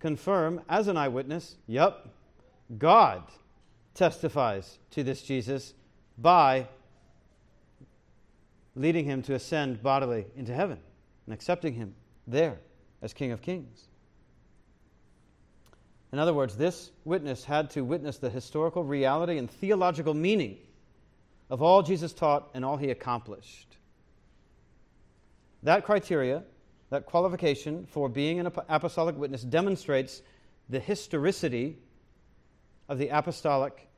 confirm 0.00 0.60
as 0.68 0.88
an 0.88 0.96
eyewitness 0.96 1.56
yep, 1.66 2.08
God 2.78 3.22
testifies 3.94 4.78
to 4.90 5.02
this 5.02 5.22
Jesus 5.22 5.74
by 6.18 6.68
leading 8.74 9.04
him 9.04 9.22
to 9.22 9.34
ascend 9.34 9.82
bodily 9.82 10.26
into 10.36 10.54
heaven 10.54 10.78
and 11.26 11.34
accepting 11.34 11.74
him 11.74 11.94
there 12.26 12.58
as 13.02 13.12
King 13.12 13.32
of 13.32 13.40
Kings. 13.40 13.88
In 16.12 16.18
other 16.18 16.34
words, 16.34 16.56
this 16.56 16.90
witness 17.04 17.44
had 17.44 17.70
to 17.70 17.84
witness 17.84 18.18
the 18.18 18.30
historical 18.30 18.84
reality 18.84 19.38
and 19.38 19.50
theological 19.50 20.14
meaning 20.14 20.58
of 21.50 21.62
all 21.62 21.82
Jesus 21.82 22.12
taught 22.12 22.48
and 22.54 22.64
all 22.64 22.76
he 22.76 22.90
accomplished. 22.90 23.76
That 25.62 25.84
criteria, 25.84 26.42
that 26.90 27.06
qualification 27.06 27.86
for 27.86 28.08
being 28.08 28.40
an 28.40 28.46
apostolic 28.68 29.16
witness, 29.16 29.42
demonstrates 29.42 30.22
the 30.68 30.80
historicity 30.80 31.78
of 32.88 32.98
the 32.98 33.08
apostolic 33.08 33.88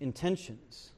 intentions. 0.00 0.92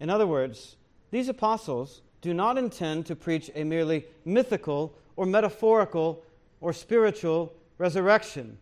In 0.00 0.10
other 0.10 0.26
words, 0.26 0.76
these 1.10 1.28
apostles 1.28 2.02
do 2.20 2.32
not 2.34 2.58
intend 2.58 3.06
to 3.06 3.16
preach 3.16 3.50
a 3.54 3.64
merely 3.64 4.06
mythical 4.24 4.94
or 5.16 5.26
metaphorical 5.26 6.22
or 6.60 6.72
spiritual 6.72 7.52
resurrection. 7.78 8.58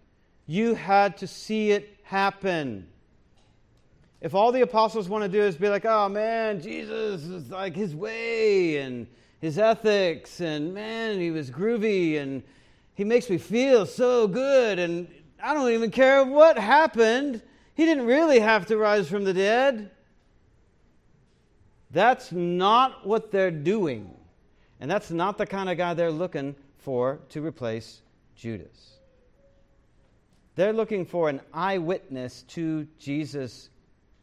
You 0.46 0.74
had 0.74 1.16
to 1.18 1.26
see 1.26 1.72
it 1.72 1.98
happen. 2.02 2.88
If 4.20 4.34
all 4.34 4.52
the 4.52 4.62
apostles 4.62 5.08
want 5.08 5.24
to 5.24 5.28
do 5.28 5.42
is 5.42 5.56
be 5.56 5.68
like, 5.68 5.84
oh 5.84 6.08
man, 6.08 6.60
Jesus 6.60 7.24
is 7.24 7.50
like 7.50 7.76
his 7.76 7.94
way 7.94 8.78
and 8.78 9.06
his 9.40 9.58
ethics, 9.58 10.40
and 10.40 10.72
man, 10.72 11.20
he 11.20 11.30
was 11.30 11.50
groovy 11.50 12.18
and 12.18 12.42
he 12.94 13.04
makes 13.04 13.28
me 13.28 13.36
feel 13.36 13.84
so 13.84 14.26
good, 14.26 14.78
and 14.78 15.06
I 15.42 15.54
don't 15.54 15.70
even 15.70 15.90
care 15.90 16.24
what 16.24 16.58
happened. 16.58 17.42
He 17.74 17.84
didn't 17.84 18.06
really 18.06 18.40
have 18.40 18.66
to 18.66 18.76
rise 18.76 19.08
from 19.08 19.24
the 19.24 19.34
dead. 19.34 19.90
That's 21.90 22.32
not 22.32 23.06
what 23.06 23.30
they're 23.30 23.50
doing. 23.50 24.14
And 24.80 24.90
that's 24.90 25.10
not 25.10 25.38
the 25.38 25.46
kind 25.46 25.68
of 25.68 25.76
guy 25.76 25.94
they're 25.94 26.10
looking 26.10 26.54
for 26.78 27.20
to 27.30 27.44
replace 27.44 28.02
Judas. 28.34 28.94
They're 30.54 30.72
looking 30.72 31.04
for 31.04 31.28
an 31.28 31.40
eyewitness 31.52 32.42
to 32.48 32.86
Jesus' 32.98 33.68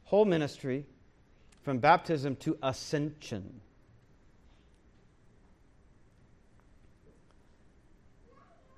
whole 0.04 0.26
ministry 0.26 0.86
from 1.62 1.80
baptism 1.80 2.36
to 2.38 2.58
ascension. 2.64 3.62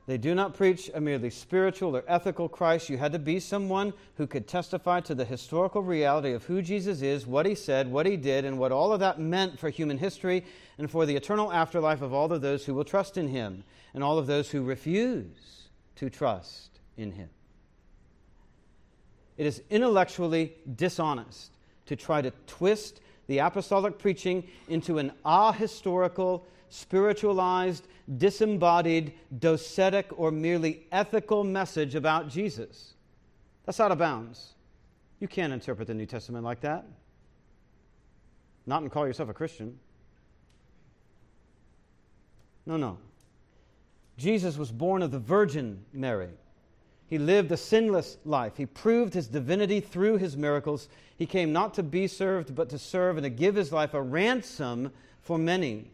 They 0.07 0.17
do 0.19 0.35
not 0.35 0.53
preach 0.53 0.91
a 0.93 1.01
merely 1.01 1.31
spiritual 1.31 1.97
or 1.97 2.03
ethical 2.07 2.47
Christ. 2.47 2.89
You 2.89 2.97
had 2.97 3.11
to 3.13 3.19
be 3.19 3.39
someone 3.39 3.91
who 4.17 4.27
could 4.27 4.47
testify 4.47 4.99
to 5.01 5.15
the 5.15 5.25
historical 5.25 5.81
reality 5.81 6.33
of 6.33 6.43
who 6.43 6.61
Jesus 6.61 7.01
is, 7.01 7.25
what 7.25 7.47
he 7.47 7.55
said, 7.55 7.91
what 7.91 8.05
he 8.05 8.15
did, 8.15 8.45
and 8.45 8.59
what 8.59 8.71
all 8.71 8.93
of 8.93 8.99
that 8.99 9.19
meant 9.19 9.57
for 9.57 9.69
human 9.71 9.97
history 9.97 10.45
and 10.77 10.91
for 10.91 11.07
the 11.07 11.15
eternal 11.15 11.51
afterlife 11.51 12.03
of 12.03 12.13
all 12.13 12.31
of 12.31 12.41
those 12.41 12.65
who 12.65 12.75
will 12.75 12.83
trust 12.83 13.17
in 13.17 13.27
him 13.27 13.63
and 13.95 14.03
all 14.03 14.19
of 14.19 14.27
those 14.27 14.51
who 14.51 14.61
refuse 14.61 15.69
to 15.95 16.09
trust 16.09 16.79
in 16.97 17.11
him. 17.11 17.29
It 19.37 19.47
is 19.47 19.63
intellectually 19.71 20.53
dishonest 20.75 21.51
to 21.87 21.95
try 21.95 22.21
to 22.21 22.31
twist 22.45 23.01
the 23.27 23.39
apostolic 23.39 23.97
preaching 23.97 24.47
into 24.67 24.99
an 24.99 25.11
ahistorical, 25.25 26.43
spiritualized, 26.69 27.87
disembodied, 28.17 29.13
docetic, 29.39 30.05
or 30.15 30.31
merely 30.31 30.85
ethical 30.91 31.43
message 31.43 31.95
about 31.95 32.29
Jesus. 32.29 32.93
That's 33.65 33.79
out 33.79 33.91
of 33.91 33.97
bounds. 33.97 34.53
You 35.19 35.27
can't 35.27 35.53
interpret 35.53 35.87
the 35.87 35.93
New 35.93 36.05
Testament 36.05 36.43
like 36.43 36.61
that. 36.61 36.85
Not 38.65 38.81
and 38.81 38.91
call 38.91 39.07
yourself 39.07 39.29
a 39.29 39.33
Christian. 39.33 39.79
No, 42.65 42.77
no. 42.77 42.97
Jesus 44.17 44.57
was 44.57 44.71
born 44.71 45.01
of 45.01 45.11
the 45.11 45.19
Virgin 45.19 45.83
Mary. 45.93 46.29
He 47.07 47.19
lived 47.19 47.51
a 47.51 47.57
sinless 47.57 48.17
life. 48.25 48.57
He 48.57 48.65
proved 48.65 49.13
his 49.13 49.27
divinity 49.27 49.79
through 49.79 50.17
his 50.17 50.35
miracles. 50.35 50.89
He 51.17 51.25
came 51.25 51.53
not 51.53 51.75
to 51.75 51.83
be 51.83 52.07
served, 52.07 52.55
but 52.55 52.69
to 52.69 52.79
serve 52.79 53.17
and 53.17 53.23
to 53.23 53.29
give 53.29 53.55
his 53.55 53.71
life 53.71 53.93
a 53.93 54.01
ransom 54.01 54.91
for 55.21 55.37
many. 55.37 55.91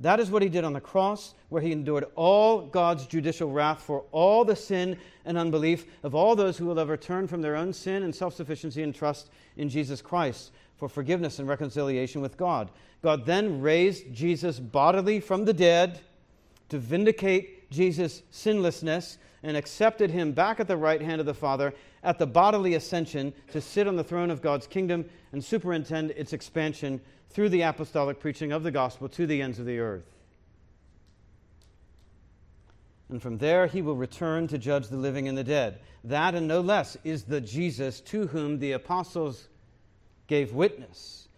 That 0.00 0.20
is 0.20 0.30
what 0.30 0.42
he 0.42 0.48
did 0.48 0.64
on 0.64 0.74
the 0.74 0.80
cross, 0.80 1.34
where 1.48 1.62
he 1.62 1.72
endured 1.72 2.04
all 2.16 2.66
God's 2.66 3.06
judicial 3.06 3.50
wrath 3.50 3.80
for 3.80 4.04
all 4.12 4.44
the 4.44 4.56
sin 4.56 4.98
and 5.24 5.38
unbelief 5.38 5.86
of 6.02 6.14
all 6.14 6.36
those 6.36 6.58
who 6.58 6.66
will 6.66 6.78
ever 6.78 6.96
turn 6.96 7.26
from 7.26 7.40
their 7.40 7.56
own 7.56 7.72
sin 7.72 8.02
and 8.02 8.14
self 8.14 8.34
sufficiency 8.34 8.82
and 8.82 8.94
trust 8.94 9.30
in 9.56 9.68
Jesus 9.68 10.02
Christ 10.02 10.52
for 10.76 10.88
forgiveness 10.88 11.38
and 11.38 11.48
reconciliation 11.48 12.20
with 12.20 12.36
God. 12.36 12.70
God 13.02 13.24
then 13.24 13.62
raised 13.62 14.12
Jesus 14.12 14.58
bodily 14.58 15.20
from 15.20 15.44
the 15.44 15.54
dead 15.54 16.00
to 16.68 16.78
vindicate 16.78 17.70
Jesus' 17.70 18.22
sinlessness 18.30 19.18
and 19.42 19.56
accepted 19.56 20.10
him 20.10 20.32
back 20.32 20.60
at 20.60 20.68
the 20.68 20.76
right 20.76 21.00
hand 21.00 21.20
of 21.20 21.26
the 21.26 21.34
Father 21.34 21.72
at 22.02 22.18
the 22.18 22.26
bodily 22.26 22.74
ascension 22.74 23.32
to 23.52 23.60
sit 23.60 23.88
on 23.88 23.96
the 23.96 24.04
throne 24.04 24.30
of 24.30 24.42
God's 24.42 24.66
kingdom 24.66 25.04
and 25.32 25.42
superintend 25.42 26.10
its 26.12 26.32
expansion 26.32 27.00
through 27.36 27.50
the 27.50 27.60
apostolic 27.60 28.18
preaching 28.18 28.50
of 28.50 28.62
the 28.62 28.70
gospel 28.70 29.10
to 29.10 29.26
the 29.26 29.42
ends 29.42 29.58
of 29.58 29.66
the 29.66 29.78
earth. 29.78 30.10
And 33.10 33.20
from 33.20 33.36
there 33.36 33.66
he 33.66 33.82
will 33.82 33.94
return 33.94 34.48
to 34.48 34.56
judge 34.56 34.88
the 34.88 34.96
living 34.96 35.28
and 35.28 35.36
the 35.36 35.44
dead. 35.44 35.80
That 36.02 36.34
and 36.34 36.48
no 36.48 36.62
less 36.62 36.96
is 37.04 37.24
the 37.24 37.42
Jesus 37.42 38.00
to 38.00 38.28
whom 38.28 38.58
the 38.58 38.72
apostles 38.72 39.48
gave 40.28 40.54
witness. 40.54 41.28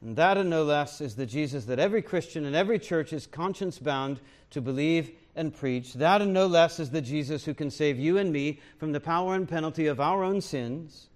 And 0.00 0.14
that 0.14 0.38
and 0.38 0.50
no 0.50 0.62
less 0.62 1.00
is 1.00 1.16
the 1.16 1.26
Jesus 1.26 1.64
that 1.64 1.80
every 1.80 2.00
Christian 2.00 2.44
and 2.44 2.54
every 2.54 2.78
church 2.78 3.12
is 3.12 3.26
conscience 3.26 3.80
bound 3.80 4.20
to 4.50 4.60
believe 4.60 5.10
and 5.34 5.52
preach. 5.52 5.94
That 5.94 6.22
and 6.22 6.32
no 6.32 6.46
less 6.46 6.78
is 6.78 6.90
the 6.90 7.02
Jesus 7.02 7.44
who 7.44 7.54
can 7.54 7.72
save 7.72 7.98
you 7.98 8.18
and 8.18 8.32
me 8.32 8.60
from 8.78 8.92
the 8.92 9.00
power 9.00 9.34
and 9.34 9.48
penalty 9.48 9.88
of 9.88 9.98
our 9.98 10.22
own 10.22 10.40
sins, 10.40 11.08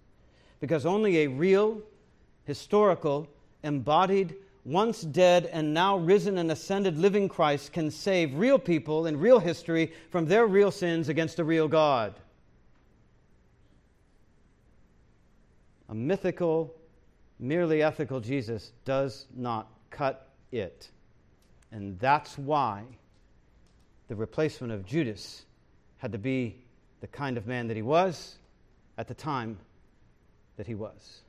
because 0.59 0.85
only 0.85 1.19
a 1.19 1.29
real, 1.29 1.83
historical, 2.47 3.29
embodied, 3.63 4.35
once 4.65 5.03
dead 5.03 5.47
and 5.53 5.73
now 5.73 5.97
risen 5.97 6.39
and 6.39 6.51
ascended 6.51 6.99
living 6.99 7.29
Christ 7.29 7.73
can 7.73 7.91
save 7.91 8.35
real 8.35 8.59
people 8.59 9.07
in 9.07 9.19
real 9.19 9.39
history 9.39 9.93
from 10.11 10.27
their 10.27 10.47
real 10.47 10.71
sins 10.71 11.09
against 11.09 11.39
a 11.39 11.45
real 11.45 11.69
God. 11.69 12.15
A 15.89 15.95
mythical, 15.95 16.75
merely 17.39 17.83
ethical 17.83 18.21
Jesus 18.21 18.73
does 18.85 19.27
not 19.35 19.69
cut 19.91 20.29
it. 20.53 20.91
And 21.73 21.99
that's 21.99 22.37
why 22.37 22.85
the 24.09 24.17
replacement 24.17 24.73
of 24.73 24.85
Judas 24.85 25.45
had 25.99 26.13
to 26.13 26.19
be 26.19 26.57
the 27.01 27.07
kind 27.07 27.37
of 27.39 27.47
man 27.47 27.69
that 27.69 27.77
he 27.77 27.83
was 27.83 28.37
at 28.99 29.09
the 29.09 29.15
time 29.15 29.59
that 30.57 30.67
he 30.67 30.75
was. 30.75 31.21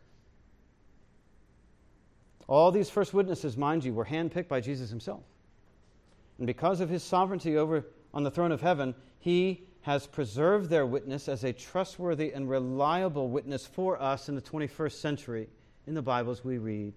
All 2.49 2.71
these 2.71 2.89
first 2.89 3.13
witnesses, 3.13 3.55
mind 3.55 3.85
you, 3.85 3.93
were 3.93 4.05
handpicked 4.05 4.47
by 4.47 4.59
Jesus 4.59 4.89
himself. 4.89 5.21
And 6.39 6.47
because 6.47 6.81
of 6.81 6.89
his 6.89 7.03
sovereignty 7.03 7.55
over 7.57 7.85
on 8.11 8.23
the 8.23 8.31
throne 8.31 8.51
of 8.51 8.59
heaven, 8.59 8.95
he 9.19 9.67
has 9.81 10.07
preserved 10.07 10.67
their 10.67 10.87
witness 10.87 11.29
as 11.29 11.43
a 11.43 11.53
trustworthy 11.53 12.31
and 12.31 12.49
reliable 12.49 13.29
witness 13.29 13.67
for 13.67 14.01
us 14.01 14.29
in 14.29 14.35
the 14.35 14.41
21st 14.41 14.93
century 14.93 15.47
in 15.85 15.93
the 15.93 16.01
Bibles 16.01 16.43
we 16.43 16.57
read. 16.57 16.93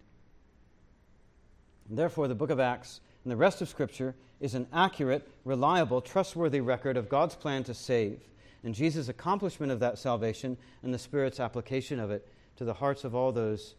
And 1.91 1.99
therefore, 1.99 2.29
the 2.29 2.35
book 2.35 2.51
of 2.51 2.59
Acts 2.59 3.03
and 3.23 3.31
the 3.31 3.37
rest 3.37 3.61
of 3.61 3.69
Scripture 3.69 4.15
is 4.41 4.55
an 4.55 4.67
accurate, 4.73 5.29
reliable, 5.45 6.01
trustworthy 6.01 6.63
record 6.63 6.97
of 6.97 7.11
God's 7.11 7.35
plan 7.35 7.63
to 7.65 7.75
save, 7.75 8.23
and 8.65 8.75
Jesus' 8.75 9.11
accomplishment 9.11 9.71
of 9.71 9.81
that 9.81 9.99
salvation 9.99 10.57
and 10.83 10.95
the 10.95 10.99
Spirit's 10.99 11.41
application 11.41 12.01
of 12.01 12.11
it 12.11 12.27
to 12.57 12.65
the 12.65 12.73
hearts 12.73 13.05
of 13.05 13.15
all 13.15 13.33
those 13.33 13.75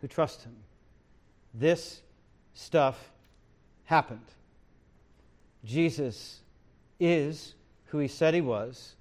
who 0.00 0.08
trust 0.08 0.44
Him. 0.44 0.56
This 1.54 2.02
stuff 2.54 3.10
happened. 3.84 4.20
Jesus 5.64 6.40
is 7.00 7.54
who 7.86 7.98
He 7.98 8.08
said 8.08 8.34
He 8.34 8.40
was. 8.40 8.94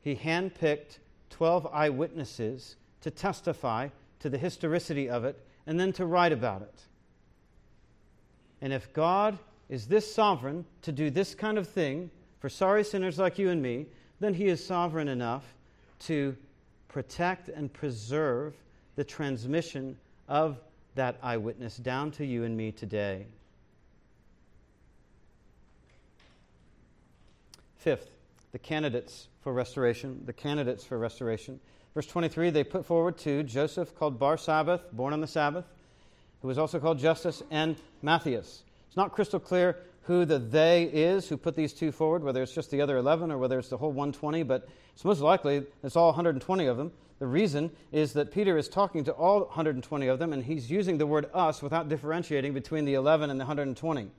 He 0.00 0.14
handpicked 0.14 0.98
12 1.30 1.66
eyewitnesses 1.72 2.76
to 3.00 3.10
testify 3.10 3.88
to 4.20 4.30
the 4.30 4.38
historicity 4.38 5.08
of 5.08 5.24
it 5.24 5.44
and 5.66 5.78
then 5.80 5.92
to 5.94 6.06
write 6.06 6.32
about 6.32 6.62
it. 6.62 6.80
And 8.60 8.72
if 8.72 8.92
God 8.92 9.38
is 9.68 9.86
this 9.86 10.12
sovereign 10.12 10.64
to 10.82 10.92
do 10.92 11.10
this 11.10 11.34
kind 11.34 11.58
of 11.58 11.68
thing 11.68 12.10
for 12.40 12.48
sorry 12.48 12.84
sinners 12.84 13.18
like 13.18 13.38
you 13.38 13.50
and 13.50 13.60
me, 13.60 13.86
then 14.20 14.34
he 14.34 14.46
is 14.46 14.64
sovereign 14.64 15.08
enough 15.08 15.44
to 16.00 16.36
protect 16.88 17.48
and 17.48 17.72
preserve 17.72 18.54
the 18.96 19.04
transmission 19.04 19.96
of 20.28 20.60
that 20.94 21.18
eyewitness 21.22 21.76
down 21.76 22.10
to 22.12 22.24
you 22.24 22.44
and 22.44 22.56
me 22.56 22.72
today. 22.72 23.26
Fifth, 27.76 28.10
the 28.52 28.58
candidates 28.58 29.28
for 29.42 29.52
restoration. 29.52 30.22
The 30.24 30.32
candidates 30.32 30.84
for 30.84 30.98
restoration. 30.98 31.60
Verse 31.94 32.06
23, 32.06 32.50
they 32.50 32.64
put 32.64 32.86
forward 32.86 33.18
two 33.18 33.42
Joseph, 33.42 33.94
called 33.94 34.18
Bar 34.18 34.36
Sabbath, 34.36 34.82
born 34.92 35.12
on 35.12 35.20
the 35.20 35.26
Sabbath, 35.26 35.64
who 36.42 36.48
was 36.48 36.58
also 36.58 36.80
called 36.80 36.98
Justus, 36.98 37.42
and 37.50 37.76
Matthias. 38.02 38.62
It's 38.88 38.96
not 38.96 39.12
crystal 39.12 39.38
clear 39.38 39.76
who 40.04 40.24
the 40.24 40.38
they 40.38 40.84
is 40.84 41.28
who 41.28 41.36
put 41.36 41.56
these 41.56 41.72
two 41.72 41.90
forward, 41.92 42.22
whether 42.22 42.42
it's 42.42 42.54
just 42.54 42.70
the 42.70 42.80
other 42.80 42.96
11 42.96 43.30
or 43.30 43.38
whether 43.38 43.58
it's 43.58 43.68
the 43.68 43.76
whole 43.76 43.92
120, 43.92 44.42
but 44.42 44.68
it's 44.94 45.04
most 45.04 45.20
likely 45.20 45.64
it's 45.82 45.96
all 45.96 46.08
120 46.08 46.66
of 46.66 46.76
them. 46.76 46.92
The 47.18 47.26
reason 47.26 47.70
is 47.92 48.12
that 48.14 48.32
Peter 48.32 48.58
is 48.58 48.68
talking 48.68 49.04
to 49.04 49.12
all 49.12 49.40
120 49.40 50.06
of 50.08 50.18
them, 50.18 50.32
and 50.32 50.42
he's 50.42 50.70
using 50.70 50.98
the 50.98 51.06
word 51.06 51.30
us 51.32 51.62
without 51.62 51.88
differentiating 51.88 52.52
between 52.52 52.84
the 52.84 52.94
11 52.94 53.30
and 53.30 53.38
the 53.38 53.44
120. 53.44 54.10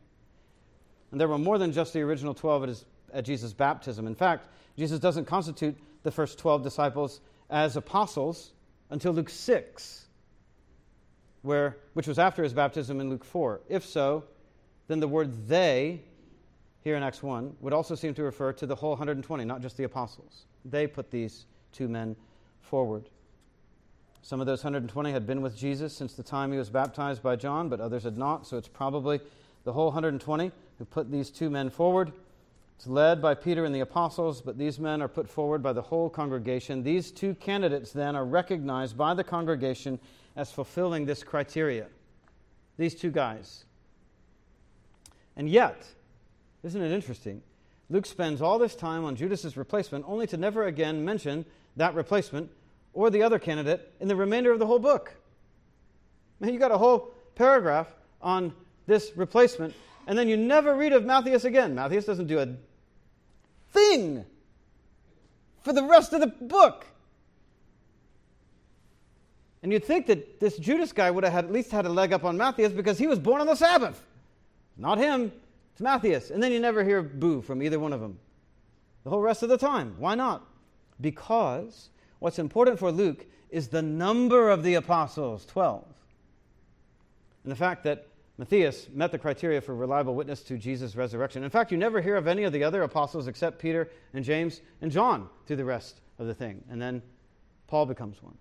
And 1.11 1.21
there 1.21 1.27
were 1.27 1.37
more 1.37 1.57
than 1.57 1.71
just 1.71 1.93
the 1.93 2.01
original 2.01 2.33
12 2.33 2.63
at, 2.63 2.69
his, 2.69 2.85
at 3.13 3.25
Jesus' 3.25 3.53
baptism. 3.53 4.07
In 4.07 4.15
fact, 4.15 4.47
Jesus 4.77 4.99
doesn't 4.99 5.25
constitute 5.25 5.77
the 6.03 6.11
first 6.11 6.37
12 6.39 6.63
disciples 6.63 7.19
as 7.49 7.75
apostles 7.75 8.51
until 8.89 9.11
Luke 9.13 9.29
6, 9.29 10.05
where, 11.41 11.77
which 11.93 12.07
was 12.07 12.17
after 12.17 12.43
his 12.43 12.53
baptism 12.53 13.01
in 13.01 13.09
Luke 13.09 13.23
4. 13.23 13.61
If 13.67 13.85
so, 13.85 14.23
then 14.87 14.99
the 14.99 15.07
word 15.07 15.47
they 15.47 16.01
here 16.81 16.95
in 16.95 17.03
Acts 17.03 17.23
1 17.23 17.57
would 17.61 17.73
also 17.73 17.95
seem 17.95 18.13
to 18.13 18.23
refer 18.23 18.53
to 18.53 18.65
the 18.65 18.75
whole 18.75 18.91
120, 18.91 19.43
not 19.43 19.61
just 19.61 19.75
the 19.75 19.83
apostles. 19.83 20.45
They 20.63 20.87
put 20.87 21.09
these 21.09 21.45
two 21.71 21.87
men 21.87 22.15
forward. 22.66 23.09
Some 24.22 24.41
of 24.41 24.47
those 24.47 24.63
120 24.63 25.11
had 25.11 25.28
been 25.28 25.41
with 25.41 25.55
Jesus 25.55 25.93
since 25.93 26.13
the 26.13 26.24
time 26.24 26.51
he 26.51 26.57
was 26.57 26.70
baptized 26.70 27.22
by 27.22 27.36
John, 27.36 27.70
but 27.70 27.80
others 27.80 28.03
had 28.03 28.18
not, 28.18 28.47
so 28.47 28.57
it's 28.57 28.68
probably 28.68 29.20
the 29.66 29.74
whole 29.74 29.86
120 29.86 30.51
who 30.78 30.86
put 30.86 31.11
these 31.11 31.30
two 31.30 31.49
men 31.49 31.70
forward. 31.70 32.11
It's 32.78 32.88
led 32.88 33.22
by 33.22 33.36
Peter 33.36 33.66
and 33.66 33.74
the 33.74 33.80
apostles, 33.82 34.41
but 34.41 34.57
these 34.57 34.80
men 34.80 35.01
are 35.01 35.07
put 35.07 35.30
forward 35.30 35.61
by 35.61 35.74
the 35.74 35.82
whole 35.82 36.09
congregation. 36.09 36.84
These 36.84 37.11
two 37.11 37.36
candidates 37.36 37.91
then 37.91 38.16
are 38.16 38.26
recognized 38.26 38.97
by 38.97 39.13
the 39.13 39.24
congregation 39.24 39.99
as 40.36 40.51
fulfilling 40.51 41.05
this 41.05 41.24
criteria. 41.24 41.88
These 42.78 42.95
two 42.95 43.11
guys. 43.11 43.66
And 45.38 45.49
yet, 45.49 45.86
isn't 46.63 46.82
it 46.82 46.91
interesting? 46.91 47.41
Luke 47.89 48.05
spends 48.05 48.41
all 48.41 48.57
this 48.57 48.76
time 48.76 49.05
on 49.05 49.16
Judas's 49.16 49.55
replacement 49.55 50.05
only 50.07 50.28
to 50.28 50.38
never 50.38 50.66
again 50.66 51.05
mention 51.05 51.45
that 51.76 51.95
replacement 51.95 52.49
or 52.93 53.09
the 53.09 53.23
other 53.23 53.39
candidate 53.39 53.91
in 53.99 54.07
the 54.07 54.15
remainder 54.15 54.51
of 54.51 54.59
the 54.59 54.65
whole 54.65 54.80
book. 54.80 55.13
Man, 56.39 56.53
you 56.53 56.59
got 56.59 56.71
a 56.71 56.78
whole 56.78 57.11
paragraph 57.36 57.88
on 58.21 58.53
this 58.88 59.11
replacement, 59.15 59.73
and 60.07 60.17
then 60.17 60.30
you 60.30 60.38
never 60.38 60.76
read 60.76 60.93
of 60.93 61.05
Matthias 61.05 61.43
again. 61.43 61.76
Matthias 61.76 62.05
doesn't 62.05 62.28
do 62.28 62.39
a 62.39 62.55
thing 63.71 64.26
for 65.63 65.73
the 65.73 65.84
rest 65.84 66.13
of 66.13 66.21
the 66.21 66.28
book. 66.28 66.86
And 69.63 69.71
you'd 69.71 69.84
think 69.84 70.05
that 70.07 70.39
this 70.39 70.57
Justus 70.57 70.93
guy 70.93 71.09
would 71.09 71.23
have 71.23 71.34
had, 71.34 71.45
at 71.45 71.51
least 71.51 71.71
had 71.71 71.86
a 71.86 71.89
leg 71.89 72.13
up 72.13 72.23
on 72.23 72.38
Matthias 72.38 72.71
because 72.71 72.99
he 72.99 73.07
was 73.07 73.17
born 73.17 73.41
on 73.41 73.47
the 73.47 73.55
Sabbath. 73.55 74.05
Not 74.78 74.99
him, 74.99 75.32
it's 75.71 75.82
Matthias. 75.82 76.30
And 76.30 76.41
then 76.41 76.51
you 76.51 76.59
never 76.59 76.84
hear 76.84 77.01
boo 77.01 77.41
from 77.41 77.63
either 77.63 77.80
one 77.80 77.91
of 77.91 77.99
them 77.99 78.19
the 79.03 79.09
whole 79.09 79.21
rest 79.21 79.43
of 79.43 79.49
the 79.49 79.57
time. 79.57 79.95
Why 79.97 80.15
not? 80.15 80.45
Because 80.99 81.89
what's 82.19 82.39
important 82.39 82.79
for 82.79 82.91
Luke 82.91 83.25
is 83.49 83.67
the 83.69 83.81
number 83.81 84.49
of 84.49 84.63
the 84.63 84.75
apostles 84.75 85.45
12. 85.45 85.85
And 87.43 87.51
the 87.51 87.55
fact 87.55 87.83
that 87.83 88.07
Matthias 88.37 88.87
met 88.91 89.11
the 89.11 89.19
criteria 89.19 89.61
for 89.61 89.73
reliable 89.73 90.15
witness 90.15 90.41
to 90.43 90.57
Jesus' 90.57 90.95
resurrection. 90.95 91.43
In 91.43 91.49
fact, 91.49 91.71
you 91.71 91.77
never 91.77 92.01
hear 92.01 92.17
of 92.17 92.27
any 92.27 92.43
of 92.43 92.51
the 92.51 92.63
other 92.63 92.83
apostles 92.83 93.27
except 93.27 93.59
Peter 93.59 93.89
and 94.13 94.25
James 94.25 94.61
and 94.81 94.91
John 94.91 95.29
through 95.45 95.55
the 95.55 95.65
rest 95.65 96.01
of 96.19 96.27
the 96.27 96.33
thing. 96.33 96.63
And 96.69 96.81
then 96.81 97.01
Paul 97.67 97.85
becomes 97.85 98.21
one. 98.21 98.37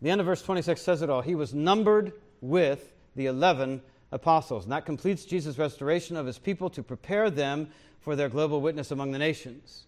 The 0.00 0.10
end 0.10 0.20
of 0.20 0.26
verse 0.26 0.42
26 0.42 0.80
says 0.80 1.02
it 1.02 1.10
all. 1.10 1.22
He 1.22 1.34
was 1.34 1.52
numbered 1.52 2.12
with 2.40 2.92
the 3.16 3.26
11 3.26 3.82
apostles. 4.12 4.62
And 4.62 4.72
that 4.72 4.86
completes 4.86 5.24
Jesus' 5.24 5.58
restoration 5.58 6.16
of 6.16 6.26
his 6.26 6.38
people 6.38 6.70
to 6.70 6.84
prepare 6.84 7.30
them 7.30 7.68
for 8.00 8.14
their 8.14 8.28
global 8.28 8.60
witness 8.60 8.92
among 8.92 9.10
the 9.10 9.18
nations. 9.18 9.86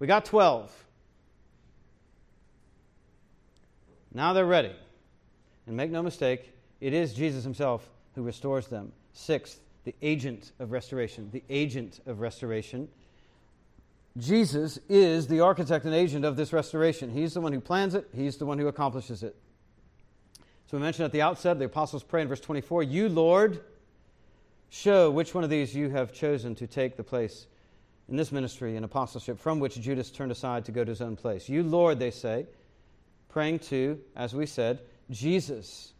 We 0.00 0.06
got 0.06 0.24
12. 0.24 0.72
Now 4.12 4.32
they're 4.32 4.46
ready. 4.46 4.72
And 5.66 5.76
make 5.76 5.90
no 5.90 6.02
mistake, 6.02 6.52
it 6.80 6.92
is 6.92 7.14
Jesus 7.14 7.44
himself 7.44 7.88
who 8.14 8.22
restores 8.22 8.66
them. 8.66 8.90
Sixth, 9.12 9.60
the 9.84 9.94
agent 10.02 10.52
of 10.58 10.72
restoration. 10.72 11.28
The 11.32 11.44
agent 11.48 12.00
of 12.06 12.20
restoration. 12.20 12.88
Jesus 14.16 14.78
is 14.88 15.28
the 15.28 15.40
architect 15.40 15.84
and 15.84 15.94
agent 15.94 16.24
of 16.24 16.34
this 16.34 16.52
restoration. 16.52 17.10
He's 17.10 17.34
the 17.34 17.40
one 17.40 17.52
who 17.52 17.60
plans 17.60 17.94
it, 17.94 18.08
he's 18.12 18.36
the 18.38 18.46
one 18.46 18.58
who 18.58 18.66
accomplishes 18.66 19.22
it. 19.22 19.36
So 20.66 20.76
we 20.76 20.82
mentioned 20.82 21.04
at 21.04 21.12
the 21.12 21.22
outset, 21.22 21.58
the 21.58 21.66
apostles 21.66 22.02
pray 22.02 22.22
in 22.22 22.28
verse 22.28 22.40
24, 22.40 22.84
You, 22.84 23.08
Lord, 23.08 23.60
show 24.70 25.10
which 25.10 25.34
one 25.34 25.44
of 25.44 25.50
these 25.50 25.74
you 25.74 25.90
have 25.90 26.12
chosen 26.12 26.54
to 26.56 26.66
take 26.66 26.96
the 26.96 27.04
place 27.04 27.46
in 28.10 28.16
this 28.16 28.32
ministry 28.32 28.76
and 28.76 28.84
apostleship 28.84 29.38
from 29.38 29.60
which 29.60 29.80
Judas 29.80 30.10
turned 30.10 30.32
aside 30.32 30.64
to 30.64 30.72
go 30.72 30.84
to 30.84 30.90
his 30.90 31.00
own 31.00 31.16
place. 31.16 31.48
You, 31.48 31.62
Lord, 31.62 31.98
they 31.98 32.10
say, 32.10 32.46
praying 33.28 33.60
to, 33.60 34.00
as 34.16 34.34
we 34.34 34.46
said, 34.46 34.80
Jesus 35.10 35.92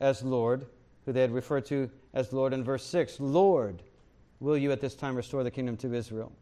as 0.00 0.22
Lord, 0.22 0.66
who 1.04 1.12
they 1.12 1.20
had 1.20 1.32
referred 1.32 1.66
to 1.66 1.90
as 2.14 2.32
Lord 2.32 2.52
in 2.52 2.62
verse 2.62 2.84
6. 2.84 3.18
Lord, 3.18 3.82
will 4.38 4.56
you 4.56 4.70
at 4.70 4.80
this 4.80 4.94
time 4.94 5.16
restore 5.16 5.42
the 5.42 5.50
kingdom 5.50 5.76
to 5.78 5.92
Israel? 5.92 6.32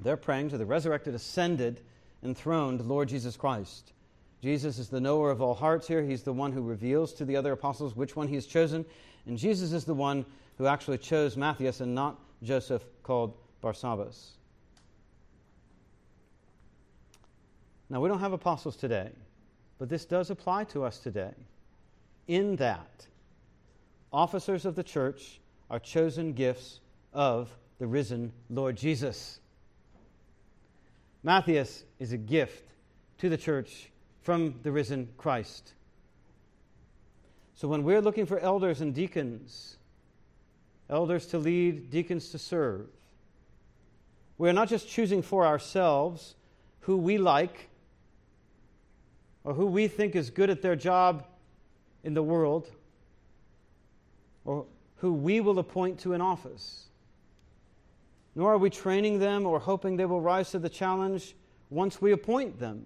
They're 0.00 0.16
praying 0.16 0.50
to 0.50 0.58
the 0.58 0.66
resurrected, 0.66 1.14
ascended, 1.14 1.80
enthroned 2.22 2.82
Lord 2.82 3.08
Jesus 3.08 3.36
Christ. 3.36 3.92
Jesus 4.42 4.78
is 4.78 4.90
the 4.90 5.00
knower 5.00 5.30
of 5.30 5.40
all 5.40 5.54
hearts 5.54 5.88
here. 5.88 6.02
He's 6.02 6.22
the 6.22 6.32
one 6.32 6.52
who 6.52 6.60
reveals 6.60 7.14
to 7.14 7.24
the 7.24 7.36
other 7.36 7.52
apostles 7.52 7.96
which 7.96 8.16
one 8.16 8.28
he 8.28 8.34
has 8.34 8.46
chosen. 8.46 8.84
And 9.26 9.38
Jesus 9.38 9.72
is 9.72 9.84
the 9.84 9.94
one 9.94 10.26
who 10.58 10.66
actually 10.66 10.98
chose 10.98 11.36
Matthias 11.36 11.80
and 11.80 11.94
not 11.94 12.20
Joseph 12.42 12.84
called 13.02 13.34
Barsabbas. 13.64 14.32
Now, 17.88 18.00
we 18.00 18.08
don't 18.08 18.20
have 18.20 18.34
apostles 18.34 18.76
today, 18.76 19.10
but 19.78 19.88
this 19.88 20.04
does 20.04 20.30
apply 20.30 20.64
to 20.64 20.84
us 20.84 20.98
today 20.98 21.32
in 22.28 22.56
that 22.56 23.06
officers 24.12 24.66
of 24.66 24.74
the 24.76 24.82
church 24.82 25.40
are 25.70 25.78
chosen 25.78 26.34
gifts 26.34 26.80
of 27.14 27.50
the 27.78 27.86
risen 27.86 28.32
Lord 28.50 28.76
Jesus. 28.76 29.40
Matthias 31.22 31.84
is 31.98 32.12
a 32.12 32.18
gift 32.18 32.70
to 33.18 33.30
the 33.30 33.38
church 33.38 33.90
from 34.20 34.60
the 34.62 34.72
risen 34.72 35.08
Christ. 35.16 35.72
So 37.54 37.68
when 37.68 37.82
we're 37.82 38.02
looking 38.02 38.26
for 38.26 38.38
elders 38.38 38.82
and 38.82 38.94
deacons, 38.94 39.76
elders 40.90 41.26
to 41.28 41.38
lead, 41.38 41.90
deacons 41.90 42.30
to 42.30 42.38
serve, 42.38 42.88
we're 44.38 44.52
not 44.52 44.68
just 44.68 44.88
choosing 44.88 45.22
for 45.22 45.46
ourselves 45.46 46.34
who 46.80 46.96
we 46.96 47.18
like 47.18 47.68
or 49.44 49.54
who 49.54 49.66
we 49.66 49.88
think 49.88 50.16
is 50.16 50.30
good 50.30 50.50
at 50.50 50.62
their 50.62 50.76
job 50.76 51.24
in 52.02 52.14
the 52.14 52.22
world 52.22 52.70
or 54.44 54.66
who 54.96 55.12
we 55.12 55.40
will 55.40 55.58
appoint 55.58 55.98
to 56.00 56.12
an 56.12 56.20
office. 56.20 56.86
Nor 58.34 58.54
are 58.54 58.58
we 58.58 58.70
training 58.70 59.18
them 59.18 59.46
or 59.46 59.58
hoping 59.58 59.96
they 59.96 60.06
will 60.06 60.20
rise 60.20 60.50
to 60.50 60.58
the 60.58 60.68
challenge 60.68 61.34
once 61.70 62.02
we 62.02 62.12
appoint 62.12 62.58
them. 62.58 62.84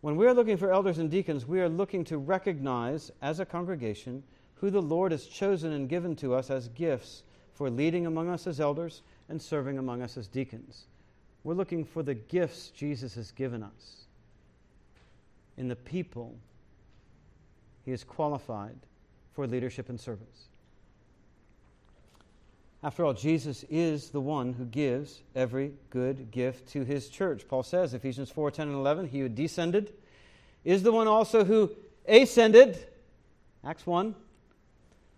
When 0.00 0.16
we 0.16 0.26
are 0.26 0.34
looking 0.34 0.56
for 0.56 0.72
elders 0.72 0.98
and 0.98 1.10
deacons, 1.10 1.46
we 1.46 1.60
are 1.60 1.68
looking 1.68 2.04
to 2.04 2.18
recognize 2.18 3.10
as 3.20 3.40
a 3.40 3.46
congregation 3.46 4.22
who 4.54 4.70
the 4.70 4.82
Lord 4.82 5.12
has 5.12 5.26
chosen 5.26 5.72
and 5.72 5.88
given 5.88 6.14
to 6.16 6.34
us 6.34 6.50
as 6.50 6.68
gifts 6.68 7.22
for 7.54 7.70
leading 7.70 8.06
among 8.06 8.28
us 8.28 8.46
as 8.46 8.60
elders 8.60 9.02
and 9.28 9.40
serving 9.40 9.78
among 9.78 10.02
us 10.02 10.16
as 10.16 10.26
deacons. 10.26 10.86
We're 11.44 11.54
looking 11.54 11.84
for 11.84 12.02
the 12.02 12.14
gifts 12.14 12.70
Jesus 12.70 13.14
has 13.14 13.30
given 13.32 13.62
us 13.62 14.06
in 15.56 15.68
the 15.68 15.76
people 15.76 16.36
he 17.84 17.90
has 17.90 18.04
qualified 18.04 18.76
for 19.34 19.46
leadership 19.46 19.88
and 19.88 20.00
service. 20.00 20.48
After 22.84 23.04
all, 23.04 23.12
Jesus 23.12 23.64
is 23.70 24.10
the 24.10 24.20
one 24.20 24.52
who 24.52 24.64
gives 24.64 25.22
every 25.36 25.72
good 25.90 26.30
gift 26.32 26.68
to 26.72 26.84
his 26.84 27.08
church. 27.08 27.46
Paul 27.48 27.62
says, 27.62 27.94
Ephesians 27.94 28.30
4 28.30 28.50
10 28.50 28.68
and 28.68 28.76
11, 28.76 29.08
he 29.08 29.20
who 29.20 29.28
descended 29.28 29.92
is 30.64 30.82
the 30.82 30.92
one 30.92 31.06
also 31.06 31.44
who 31.44 31.70
ascended 32.06 32.84
Acts 33.64 33.86
1. 33.86 34.14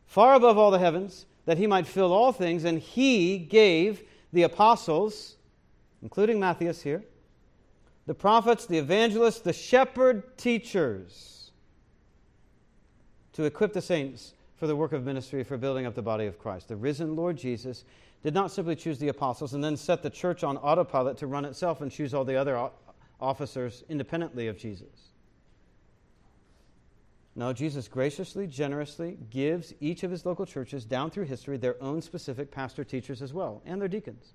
Far 0.06 0.34
above 0.34 0.58
all 0.58 0.70
the 0.70 0.78
heavens, 0.78 1.24
that 1.46 1.58
he 1.58 1.66
might 1.66 1.86
fill 1.86 2.12
all 2.12 2.32
things, 2.32 2.64
and 2.64 2.78
he 2.78 3.38
gave 3.38 4.02
the 4.32 4.42
apostles, 4.42 5.36
including 6.02 6.40
Matthias 6.40 6.82
here, 6.82 7.04
the 8.06 8.14
prophets, 8.14 8.66
the 8.66 8.78
evangelists, 8.78 9.40
the 9.40 9.52
shepherd 9.52 10.36
teachers, 10.36 11.50
to 13.32 13.44
equip 13.44 13.72
the 13.72 13.82
saints 13.82 14.34
for 14.56 14.66
the 14.66 14.76
work 14.76 14.92
of 14.92 15.04
ministry 15.04 15.42
for 15.42 15.56
building 15.56 15.86
up 15.86 15.94
the 15.94 16.02
body 16.02 16.26
of 16.26 16.38
Christ. 16.38 16.68
The 16.68 16.76
risen 16.76 17.16
Lord 17.16 17.36
Jesus 17.36 17.84
did 18.22 18.34
not 18.34 18.50
simply 18.50 18.76
choose 18.76 18.98
the 18.98 19.08
apostles 19.08 19.54
and 19.54 19.62
then 19.62 19.76
set 19.76 20.02
the 20.02 20.10
church 20.10 20.44
on 20.44 20.56
autopilot 20.58 21.16
to 21.18 21.26
run 21.26 21.44
itself 21.44 21.80
and 21.80 21.90
choose 21.90 22.14
all 22.14 22.24
the 22.24 22.36
other 22.36 22.70
officers 23.20 23.84
independently 23.88 24.48
of 24.48 24.56
Jesus. 24.56 25.13
No, 27.36 27.52
Jesus 27.52 27.88
graciously, 27.88 28.46
generously 28.46 29.18
gives 29.30 29.74
each 29.80 30.04
of 30.04 30.10
his 30.10 30.24
local 30.24 30.46
churches 30.46 30.84
down 30.84 31.10
through 31.10 31.24
history 31.24 31.56
their 31.56 31.82
own 31.82 32.00
specific 32.00 32.50
pastor 32.50 32.84
teachers 32.84 33.22
as 33.22 33.32
well, 33.32 33.60
and 33.66 33.80
their 33.80 33.88
deacons. 33.88 34.34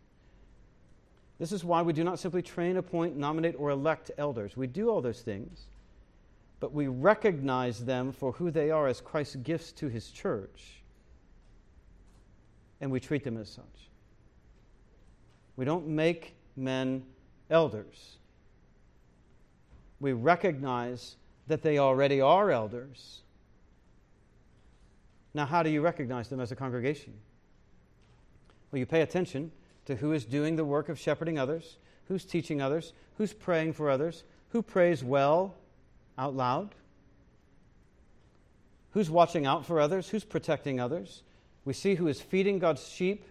This 1.37 1.53
is 1.53 1.63
why 1.63 1.81
we 1.81 1.93
do 1.93 2.03
not 2.03 2.19
simply 2.19 2.41
train, 2.41 2.75
appoint, 2.75 3.15
nominate, 3.15 3.55
or 3.57 3.69
elect 3.69 4.11
elders. 4.17 4.57
We 4.57 4.67
do 4.67 4.89
all 4.89 4.99
those 4.99 5.21
things, 5.21 5.67
but 6.59 6.73
we 6.73 6.87
recognize 6.87 7.85
them 7.85 8.11
for 8.11 8.33
who 8.33 8.51
they 8.51 8.69
are 8.69 8.87
as 8.87 8.99
Christ's 8.99 9.37
gifts 9.37 9.71
to 9.73 9.87
his 9.87 10.11
church, 10.11 10.81
and 12.81 12.91
we 12.91 12.99
treat 12.99 13.23
them 13.23 13.37
as 13.37 13.49
such. 13.49 13.63
We 15.55 15.63
don't 15.63 15.87
make 15.87 16.35
men 16.57 17.03
elders. 17.49 18.17
We 20.01 20.11
recognize 20.11 21.15
that 21.49 21.63
they 21.63 21.79
already 21.79 22.21
are 22.21 22.49
elders. 22.51 23.21
Now, 25.33 25.45
how 25.45 25.61
do 25.61 25.69
you 25.69 25.81
recognize 25.81 26.29
them 26.29 26.39
as 26.39 26.51
a 26.51 26.55
congregation? 26.55 27.13
Well, 28.71 28.79
you 28.79 28.85
pay 28.85 29.01
attention 29.01 29.51
to 29.85 29.95
who 29.95 30.13
is 30.13 30.25
doing 30.25 30.55
the 30.55 30.65
work 30.65 30.89
of 30.89 30.99
shepherding 30.99 31.37
others, 31.37 31.77
who's 32.07 32.23
teaching 32.23 32.61
others, 32.61 32.93
who's 33.17 33.33
praying 33.33 33.73
for 33.73 33.89
others, 33.89 34.23
who 34.49 34.61
prays 34.61 35.03
well 35.03 35.55
out 36.17 36.35
loud, 36.35 36.73
who's 38.91 39.09
watching 39.09 39.45
out 39.45 39.65
for 39.65 39.79
others, 39.79 40.09
who's 40.09 40.23
protecting 40.23 40.79
others. 40.79 41.23
We 41.65 41.73
see 41.73 41.95
who 41.95 42.07
is 42.07 42.21
feeding 42.21 42.59
God's 42.59 42.87
sheep, 42.87 43.25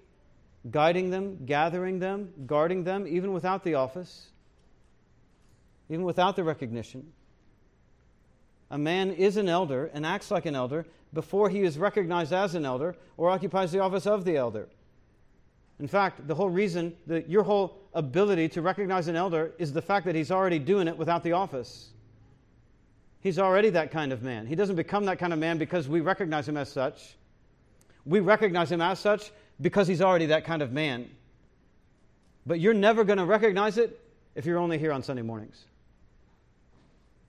guiding 0.71 1.11
them, 1.11 1.45
gathering 1.47 2.01
them, 2.01 2.33
guarding 2.47 2.85
them, 2.85 3.07
even 3.07 3.33
without 3.33 3.63
the 3.63 3.75
office, 3.75 4.29
even 5.89 6.05
without 6.05 6.37
the 6.37 6.45
recognition. 6.45 7.13
A 8.71 8.79
man 8.79 9.11
is 9.11 9.37
an 9.37 9.49
elder 9.49 9.91
and 9.95 10.05
acts 10.05 10.31
like 10.31 10.47
an 10.47 10.55
elder 10.55 10.87
before 11.13 11.49
he 11.49 11.63
is 11.63 11.79
recognized 11.79 12.33
as 12.33 12.55
an 12.55 12.65
elder 12.65 12.95
or 13.17 13.31
occupies 13.31 13.73
the 13.73 13.81
office 13.81 14.07
of 14.07 14.25
the 14.25 14.37
elder. 14.37 14.69
In 15.81 15.89
fact, 15.89 16.27
the 16.27 16.35
whole 16.35 16.51
reason 16.51 16.95
that 17.07 17.31
your 17.31 17.45
whole 17.45 17.79
ability 17.95 18.49
to 18.51 18.63
recognize 18.63 19.09
an 19.09 19.17
elder 19.17 19.53
is 19.59 19.73
the 19.73 19.81
fact 19.81 20.07
that 20.07 20.15
he's 20.15 20.31
already 20.31 20.59
doing 20.59 20.89
it 20.89 20.97
without 20.97 21.23
the 21.23 21.33
office. 21.33 21.91
He's 23.21 23.39
already 23.39 23.71
that 23.71 23.91
kind 23.91 24.13
of 24.13 24.23
man. 24.23 24.47
He 24.47 24.55
doesn't 24.55 24.77
become 24.77 25.05
that 25.07 25.19
kind 25.19 25.33
of 25.33 25.39
man 25.39 25.59
because 25.59 25.89
we 25.89 26.01
recognize 26.01 26.49
him 26.49 26.57
as 26.57 26.71
such. 26.71 27.17
We 28.05 28.21
recognize 28.21 28.71
him 28.71 28.81
as 28.81 28.99
such 28.99 29.31
because 29.61 29.89
he's 29.89 30.03
already 30.03 30.27
that 30.27 30.45
kind 30.45 30.63
of 30.63 30.73
man. 30.73 31.11
But 32.47 32.61
you're 32.61 32.75
never 32.75 33.05
going 33.05 33.19
to 33.19 33.25
recognize 33.25 33.79
it 33.79 34.01
if 34.35 34.47
you're 34.47 34.59
only 34.59 34.79
here 34.79 34.93
on 34.93 35.03
Sunday 35.03 35.23
mornings. 35.23 35.65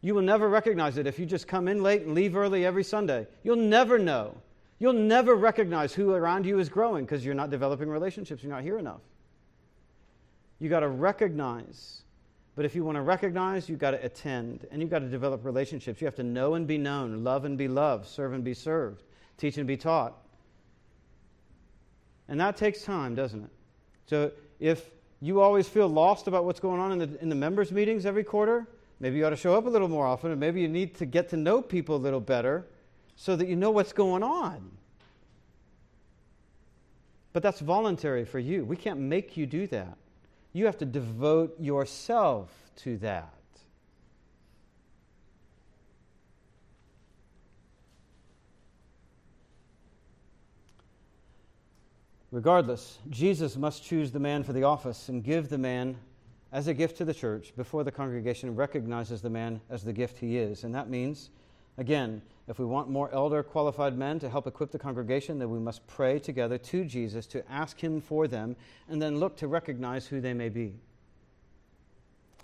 You 0.02 0.16
will 0.16 0.22
never 0.22 0.48
recognize 0.48 0.98
it 0.98 1.08
if 1.08 1.20
you 1.20 1.26
just 1.26 1.48
come 1.48 1.68
in 1.68 1.84
late 1.84 2.04
and 2.04 2.16
leave 2.16 2.38
early 2.38 2.66
every 2.66 2.84
Sunday. 2.84 3.28
You'll 3.44 3.58
never 3.58 4.00
know 4.00 4.38
You'll 4.80 4.94
never 4.94 5.36
recognize 5.36 5.94
who 5.94 6.14
around 6.14 6.46
you 6.46 6.58
is 6.60 6.70
growing 6.70 7.04
because 7.04 7.24
you're 7.24 7.36
not 7.36 7.50
developing 7.50 7.90
relationships. 7.90 8.42
You're 8.42 8.54
not 8.54 8.64
here 8.64 8.80
enough. 8.80 9.02
You 10.60 10.70
got 10.70 10.80
to 10.80 10.88
recognize. 10.88 12.04
But 12.56 12.66
if 12.66 12.76
you 12.76 12.86
want 12.86 12.96
to 12.96 13.02
recognize, 13.02 13.68
you've 13.68 13.80
got 13.80 13.92
to 13.92 14.04
attend 14.04 14.66
and 14.72 14.82
you've 14.82 14.90
got 14.90 15.00
to 15.00 15.10
develop 15.10 15.44
relationships. 15.44 16.00
You 16.00 16.06
have 16.06 16.16
to 16.16 16.24
know 16.24 16.56
and 16.56 16.66
be 16.66 16.78
known, 16.78 17.26
love 17.26 17.44
and 17.44 17.58
be 17.58 17.68
loved, 17.68 18.08
serve 18.08 18.34
and 18.34 18.44
be 18.44 18.54
served, 18.54 19.04
teach 19.38 19.58
and 19.58 19.68
be 19.68 19.78
taught. 19.78 20.16
And 22.30 22.40
that 22.40 22.56
takes 22.56 22.84
time, 22.84 23.16
doesn't 23.16 23.44
it? 23.44 23.50
So 24.06 24.32
if 24.60 24.90
you 25.20 25.42
always 25.42 25.68
feel 25.68 25.90
lost 25.90 26.28
about 26.28 26.46
what's 26.46 26.60
going 26.60 26.80
on 26.80 26.94
in 26.94 27.00
the, 27.00 27.22
in 27.22 27.28
the 27.28 27.36
members' 27.36 27.72
meetings 27.72 28.06
every 28.06 28.24
quarter, 28.24 28.66
maybe 29.00 29.18
you 29.18 29.26
ought 29.26 29.32
to 29.32 29.36
show 29.36 29.56
up 29.56 29.66
a 29.66 29.70
little 29.70 29.88
more 29.88 30.06
often, 30.06 30.32
and 30.32 30.40
maybe 30.40 30.62
you 30.62 30.68
need 30.68 30.96
to 30.96 31.06
get 31.06 31.30
to 31.30 31.38
know 31.38 31.62
people 31.62 31.96
a 31.96 31.98
little 31.98 32.20
better 32.20 32.68
so 33.16 33.36
that 33.36 33.48
you 33.48 33.56
know 33.56 33.72
what's 33.72 33.94
going 33.94 34.24
on. 34.24 34.72
But 37.34 37.44
that's 37.44 37.60
voluntary 37.60 38.26
for 38.26 38.40
you. 38.40 38.66
We 38.66 38.76
can't 38.76 39.00
make 39.00 39.38
you 39.38 39.46
do 39.46 39.68
that. 39.68 39.98
You 40.54 40.66
have 40.66 40.78
to 40.80 40.86
devote 40.86 41.60
yourself 41.60 42.50
to 42.78 42.98
that. 42.98 43.34
Regardless, 52.32 53.00
Jesus 53.10 53.56
must 53.56 53.84
choose 53.84 54.12
the 54.12 54.20
man 54.20 54.44
for 54.44 54.54
the 54.54 54.64
office 54.64 55.10
and 55.10 55.24
give 55.24 55.50
the 55.50 55.58
man 55.58 55.98
as 56.52 56.68
a 56.68 56.74
gift 56.74 56.98
to 56.98 57.06
the 57.06 57.14
church 57.14 57.54
before 57.56 57.84
the 57.84 57.92
congregation 57.92 58.56
recognizes 58.56 59.22
the 59.22 59.30
man 59.30 59.62
as 59.70 59.84
the 59.84 59.94
gift 59.94 60.18
he 60.18 60.38
is. 60.38 60.64
And 60.64 60.74
that 60.74 60.90
means, 60.90 61.30
again, 61.78 62.22
if 62.48 62.58
we 62.58 62.66
want 62.66 62.90
more 62.90 63.14
elder 63.14 63.44
qualified 63.44 63.96
men 63.96 64.18
to 64.20 64.30
help 64.30 64.48
equip 64.48 64.72
the 64.72 64.80
congregation, 64.80 65.38
then 65.38 65.52
we 65.52 65.60
must 65.60 65.86
pray 65.86 66.18
together 66.18 66.58
to 66.58 66.84
Jesus 66.84 67.28
to 67.28 67.50
ask 67.52 67.80
Him 67.80 68.02
for 68.02 68.28
them 68.28 68.56
and 68.90 69.00
then 69.00 69.20
look 69.20 69.38
to 69.38 69.48
recognize 69.48 70.08
who 70.08 70.20
they 70.20 70.34
may 70.34 70.50
be. 70.50 70.74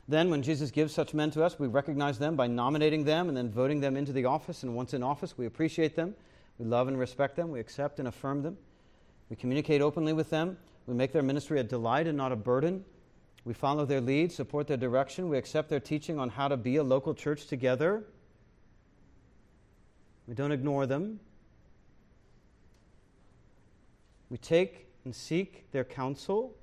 Then, 0.08 0.30
when 0.30 0.44
Jesus 0.44 0.70
gives 0.70 0.94
such 0.94 1.16
men 1.16 1.32
to 1.32 1.44
us, 1.44 1.58
we 1.58 1.66
recognize 1.66 2.20
them 2.20 2.36
by 2.36 2.46
nominating 2.46 3.06
them 3.06 3.28
and 3.28 3.36
then 3.36 3.50
voting 3.50 3.80
them 3.80 3.98
into 3.98 4.14
the 4.14 4.26
office. 4.26 4.62
And 4.62 4.76
once 4.76 4.94
in 4.94 5.02
office, 5.02 5.36
we 5.36 5.48
appreciate 5.48 5.96
them, 5.96 6.14
we 6.60 6.66
love 6.66 6.88
and 6.88 7.00
respect 7.00 7.36
them, 7.36 7.50
we 7.50 7.60
accept 7.60 7.98
and 7.98 8.08
affirm 8.08 8.44
them, 8.44 8.56
we 9.32 9.36
communicate 9.36 9.82
openly 9.82 10.14
with 10.14 10.30
them, 10.30 10.58
we 10.86 10.94
make 10.94 11.12
their 11.12 11.24
ministry 11.24 11.60
a 11.60 11.64
delight 11.64 12.06
and 12.06 12.16
not 12.16 12.32
a 12.32 12.36
burden. 12.36 12.86
We 13.46 13.54
follow 13.54 13.86
their 13.86 14.02
lead, 14.02 14.32
support 14.32 14.68
their 14.68 14.78
direction, 14.78 15.30
we 15.30 15.38
accept 15.38 15.70
their 15.70 15.80
teaching 15.80 16.20
on 16.20 16.30
how 16.30 16.48
to 16.48 16.58
be 16.58 16.78
a 16.78 16.84
local 16.84 17.14
church 17.14 17.46
together. 17.46 18.04
We 20.28 20.34
don't 20.34 20.52
ignore 20.52 20.88
them. 20.88 21.20
We 24.32 24.38
take 24.38 24.88
and 25.06 25.16
seek 25.16 25.72
their 25.72 25.84
counsel. 25.84 26.56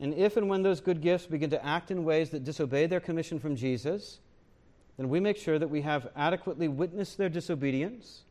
And 0.00 0.12
if 0.14 0.36
and 0.36 0.48
when 0.48 0.62
those 0.62 0.80
good 0.80 1.00
gifts 1.00 1.26
begin 1.26 1.50
to 1.50 1.64
act 1.64 1.92
in 1.92 2.02
ways 2.02 2.30
that 2.30 2.42
disobey 2.42 2.86
their 2.86 2.98
commission 2.98 3.38
from 3.38 3.54
Jesus, 3.54 4.18
then 4.96 5.08
we 5.08 5.20
make 5.20 5.36
sure 5.36 5.60
that 5.60 5.68
we 5.68 5.82
have 5.82 6.08
adequately 6.16 6.66
witnessed 6.66 7.16
their 7.18 7.28
disobedience. 7.28 8.24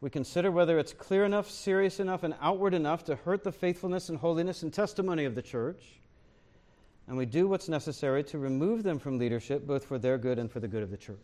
We 0.00 0.10
consider 0.10 0.50
whether 0.50 0.78
it's 0.78 0.92
clear 0.92 1.24
enough, 1.24 1.50
serious 1.50 1.98
enough, 1.98 2.22
and 2.22 2.34
outward 2.40 2.72
enough 2.72 3.04
to 3.04 3.16
hurt 3.16 3.42
the 3.42 3.50
faithfulness 3.50 4.08
and 4.08 4.18
holiness 4.18 4.62
and 4.62 4.72
testimony 4.72 5.24
of 5.24 5.34
the 5.34 5.42
church. 5.42 5.82
And 7.08 7.16
we 7.16 7.26
do 7.26 7.48
what's 7.48 7.68
necessary 7.68 8.22
to 8.24 8.38
remove 8.38 8.82
them 8.82 8.98
from 8.98 9.18
leadership, 9.18 9.66
both 9.66 9.84
for 9.84 9.98
their 9.98 10.18
good 10.18 10.38
and 10.38 10.50
for 10.50 10.60
the 10.60 10.68
good 10.68 10.82
of 10.82 10.90
the 10.90 10.96
church. 10.96 11.16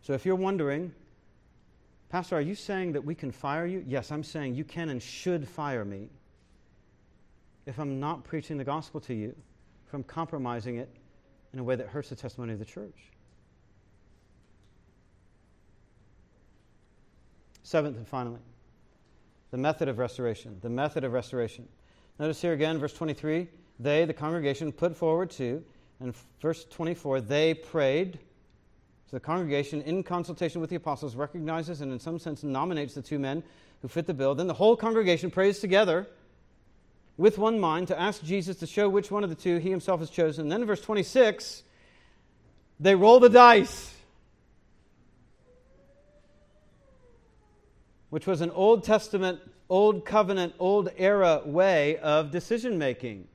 So 0.00 0.14
if 0.14 0.26
you're 0.26 0.34
wondering, 0.34 0.92
Pastor, 2.08 2.36
are 2.36 2.40
you 2.40 2.56
saying 2.56 2.92
that 2.92 3.04
we 3.04 3.14
can 3.14 3.30
fire 3.30 3.66
you? 3.66 3.84
Yes, 3.86 4.10
I'm 4.10 4.24
saying 4.24 4.56
you 4.56 4.64
can 4.64 4.88
and 4.88 5.00
should 5.00 5.46
fire 5.46 5.84
me 5.84 6.08
if 7.66 7.78
I'm 7.78 8.00
not 8.00 8.24
preaching 8.24 8.56
the 8.56 8.64
gospel 8.64 9.00
to 9.02 9.14
you, 9.14 9.34
I'm 9.92 10.02
compromising 10.02 10.76
it 10.76 10.88
in 11.52 11.58
a 11.58 11.62
way 11.62 11.76
that 11.76 11.86
hurts 11.86 12.08
the 12.08 12.16
testimony 12.16 12.54
of 12.54 12.58
the 12.58 12.64
church. 12.64 13.11
Seventh 17.62 17.96
and 17.96 18.08
finally, 18.08 18.40
the 19.50 19.58
method 19.58 19.88
of 19.88 19.98
restoration. 19.98 20.58
The 20.60 20.70
method 20.70 21.04
of 21.04 21.12
restoration. 21.12 21.68
Notice 22.18 22.40
here 22.40 22.52
again, 22.52 22.78
verse 22.78 22.92
23 22.92 23.48
they, 23.80 24.04
the 24.04 24.14
congregation, 24.14 24.70
put 24.70 24.96
forward 24.96 25.30
two, 25.30 25.64
and 25.98 26.14
verse 26.40 26.64
24, 26.64 27.22
they 27.22 27.54
prayed 27.54 28.18
so 29.12 29.16
the 29.16 29.20
congregation, 29.20 29.82
in 29.82 30.02
consultation 30.02 30.62
with 30.62 30.70
the 30.70 30.76
apostles, 30.76 31.16
recognizes 31.16 31.82
and, 31.82 31.92
in 31.92 32.00
some 32.00 32.18
sense, 32.18 32.42
nominates 32.42 32.94
the 32.94 33.02
two 33.02 33.18
men 33.18 33.42
who 33.82 33.88
fit 33.88 34.06
the 34.06 34.14
bill. 34.14 34.34
Then 34.34 34.46
the 34.46 34.54
whole 34.54 34.74
congregation 34.74 35.30
prays 35.30 35.58
together 35.58 36.06
with 37.18 37.36
one 37.36 37.60
mind 37.60 37.88
to 37.88 38.00
ask 38.00 38.22
Jesus 38.22 38.56
to 38.60 38.66
show 38.66 38.88
which 38.88 39.10
one 39.10 39.22
of 39.22 39.28
the 39.28 39.36
two 39.36 39.58
he 39.58 39.68
himself 39.68 40.00
has 40.00 40.08
chosen. 40.08 40.48
Then 40.48 40.62
in 40.62 40.66
verse 40.66 40.80
26, 40.80 41.62
they 42.80 42.94
roll 42.94 43.20
the 43.20 43.28
dice, 43.28 43.94
which 48.12 48.26
was 48.26 48.42
an 48.42 48.50
Old 48.50 48.84
Testament, 48.84 49.40
Old 49.70 50.04
Covenant, 50.04 50.52
Old 50.58 50.90
Era 50.98 51.40
way 51.46 51.96
of 51.96 52.30
decision 52.30 52.76
making. 52.76 53.26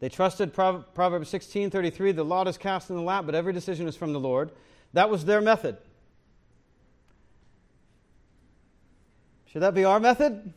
They 0.00 0.08
trusted 0.08 0.54
Proverbs 0.54 1.28
16:33, 1.28 2.12
the 2.12 2.24
lot 2.24 2.48
is 2.48 2.56
cast 2.56 2.88
in 2.88 2.96
the 2.96 3.02
lap, 3.02 3.26
but 3.26 3.34
every 3.34 3.52
decision 3.52 3.86
is 3.86 3.94
from 3.94 4.14
the 4.14 4.20
Lord. 4.20 4.52
That 4.94 5.10
was 5.10 5.26
their 5.26 5.42
method. 5.42 5.76
Should 9.48 9.60
that 9.60 9.74
be 9.74 9.84
our 9.84 10.00
method? 10.00 10.54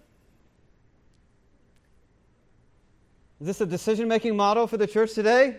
Is 3.41 3.47
this 3.47 3.59
a 3.59 3.65
decision 3.65 4.07
making 4.07 4.37
model 4.37 4.67
for 4.67 4.77
the 4.77 4.87
church 4.87 5.13
today? 5.13 5.57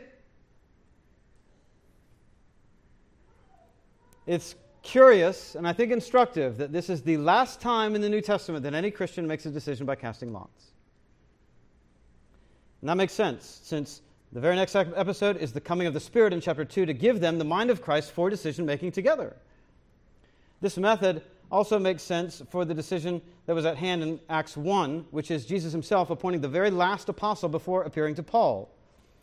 It's 4.26 4.54
curious 4.88 5.54
and 5.54 5.68
I 5.68 5.74
think 5.74 5.92
instructive 5.92 6.56
that 6.56 6.72
this 6.72 6.88
is 6.88 7.02
the 7.02 7.18
last 7.18 7.60
time 7.60 7.94
in 7.94 8.00
the 8.00 8.08
New 8.08 8.22
Testament 8.22 8.62
that 8.62 8.72
any 8.72 8.90
Christian 8.90 9.26
makes 9.26 9.44
a 9.44 9.50
decision 9.50 9.84
by 9.84 9.94
casting 9.94 10.32
lots. 10.32 10.64
And 12.80 12.88
that 12.88 12.96
makes 12.96 13.12
sense, 13.12 13.60
since 13.62 14.00
the 14.32 14.40
very 14.40 14.56
next 14.56 14.74
episode 14.74 15.36
is 15.36 15.52
the 15.52 15.60
coming 15.60 15.86
of 15.86 15.92
the 15.92 16.00
Spirit 16.00 16.32
in 16.32 16.40
chapter 16.40 16.64
2 16.64 16.86
to 16.86 16.94
give 16.94 17.20
them 17.20 17.36
the 17.36 17.44
mind 17.44 17.68
of 17.68 17.82
Christ 17.82 18.12
for 18.12 18.30
decision 18.30 18.64
making 18.64 18.92
together. 18.92 19.36
This 20.62 20.78
method 20.78 21.22
also 21.52 21.78
makes 21.78 22.02
sense 22.02 22.40
for 22.48 22.64
the 22.64 22.74
decision 22.74 23.20
that 23.44 23.54
was 23.54 23.66
at 23.66 23.76
hand 23.76 24.02
in 24.02 24.18
Acts 24.30 24.56
1, 24.56 25.04
which 25.10 25.30
is 25.30 25.44
Jesus 25.44 25.70
himself 25.70 26.08
appointing 26.08 26.40
the 26.40 26.48
very 26.48 26.70
last 26.70 27.10
apostle 27.10 27.50
before 27.50 27.82
appearing 27.82 28.14
to 28.14 28.22
Paul. 28.22 28.70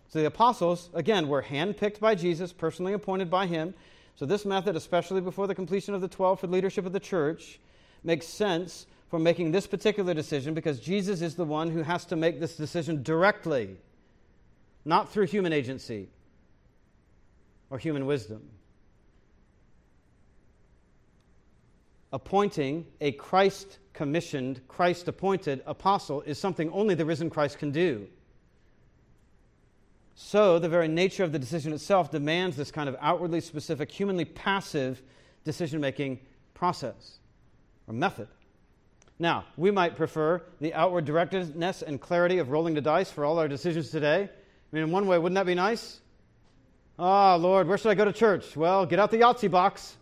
So 0.10 0.20
the 0.20 0.28
apostles, 0.28 0.92
again, 0.94 1.28
were 1.28 1.42
handpicked 1.42 2.00
by 2.00 2.14
Jesus, 2.14 2.54
personally 2.54 2.94
appointed 2.94 3.32
by 3.32 3.48
him. 3.48 3.74
So 4.16 4.26
this 4.26 4.46
method, 4.46 4.76
especially 4.76 5.22
before 5.22 5.48
the 5.48 5.56
completion 5.56 5.94
of 5.94 6.02
the 6.02 6.08
12 6.08 6.40
for 6.40 6.48
leadership 6.48 6.86
of 6.86 6.94
the 6.94 7.00
church, 7.00 7.60
makes 8.04 8.28
sense 8.28 8.88
for 9.10 9.20
making 9.20 9.52
this 9.52 9.68
particular 9.68 10.14
decision 10.14 10.54
because 10.54 10.80
Jesus 10.80 11.22
is 11.22 11.36
the 11.36 11.46
one 11.46 11.70
who 11.70 11.84
has 11.84 12.06
to 12.06 12.16
make 12.16 12.40
this 12.40 12.56
decision 12.56 13.04
directly, 13.04 13.78
not 14.86 15.12
through 15.12 15.26
human 15.26 15.54
agency 15.54 16.08
or 17.70 17.78
human 17.78 18.06
wisdom. 18.06 18.42
appointing 22.16 22.86
a 23.02 23.12
Christ 23.12 23.78
commissioned, 23.92 24.62
Christ 24.70 25.10
appointed 25.10 25.62
apostle 25.66 26.22
is 26.22 26.40
something 26.40 26.72
only 26.72 26.96
the 26.96 27.04
risen 27.04 27.30
Christ 27.30 27.60
can 27.60 27.72
do. 27.72 28.08
So, 30.18 30.60
the 30.60 30.70
very 30.70 30.88
nature 30.88 31.26
of 31.26 31.34
the 31.34 31.40
decision 31.40 31.74
itself 31.74 32.10
demands 32.10 32.56
this 32.56 32.72
kind 32.72 32.88
of 32.88 32.96
outwardly 33.02 33.42
specific, 33.42 33.92
humanly 33.92 34.24
passive 34.24 35.02
decision 35.44 35.82
making 35.82 36.22
process 36.54 37.20
or 37.86 37.94
method. 37.94 38.30
Now, 39.20 39.46
we 39.58 39.72
might 39.72 39.98
prefer 39.98 40.42
the 40.62 40.74
outward 40.74 41.06
directedness 41.06 41.82
and 41.82 42.00
clarity 42.00 42.38
of 42.38 42.50
rolling 42.50 42.74
the 42.74 42.82
dice 42.82 43.12
for 43.12 43.26
all 43.26 43.40
our 43.40 43.50
decisions 43.50 43.90
today. 43.90 44.24
I 44.24 44.76
mean, 44.76 44.84
in 44.84 44.92
one 44.92 45.06
way, 45.06 45.18
wouldn't 45.18 45.36
that 45.36 45.46
be 45.46 45.54
nice? 45.54 46.00
Ah, 46.98 47.34
oh, 47.34 47.38
Lord, 47.38 47.68
where 47.68 47.78
should 47.78 47.92
I 47.92 47.96
go 47.96 48.06
to 48.06 48.14
church? 48.14 48.56
Well, 48.56 48.86
get 48.86 49.00
out 49.00 49.12
the 49.12 49.18
Yahtzee 49.18 49.52
box. 49.52 49.98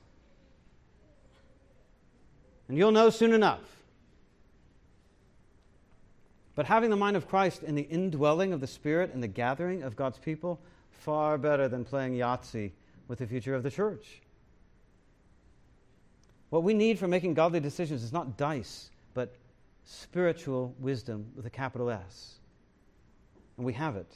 And 2.67 2.77
you'll 2.77 2.91
know 2.91 3.09
soon 3.09 3.33
enough. 3.33 3.61
But 6.55 6.65
having 6.65 6.89
the 6.89 6.95
mind 6.95 7.17
of 7.17 7.27
Christ 7.27 7.63
in 7.63 7.75
the 7.75 7.83
indwelling 7.83 8.53
of 8.53 8.61
the 8.61 8.67
Spirit 8.67 9.13
and 9.13 9.23
the 9.23 9.27
gathering 9.27 9.83
of 9.83 9.95
God's 9.95 10.19
people, 10.19 10.59
far 10.91 11.37
better 11.37 11.67
than 11.67 11.83
playing 11.83 12.13
Yahtzee 12.13 12.71
with 13.07 13.19
the 13.19 13.27
future 13.27 13.55
of 13.55 13.63
the 13.63 13.71
church. 13.71 14.21
What 16.49 16.63
we 16.63 16.73
need 16.73 16.99
for 16.99 17.07
making 17.07 17.33
godly 17.33 17.59
decisions 17.59 18.03
is 18.03 18.13
not 18.13 18.37
dice, 18.37 18.91
but 19.15 19.35
spiritual 19.83 20.75
wisdom 20.79 21.25
with 21.35 21.45
a 21.47 21.49
capital 21.49 21.89
S. 21.89 22.35
And 23.57 23.65
we 23.65 23.73
have 23.73 23.95
it. 23.95 24.11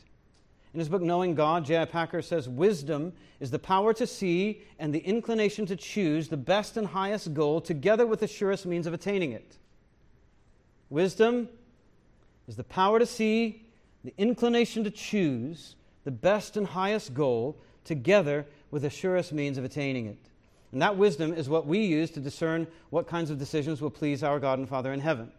In 0.74 0.80
his 0.80 0.90
book, 0.90 1.02
Knowing 1.02 1.34
God, 1.34 1.66
J.I. 1.66 1.86
Packer 1.86 2.22
says 2.22 2.48
wisdom 2.48 3.14
is 3.40 3.50
the 3.50 3.58
power 3.58 3.94
to 3.96 4.06
see 4.06 4.62
and 4.78 4.94
the 4.94 5.00
inclination 5.00 5.66
to 5.66 5.76
choose 5.76 6.28
the 6.28 6.38
best 6.38 6.78
and 6.78 6.86
highest 6.86 7.34
goal 7.34 7.60
together 7.60 8.06
with 8.06 8.20
the 8.20 8.28
surest 8.28 8.68
means 8.68 8.86
of 8.86 8.94
attaining 8.94 9.32
it. 9.32 9.58
Wisdom 10.92 11.50
is 12.48 12.56
the 12.56 12.64
power 12.64 13.00
to 13.00 13.06
see, 13.06 13.66
the 14.04 14.14
inclination 14.18 14.84
to 14.84 14.92
choose 14.92 15.76
the 16.04 16.12
best 16.12 16.56
and 16.56 16.68
highest 16.68 17.14
goal 17.14 17.58
together 17.84 18.46
with 18.72 18.84
the 18.84 18.90
surest 18.90 19.34
means 19.34 19.58
of 19.58 19.66
attaining 19.66 20.06
it. 20.08 20.30
And 20.72 20.82
that 20.82 20.98
wisdom 20.98 21.34
is 21.34 21.50
what 21.50 21.66
we 21.66 21.80
use 21.80 22.12
to 22.12 22.20
discern 22.20 22.68
what 22.90 23.08
kinds 23.08 23.30
of 23.30 23.38
decisions 23.38 23.82
will 23.82 23.90
please 23.90 24.24
our 24.24 24.40
God 24.40 24.60
and 24.60 24.68
Father 24.68 24.94
in 24.94 25.00
heaven. 25.00 25.32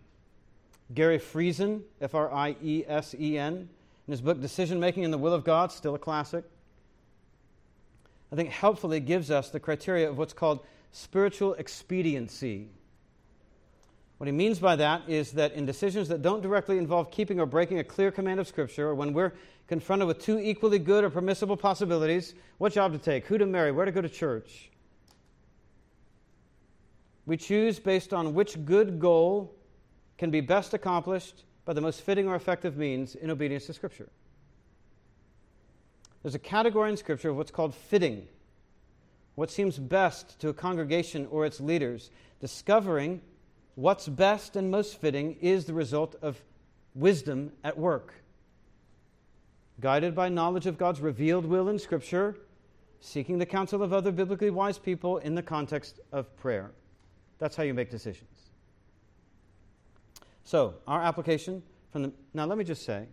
Gary 0.95 1.19
Friesen, 1.19 1.83
F 2.01 2.15
R 2.15 2.33
I 2.33 2.57
E 2.63 2.85
S 2.87 3.15
E 3.19 3.39
N, 3.39 3.69
in 4.07 4.11
his 4.11 4.23
book 4.23 4.41
Decision 4.41 4.81
Making 4.81 5.03
in 5.03 5.11
the 5.11 5.19
Will 5.19 5.35
of 5.35 5.45
God, 5.45 5.71
still 5.71 5.95
a 5.95 5.99
classic, 5.99 6.45
I 8.33 8.37
think 8.37 8.51
helpfully 8.51 9.01
gives 9.01 9.31
us 9.31 9.51
the 9.51 9.61
criteria 9.61 10.09
of 10.09 10.19
what's 10.19 10.33
called 10.33 10.61
spiritual 10.93 11.55
expediency. 11.55 12.69
What 14.19 14.27
he 14.27 14.33
means 14.33 14.59
by 14.59 14.77
that 14.77 15.09
is 15.09 15.33
that 15.33 15.53
in 15.53 15.65
decisions 15.65 16.09
that 16.09 16.23
don't 16.23 16.43
directly 16.43 16.77
involve 16.77 17.11
keeping 17.11 17.41
or 17.41 17.47
breaking 17.47 17.79
a 17.79 17.85
clear 17.85 18.11
command 18.11 18.41
of 18.41 18.49
Scripture, 18.49 18.89
or 18.89 18.95
when 18.95 19.13
we're 19.13 19.33
confronted 19.69 20.07
with 20.09 20.19
two 20.19 20.39
equally 20.39 20.79
good 20.79 21.05
or 21.05 21.11
permissible 21.11 21.57
possibilities 21.57 22.35
what 22.59 22.73
job 22.73 22.93
to 22.93 22.99
take, 22.99 23.27
who 23.27 23.39
to 23.39 23.47
marry, 23.47 23.73
where 23.73 23.87
to 23.87 23.93
go 23.93 24.01
to 24.01 24.09
church 24.09 24.71
we 27.29 27.37
choose 27.37 27.79
based 27.79 28.15
on 28.15 28.33
which 28.33 28.65
good 28.65 28.99
goal 28.99 29.55
can 30.17 30.31
be 30.31 30.41
best 30.41 30.73
accomplished 30.73 31.45
by 31.67 31.75
the 31.75 31.81
most 31.81 32.01
fitting 32.01 32.27
or 32.27 32.35
effective 32.35 32.79
means 32.79 33.15
in 33.15 33.31
obedience 33.31 33.67
to 33.67 33.75
Scripture. 33.75 34.09
There's 36.23 36.35
a 36.35 36.39
category 36.39 36.91
in 36.91 36.97
Scripture 36.97 37.29
of 37.29 37.37
what's 37.37 37.51
called 37.51 37.75
fitting, 37.75 38.27
what 39.35 39.51
seems 39.51 39.79
best 39.79 40.41
to 40.41 40.49
a 40.49 40.55
congregation 40.55 41.27
or 41.31 41.45
its 41.45 41.61
leaders. 41.61 42.11
Discovering 42.41 43.21
what's 43.79 44.09
best 44.09 44.57
and 44.57 44.73
most 44.73 45.01
fitting 45.01 45.37
is 45.41 45.67
the 45.67 45.73
result 45.73 46.17
of 46.21 46.43
wisdom 46.97 47.53
at 47.63 47.79
work. 47.79 48.13
Guided 49.81 50.17
by 50.17 50.29
knowledge 50.29 50.67
of 50.67 50.77
God's 50.77 51.01
revealed 51.01 51.47
will 51.47 51.69
in 51.69 51.79
Scripture, 51.79 52.37
seeking 52.99 53.39
the 53.39 53.47
counsel 53.47 53.81
of 53.81 53.93
other 53.93 54.11
biblically 54.11 54.51
wise 54.51 54.79
people 54.79 55.19
in 55.19 55.37
the 55.37 55.43
context 55.43 56.01
of 56.11 56.37
prayer. 56.39 56.73
That's 57.39 57.55
how 57.55 57.63
you 57.63 57.73
make 57.73 57.89
decisions. 57.89 58.51
So, 60.43 60.75
our 60.89 61.01
application 61.01 61.63
from 61.93 62.03
the. 62.03 62.13
Now, 62.35 62.47
let 62.47 62.59
me 62.59 62.65
just 62.65 62.85
say 62.85 63.07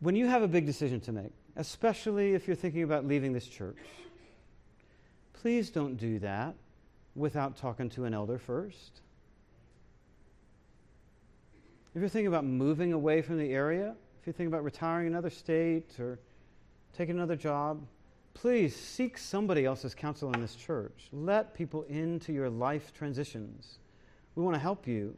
when 0.00 0.14
you 0.14 0.26
have 0.26 0.42
a 0.42 0.48
big 0.48 0.66
decision 0.66 1.00
to 1.00 1.12
make, 1.12 1.32
especially 1.56 2.34
if 2.34 2.46
you're 2.46 2.54
thinking 2.54 2.82
about 2.82 3.06
leaving 3.06 3.32
this 3.32 3.46
church, 3.46 3.78
please 5.42 5.70
don't 5.70 5.96
do 5.96 6.20
that 6.20 6.54
without 7.16 7.56
talking 7.56 7.90
to 7.90 8.04
an 8.04 8.14
elder 8.14 8.38
first. 8.38 9.00
If 11.94 12.00
you're 12.00 12.08
thinking 12.08 12.28
about 12.28 12.44
moving 12.44 12.92
away 12.92 13.22
from 13.22 13.38
the 13.38 13.52
area, 13.52 13.96
if 14.20 14.26
you're 14.26 14.32
thinking 14.32 14.46
about 14.46 14.62
retiring 14.62 15.08
another 15.08 15.30
state 15.30 15.98
or 15.98 16.20
taking 16.96 17.16
another 17.16 17.34
job, 17.34 17.84
please 18.34 18.74
seek 18.74 19.18
somebody 19.18 19.66
else's 19.66 19.96
counsel 19.96 20.32
in 20.32 20.40
this 20.40 20.54
church. 20.54 21.08
Let 21.12 21.54
people 21.54 21.82
into 21.88 22.32
your 22.32 22.48
life 22.48 22.94
transitions. 22.94 23.80
We 24.36 24.44
want 24.44 24.54
to 24.54 24.60
help 24.60 24.86
you. 24.86 25.12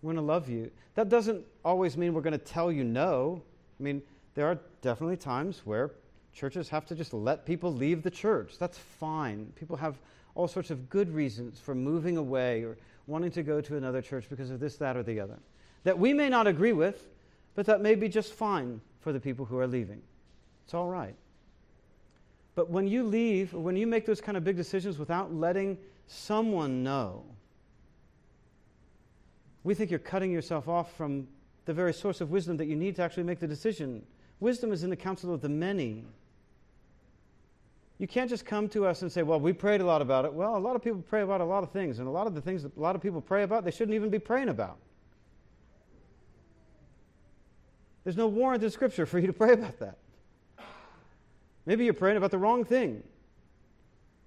We 0.00 0.06
want 0.06 0.18
to 0.18 0.22
love 0.22 0.48
you. 0.48 0.70
That 0.94 1.10
doesn't 1.10 1.44
always 1.66 1.98
mean 1.98 2.14
we're 2.14 2.22
going 2.22 2.32
to 2.32 2.38
tell 2.38 2.72
you 2.72 2.82
no. 2.82 3.42
I 3.78 3.82
mean, 3.82 4.02
there 4.34 4.46
are 4.46 4.58
definitely 4.80 5.18
times 5.18 5.60
where 5.64 5.90
churches 6.32 6.68
have 6.68 6.86
to 6.86 6.94
just 6.94 7.12
let 7.12 7.44
people 7.44 7.72
leave 7.72 8.02
the 8.02 8.10
church. 8.10 8.58
That's 8.58 8.78
fine. 8.78 9.52
People 9.56 9.76
have 9.76 9.96
all 10.34 10.48
sorts 10.48 10.70
of 10.70 10.88
good 10.88 11.12
reasons 11.12 11.58
for 11.58 11.74
moving 11.74 12.16
away 12.16 12.62
or 12.62 12.76
wanting 13.06 13.30
to 13.32 13.42
go 13.42 13.60
to 13.60 13.76
another 13.76 14.00
church 14.00 14.26
because 14.28 14.50
of 14.50 14.60
this, 14.60 14.76
that, 14.76 14.96
or 14.96 15.02
the 15.02 15.18
other. 15.18 15.38
That 15.84 15.98
we 15.98 16.12
may 16.12 16.28
not 16.28 16.46
agree 16.46 16.72
with, 16.72 17.08
but 17.54 17.66
that 17.66 17.80
may 17.80 17.94
be 17.94 18.08
just 18.08 18.32
fine 18.32 18.80
for 19.00 19.12
the 19.12 19.20
people 19.20 19.44
who 19.44 19.58
are 19.58 19.66
leaving. 19.66 20.02
It's 20.64 20.74
all 20.74 20.88
right. 20.88 21.14
But 22.54 22.70
when 22.70 22.86
you 22.86 23.04
leave, 23.04 23.54
when 23.54 23.76
you 23.76 23.86
make 23.86 24.04
those 24.04 24.20
kind 24.20 24.36
of 24.36 24.44
big 24.44 24.56
decisions 24.56 24.98
without 24.98 25.32
letting 25.32 25.78
someone 26.06 26.82
know, 26.82 27.24
we 29.64 29.74
think 29.74 29.90
you're 29.90 29.98
cutting 29.98 30.30
yourself 30.30 30.68
off 30.68 30.94
from 30.96 31.28
the 31.64 31.72
very 31.72 31.92
source 31.92 32.20
of 32.20 32.30
wisdom 32.30 32.56
that 32.56 32.66
you 32.66 32.76
need 32.76 32.96
to 32.96 33.02
actually 33.02 33.22
make 33.22 33.40
the 33.40 33.46
decision. 33.46 34.04
Wisdom 34.40 34.72
is 34.72 34.84
in 34.84 34.90
the 34.90 34.96
counsel 34.96 35.34
of 35.34 35.40
the 35.40 35.48
many. 35.48 36.04
You 37.98 38.06
can't 38.06 38.30
just 38.30 38.46
come 38.46 38.68
to 38.70 38.86
us 38.86 39.02
and 39.02 39.10
say, 39.10 39.22
Well, 39.22 39.40
we 39.40 39.52
prayed 39.52 39.80
a 39.80 39.84
lot 39.84 40.02
about 40.02 40.24
it. 40.24 40.32
Well, 40.32 40.56
a 40.56 40.58
lot 40.58 40.76
of 40.76 40.82
people 40.82 41.02
pray 41.02 41.22
about 41.22 41.40
a 41.40 41.44
lot 41.44 41.62
of 41.64 41.70
things, 41.70 41.98
and 41.98 42.06
a 42.06 42.10
lot 42.10 42.26
of 42.26 42.34
the 42.34 42.40
things 42.40 42.62
that 42.62 42.76
a 42.76 42.80
lot 42.80 42.94
of 42.94 43.02
people 43.02 43.20
pray 43.20 43.42
about, 43.42 43.64
they 43.64 43.70
shouldn't 43.70 43.94
even 43.94 44.10
be 44.10 44.18
praying 44.18 44.48
about. 44.48 44.78
There's 48.04 48.16
no 48.16 48.28
warrant 48.28 48.62
in 48.62 48.70
Scripture 48.70 49.06
for 49.06 49.18
you 49.18 49.26
to 49.26 49.32
pray 49.44 49.52
about 49.52 49.78
that. 49.80 49.98
Maybe 51.66 51.84
you're 51.84 51.94
praying 51.94 52.16
about 52.16 52.30
the 52.30 52.38
wrong 52.38 52.64
thing. 52.64 53.02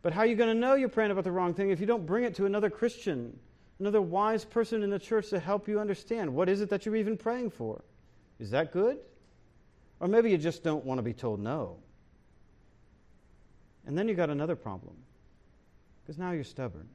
But 0.03 0.13
how 0.13 0.21
are 0.21 0.25
you 0.25 0.35
going 0.35 0.53
to 0.53 0.59
know 0.59 0.75
you're 0.75 0.89
praying 0.89 1.11
about 1.11 1.23
the 1.23 1.31
wrong 1.31 1.53
thing 1.53 1.69
if 1.69 1.79
you 1.79 1.85
don't 1.85 2.05
bring 2.05 2.23
it 2.23 2.35
to 2.35 2.45
another 2.45 2.69
Christian 2.69 3.39
another 3.81 4.01
wise 4.01 4.45
person 4.45 4.83
in 4.83 4.91
the 4.91 4.99
church 4.99 5.29
to 5.29 5.39
help 5.39 5.67
you 5.67 5.79
understand 5.79 6.31
what 6.31 6.47
is 6.47 6.61
it 6.61 6.69
that 6.69 6.85
you're 6.85 6.95
even 6.95 7.17
praying 7.17 7.49
for. 7.49 7.83
Is 8.39 8.51
that 8.51 8.71
good? 8.71 8.99
Or 10.01 10.07
maybe 10.07 10.31
you 10.31 10.37
just 10.39 10.63
don't 10.63 10.83
want 10.83 10.97
to 10.97 11.03
be 11.03 11.13
told 11.13 11.39
no. 11.39 11.77
And 13.85 13.95
then 13.95 14.07
you 14.07 14.15
got 14.15 14.31
another 14.31 14.55
problem 14.55 14.95
because 16.01 16.17
now 16.17 16.31
you're 16.31 16.43
stubborn. 16.43 16.89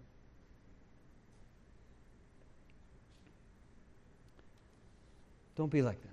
Don't 5.54 5.70
be 5.70 5.82
like 5.82 6.02
that. 6.02 6.08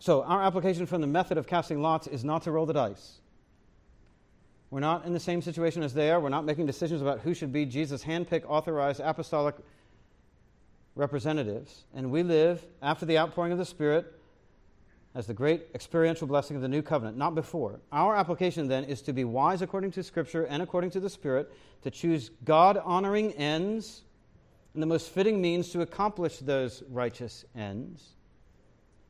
So, 0.00 0.24
our 0.24 0.42
application 0.42 0.84
from 0.86 1.00
the 1.00 1.06
method 1.06 1.38
of 1.38 1.46
casting 1.46 1.80
lots 1.80 2.06
is 2.06 2.24
not 2.24 2.42
to 2.42 2.50
roll 2.50 2.66
the 2.66 2.72
dice. 2.72 3.18
We're 4.70 4.80
not 4.80 5.06
in 5.06 5.12
the 5.12 5.20
same 5.20 5.40
situation 5.40 5.82
as 5.82 5.94
they 5.94 6.10
are. 6.10 6.20
We're 6.20 6.28
not 6.28 6.44
making 6.44 6.66
decisions 6.66 7.00
about 7.00 7.20
who 7.20 7.32
should 7.32 7.52
be 7.52 7.64
Jesus' 7.64 8.04
handpicked, 8.04 8.44
authorized 8.46 9.00
apostolic 9.00 9.54
representatives. 10.98 11.84
And 11.94 12.10
we 12.10 12.22
live 12.22 12.62
after 12.82 13.06
the 13.06 13.18
outpouring 13.18 13.52
of 13.52 13.58
the 13.58 13.64
Spirit 13.64 14.12
as 15.14 15.26
the 15.26 15.34
great 15.34 15.68
experiential 15.74 16.26
blessing 16.26 16.56
of 16.56 16.62
the 16.62 16.68
new 16.68 16.82
covenant, 16.82 17.16
not 17.16 17.34
before. 17.34 17.80
Our 17.90 18.14
application 18.14 18.68
then 18.68 18.84
is 18.84 19.00
to 19.02 19.12
be 19.12 19.24
wise 19.24 19.62
according 19.62 19.92
to 19.92 20.02
Scripture 20.02 20.44
and 20.44 20.62
according 20.62 20.90
to 20.90 21.00
the 21.00 21.08
Spirit, 21.08 21.50
to 21.82 21.90
choose 21.90 22.30
God 22.44 22.76
honoring 22.84 23.32
ends 23.32 24.02
and 24.74 24.82
the 24.82 24.86
most 24.86 25.10
fitting 25.10 25.40
means 25.40 25.70
to 25.70 25.80
accomplish 25.80 26.38
those 26.38 26.82
righteous 26.90 27.44
ends. 27.56 28.04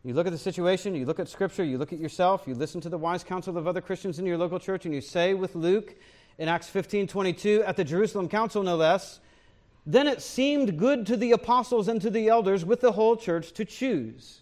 You 0.04 0.14
look 0.14 0.26
at 0.26 0.32
the 0.32 0.38
situation, 0.38 0.94
you 0.94 1.04
look 1.04 1.18
at 1.18 1.28
Scripture, 1.28 1.64
you 1.64 1.76
look 1.76 1.92
at 1.92 1.98
yourself, 1.98 2.44
you 2.46 2.54
listen 2.54 2.80
to 2.82 2.88
the 2.88 2.96
wise 2.96 3.24
counsel 3.24 3.58
of 3.58 3.66
other 3.66 3.80
Christians 3.80 4.18
in 4.18 4.24
your 4.24 4.38
local 4.38 4.58
church, 4.58 4.86
and 4.86 4.94
you 4.94 5.00
say 5.00 5.34
with 5.34 5.54
Luke 5.54 5.94
in 6.38 6.48
Acts 6.48 6.68
15 6.68 7.08
22, 7.08 7.64
at 7.64 7.76
the 7.76 7.84
Jerusalem 7.84 8.28
Council 8.28 8.62
no 8.62 8.76
less, 8.76 9.20
then 9.88 10.06
it 10.06 10.20
seemed 10.20 10.78
good 10.78 11.06
to 11.06 11.16
the 11.16 11.32
apostles 11.32 11.88
and 11.88 11.98
to 12.02 12.10
the 12.10 12.28
elders 12.28 12.62
with 12.62 12.82
the 12.82 12.92
whole 12.92 13.16
church 13.16 13.52
to 13.52 13.64
choose. 13.64 14.40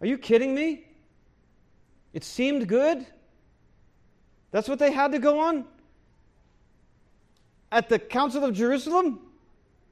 Are 0.00 0.08
you 0.08 0.18
kidding 0.18 0.56
me? 0.56 0.84
It 2.12 2.24
seemed 2.24 2.66
good? 2.66 3.06
That's 4.50 4.68
what 4.68 4.80
they 4.80 4.90
had 4.90 5.12
to 5.12 5.20
go 5.20 5.38
on? 5.38 5.64
At 7.70 7.88
the 7.88 8.00
Council 8.00 8.44
of 8.44 8.54
Jerusalem? 8.54 9.20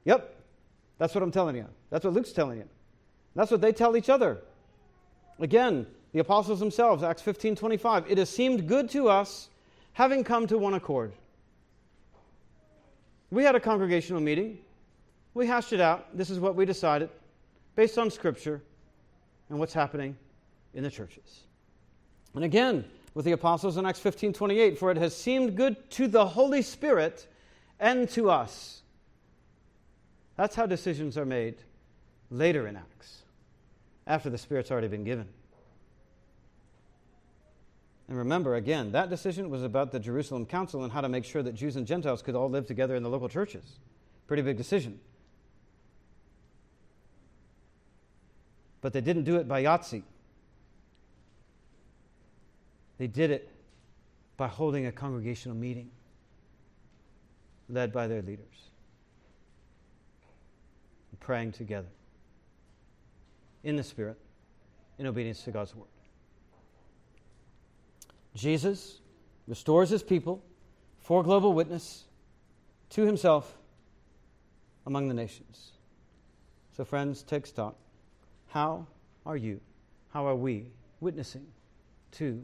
Yep. 0.03 0.35
That's 0.97 1.15
what 1.15 1.23
I'm 1.23 1.31
telling 1.31 1.55
you. 1.55 1.67
That's 1.89 2.03
what 2.03 2.13
Luke's 2.13 2.33
telling 2.33 2.57
you. 2.57 2.67
That's 3.33 3.49
what 3.49 3.61
they 3.61 3.71
tell 3.71 3.95
each 3.95 4.09
other. 4.09 4.39
Again, 5.39 5.87
the 6.11 6.19
apostles 6.19 6.59
themselves, 6.59 7.01
Acts 7.01 7.21
15 7.21 7.55
25. 7.55 8.11
It 8.11 8.17
has 8.17 8.29
seemed 8.29 8.67
good 8.67 8.89
to 8.89 9.07
us, 9.07 9.47
having 9.93 10.25
come 10.25 10.47
to 10.47 10.57
one 10.57 10.73
accord. 10.73 11.13
We 13.29 13.43
had 13.43 13.55
a 13.55 13.59
congregational 13.59 14.21
meeting. 14.21 14.59
We 15.33 15.47
hashed 15.47 15.73
it 15.73 15.81
out. 15.81 16.15
This 16.17 16.29
is 16.29 16.39
what 16.39 16.55
we 16.55 16.65
decided 16.65 17.09
based 17.75 17.97
on 17.97 18.09
Scripture 18.09 18.61
and 19.49 19.59
what's 19.59 19.73
happening 19.73 20.17
in 20.73 20.83
the 20.83 20.89
churches. 20.89 21.41
And 22.33 22.43
again, 22.43 22.85
with 23.13 23.25
the 23.25 23.31
apostles 23.31 23.77
in 23.77 23.85
Acts 23.85 23.99
15 23.99 24.33
28, 24.33 24.77
for 24.77 24.91
it 24.91 24.97
has 24.97 25.15
seemed 25.15 25.55
good 25.55 25.89
to 25.91 26.07
the 26.07 26.25
Holy 26.25 26.61
Spirit 26.61 27.27
and 27.79 28.09
to 28.09 28.29
us. 28.29 28.81
That's 30.35 30.55
how 30.55 30.65
decisions 30.65 31.17
are 31.17 31.25
made 31.25 31.55
later 32.29 32.67
in 32.67 32.75
Acts, 32.75 33.23
after 34.05 34.29
the 34.29 34.37
Spirit's 34.37 34.71
already 34.71 34.87
been 34.87 35.03
given. 35.03 35.27
And 38.07 38.17
remember, 38.17 38.55
again, 38.55 38.93
that 38.93 39.09
decision 39.09 39.49
was 39.49 39.63
about 39.63 39.91
the 39.91 39.99
Jerusalem 39.99 40.45
Council 40.45 40.83
and 40.83 40.91
how 40.91 41.01
to 41.01 41.09
make 41.09 41.25
sure 41.25 41.43
that 41.43 41.53
Jews 41.55 41.75
and 41.75 41.85
Gentiles 41.85 42.21
could 42.21 42.35
all 42.35 42.49
live 42.49 42.65
together 42.65 42.95
in 42.95 43.03
the 43.03 43.09
local 43.09 43.27
churches. 43.27 43.79
Pretty 44.27 44.43
big 44.43 44.55
decision. 44.55 44.99
But 48.79 48.93
they 48.93 49.01
didn't 49.01 49.23
do 49.23 49.35
it 49.35 49.47
by 49.47 49.63
Yahtzee. 49.63 50.03
They 52.97 53.07
did 53.07 53.31
it 53.31 53.51
by 54.37 54.47
holding 54.47 54.85
a 54.85 54.91
congregational 54.91 55.57
meeting 55.57 55.89
led 57.69 57.91
by 57.91 58.07
their 58.07 58.21
leaders, 58.21 58.69
and 61.11 61.19
praying 61.19 61.51
together 61.51 61.89
in 63.63 63.75
the 63.75 63.83
Spirit, 63.83 64.17
in 64.97 65.05
obedience 65.05 65.43
to 65.43 65.51
God's 65.51 65.75
word. 65.75 65.87
Jesus 68.37 69.01
restores 69.47 69.89
his 69.89 70.03
people 70.03 70.43
for 70.99 71.23
global 71.23 71.53
witness 71.53 72.03
to 72.91 73.01
himself 73.01 73.57
among 74.85 75.07
the 75.07 75.13
nations. 75.13 75.71
So, 76.75 76.85
friends, 76.85 77.23
take 77.23 77.47
stock. 77.47 77.75
How 78.49 78.85
are 79.25 79.37
you? 79.37 79.59
How 80.13 80.27
are 80.27 80.35
we 80.35 80.67
witnessing 80.99 81.47
to 82.13 82.43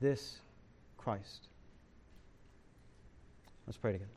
this 0.00 0.38
Christ? 0.98 1.48
Let's 3.66 3.78
pray 3.78 3.92
together. 3.92 4.10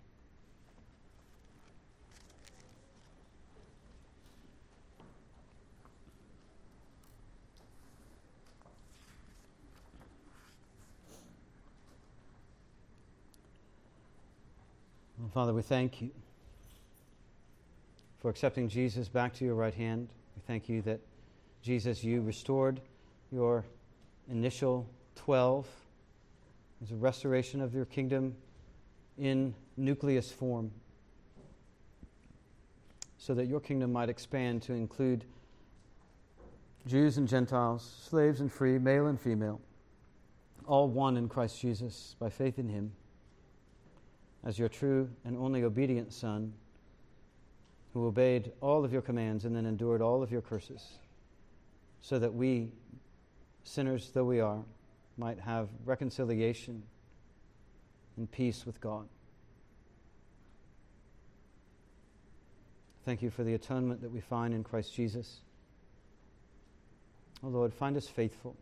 Father, 15.34 15.54
we 15.54 15.62
thank 15.62 16.02
you 16.02 16.12
for 18.20 18.30
accepting 18.30 18.70
Jesus 18.70 19.08
back 19.08 19.34
to 19.36 19.46
your 19.46 19.56
right 19.56 19.74
hand. 19.74 20.10
We 20.36 20.42
thank 20.48 20.70
you 20.70 20.82
that, 20.84 21.00
Jesus, 21.62 22.04
you 22.04 22.22
restored 22.22 22.80
your 23.32 23.66
initial 24.30 24.90
12 25.16 25.68
as 26.82 26.92
a 26.92 26.96
restoration 26.96 27.62
of 27.62 27.74
your 27.74 27.86
kingdom 27.86 28.36
in 29.18 29.54
nucleus 29.76 30.32
form 30.32 30.72
so 33.18 33.34
that 33.34 33.48
your 33.48 33.60
kingdom 33.60 33.92
might 33.92 34.10
expand 34.10 34.62
to 34.64 34.74
include 34.74 35.26
Jews 36.86 37.18
and 37.18 37.28
Gentiles, 37.28 38.06
slaves 38.08 38.40
and 38.40 38.52
free, 38.52 38.78
male 38.78 39.08
and 39.08 39.20
female, 39.20 39.60
all 40.66 40.88
one 40.88 41.18
in 41.18 41.28
Christ 41.28 41.60
Jesus 41.60 42.16
by 42.20 42.30
faith 42.30 42.60
in 42.60 42.70
him 42.70 42.94
as 44.48 44.58
your 44.58 44.70
true 44.70 45.10
and 45.26 45.38
only 45.38 45.64
obedient 45.64 46.14
Son, 46.14 46.54
who 47.94 48.08
obeyed 48.08 48.54
all 48.62 48.86
of 48.86 48.94
your 48.94 49.02
commands 49.02 49.44
and 49.44 49.54
then 49.54 49.66
endured 49.66 50.02
all 50.02 50.24
of 50.24 50.32
your 50.32 50.40
curses, 50.42 51.00
so 52.00 52.18
that 52.18 52.34
we, 52.34 52.72
sinners 53.66 54.10
though 54.14 54.24
we 54.24 54.40
are, 54.40 54.64
might 55.18 55.38
have 55.38 55.68
reconciliation 55.84 56.82
and 58.16 58.32
peace 58.32 58.66
with 58.66 58.80
God. 58.80 59.06
Thank 63.04 63.22
you 63.22 63.30
for 63.30 63.44
the 63.44 63.54
atonement 63.54 64.02
that 64.02 64.12
we 64.12 64.22
find 64.22 64.54
in 64.54 64.64
Christ 64.64 64.94
Jesus. 64.94 65.42
Oh 67.44 67.50
Lord, 67.50 67.74
find 67.74 67.98
us 67.98 68.08
faithful. 68.08 68.56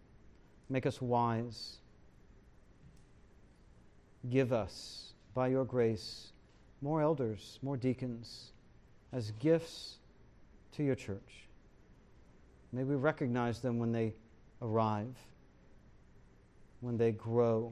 Make 0.67 0.87
us 0.87 0.99
wise. 0.99 1.77
Give 4.27 4.51
us 4.51 5.14
by 5.35 5.49
your 5.49 5.65
grace, 5.65 6.31
more 6.81 7.01
elders, 7.01 7.59
more 7.61 7.77
deacons, 7.77 8.53
as 9.13 9.31
gifts 9.39 9.97
to 10.71 10.83
your 10.83 10.95
church. 10.95 11.45
May 12.71 12.83
we 12.83 12.95
recognize 12.95 13.59
them 13.59 13.77
when 13.77 13.91
they 13.91 14.13
arrive, 14.61 15.13
when 16.79 16.97
they 16.97 17.11
grow, 17.11 17.71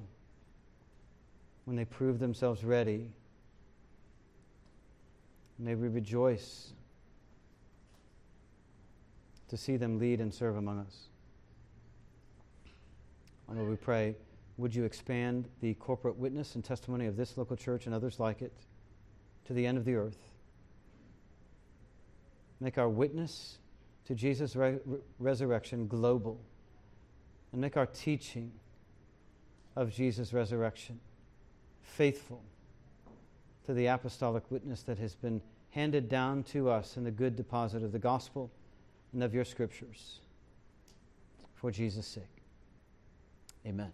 when 1.65 1.75
they 1.75 1.85
prove 1.85 2.19
themselves 2.19 2.63
ready. 2.63 3.09
May 5.57 5.75
we 5.75 5.87
rejoice 5.87 6.73
to 9.47 9.57
see 9.57 9.77
them 9.77 9.99
lead 9.99 10.19
and 10.19 10.33
serve 10.33 10.57
among 10.57 10.79
us. 10.79 11.07
And 13.47 13.69
we 13.69 13.75
pray 13.75 14.15
would 14.57 14.73
you 14.73 14.83
expand 14.83 15.47
the 15.61 15.73
corporate 15.75 16.15
witness 16.15 16.55
and 16.55 16.63
testimony 16.63 17.07
of 17.07 17.17
this 17.17 17.37
local 17.37 17.55
church 17.55 17.85
and 17.85 17.95
others 17.95 18.19
like 18.19 18.41
it 18.41 18.53
to 19.45 19.53
the 19.53 19.65
end 19.65 19.77
of 19.77 19.85
the 19.85 19.95
earth? 19.95 20.17
Make 22.59 22.77
our 22.77 22.89
witness 22.89 23.57
to 24.05 24.15
Jesus' 24.15 24.55
re- 24.55 24.79
resurrection 25.19 25.87
global 25.87 26.39
and 27.51 27.61
make 27.61 27.77
our 27.77 27.85
teaching 27.85 28.51
of 29.75 29.91
Jesus' 29.91 30.33
resurrection 30.33 30.99
faithful 31.81 32.43
to 33.65 33.73
the 33.73 33.87
apostolic 33.87 34.43
witness 34.51 34.83
that 34.83 34.97
has 34.99 35.15
been 35.15 35.41
handed 35.71 36.09
down 36.09 36.43
to 36.43 36.69
us 36.69 36.97
in 36.97 37.03
the 37.03 37.11
good 37.11 37.35
deposit 37.35 37.83
of 37.83 37.91
the 37.91 37.99
gospel 37.99 38.51
and 39.13 39.23
of 39.23 39.33
your 39.33 39.45
scriptures. 39.45 40.19
For 41.55 41.71
Jesus' 41.71 42.05
sake. 42.05 42.23
Amen. 43.65 43.91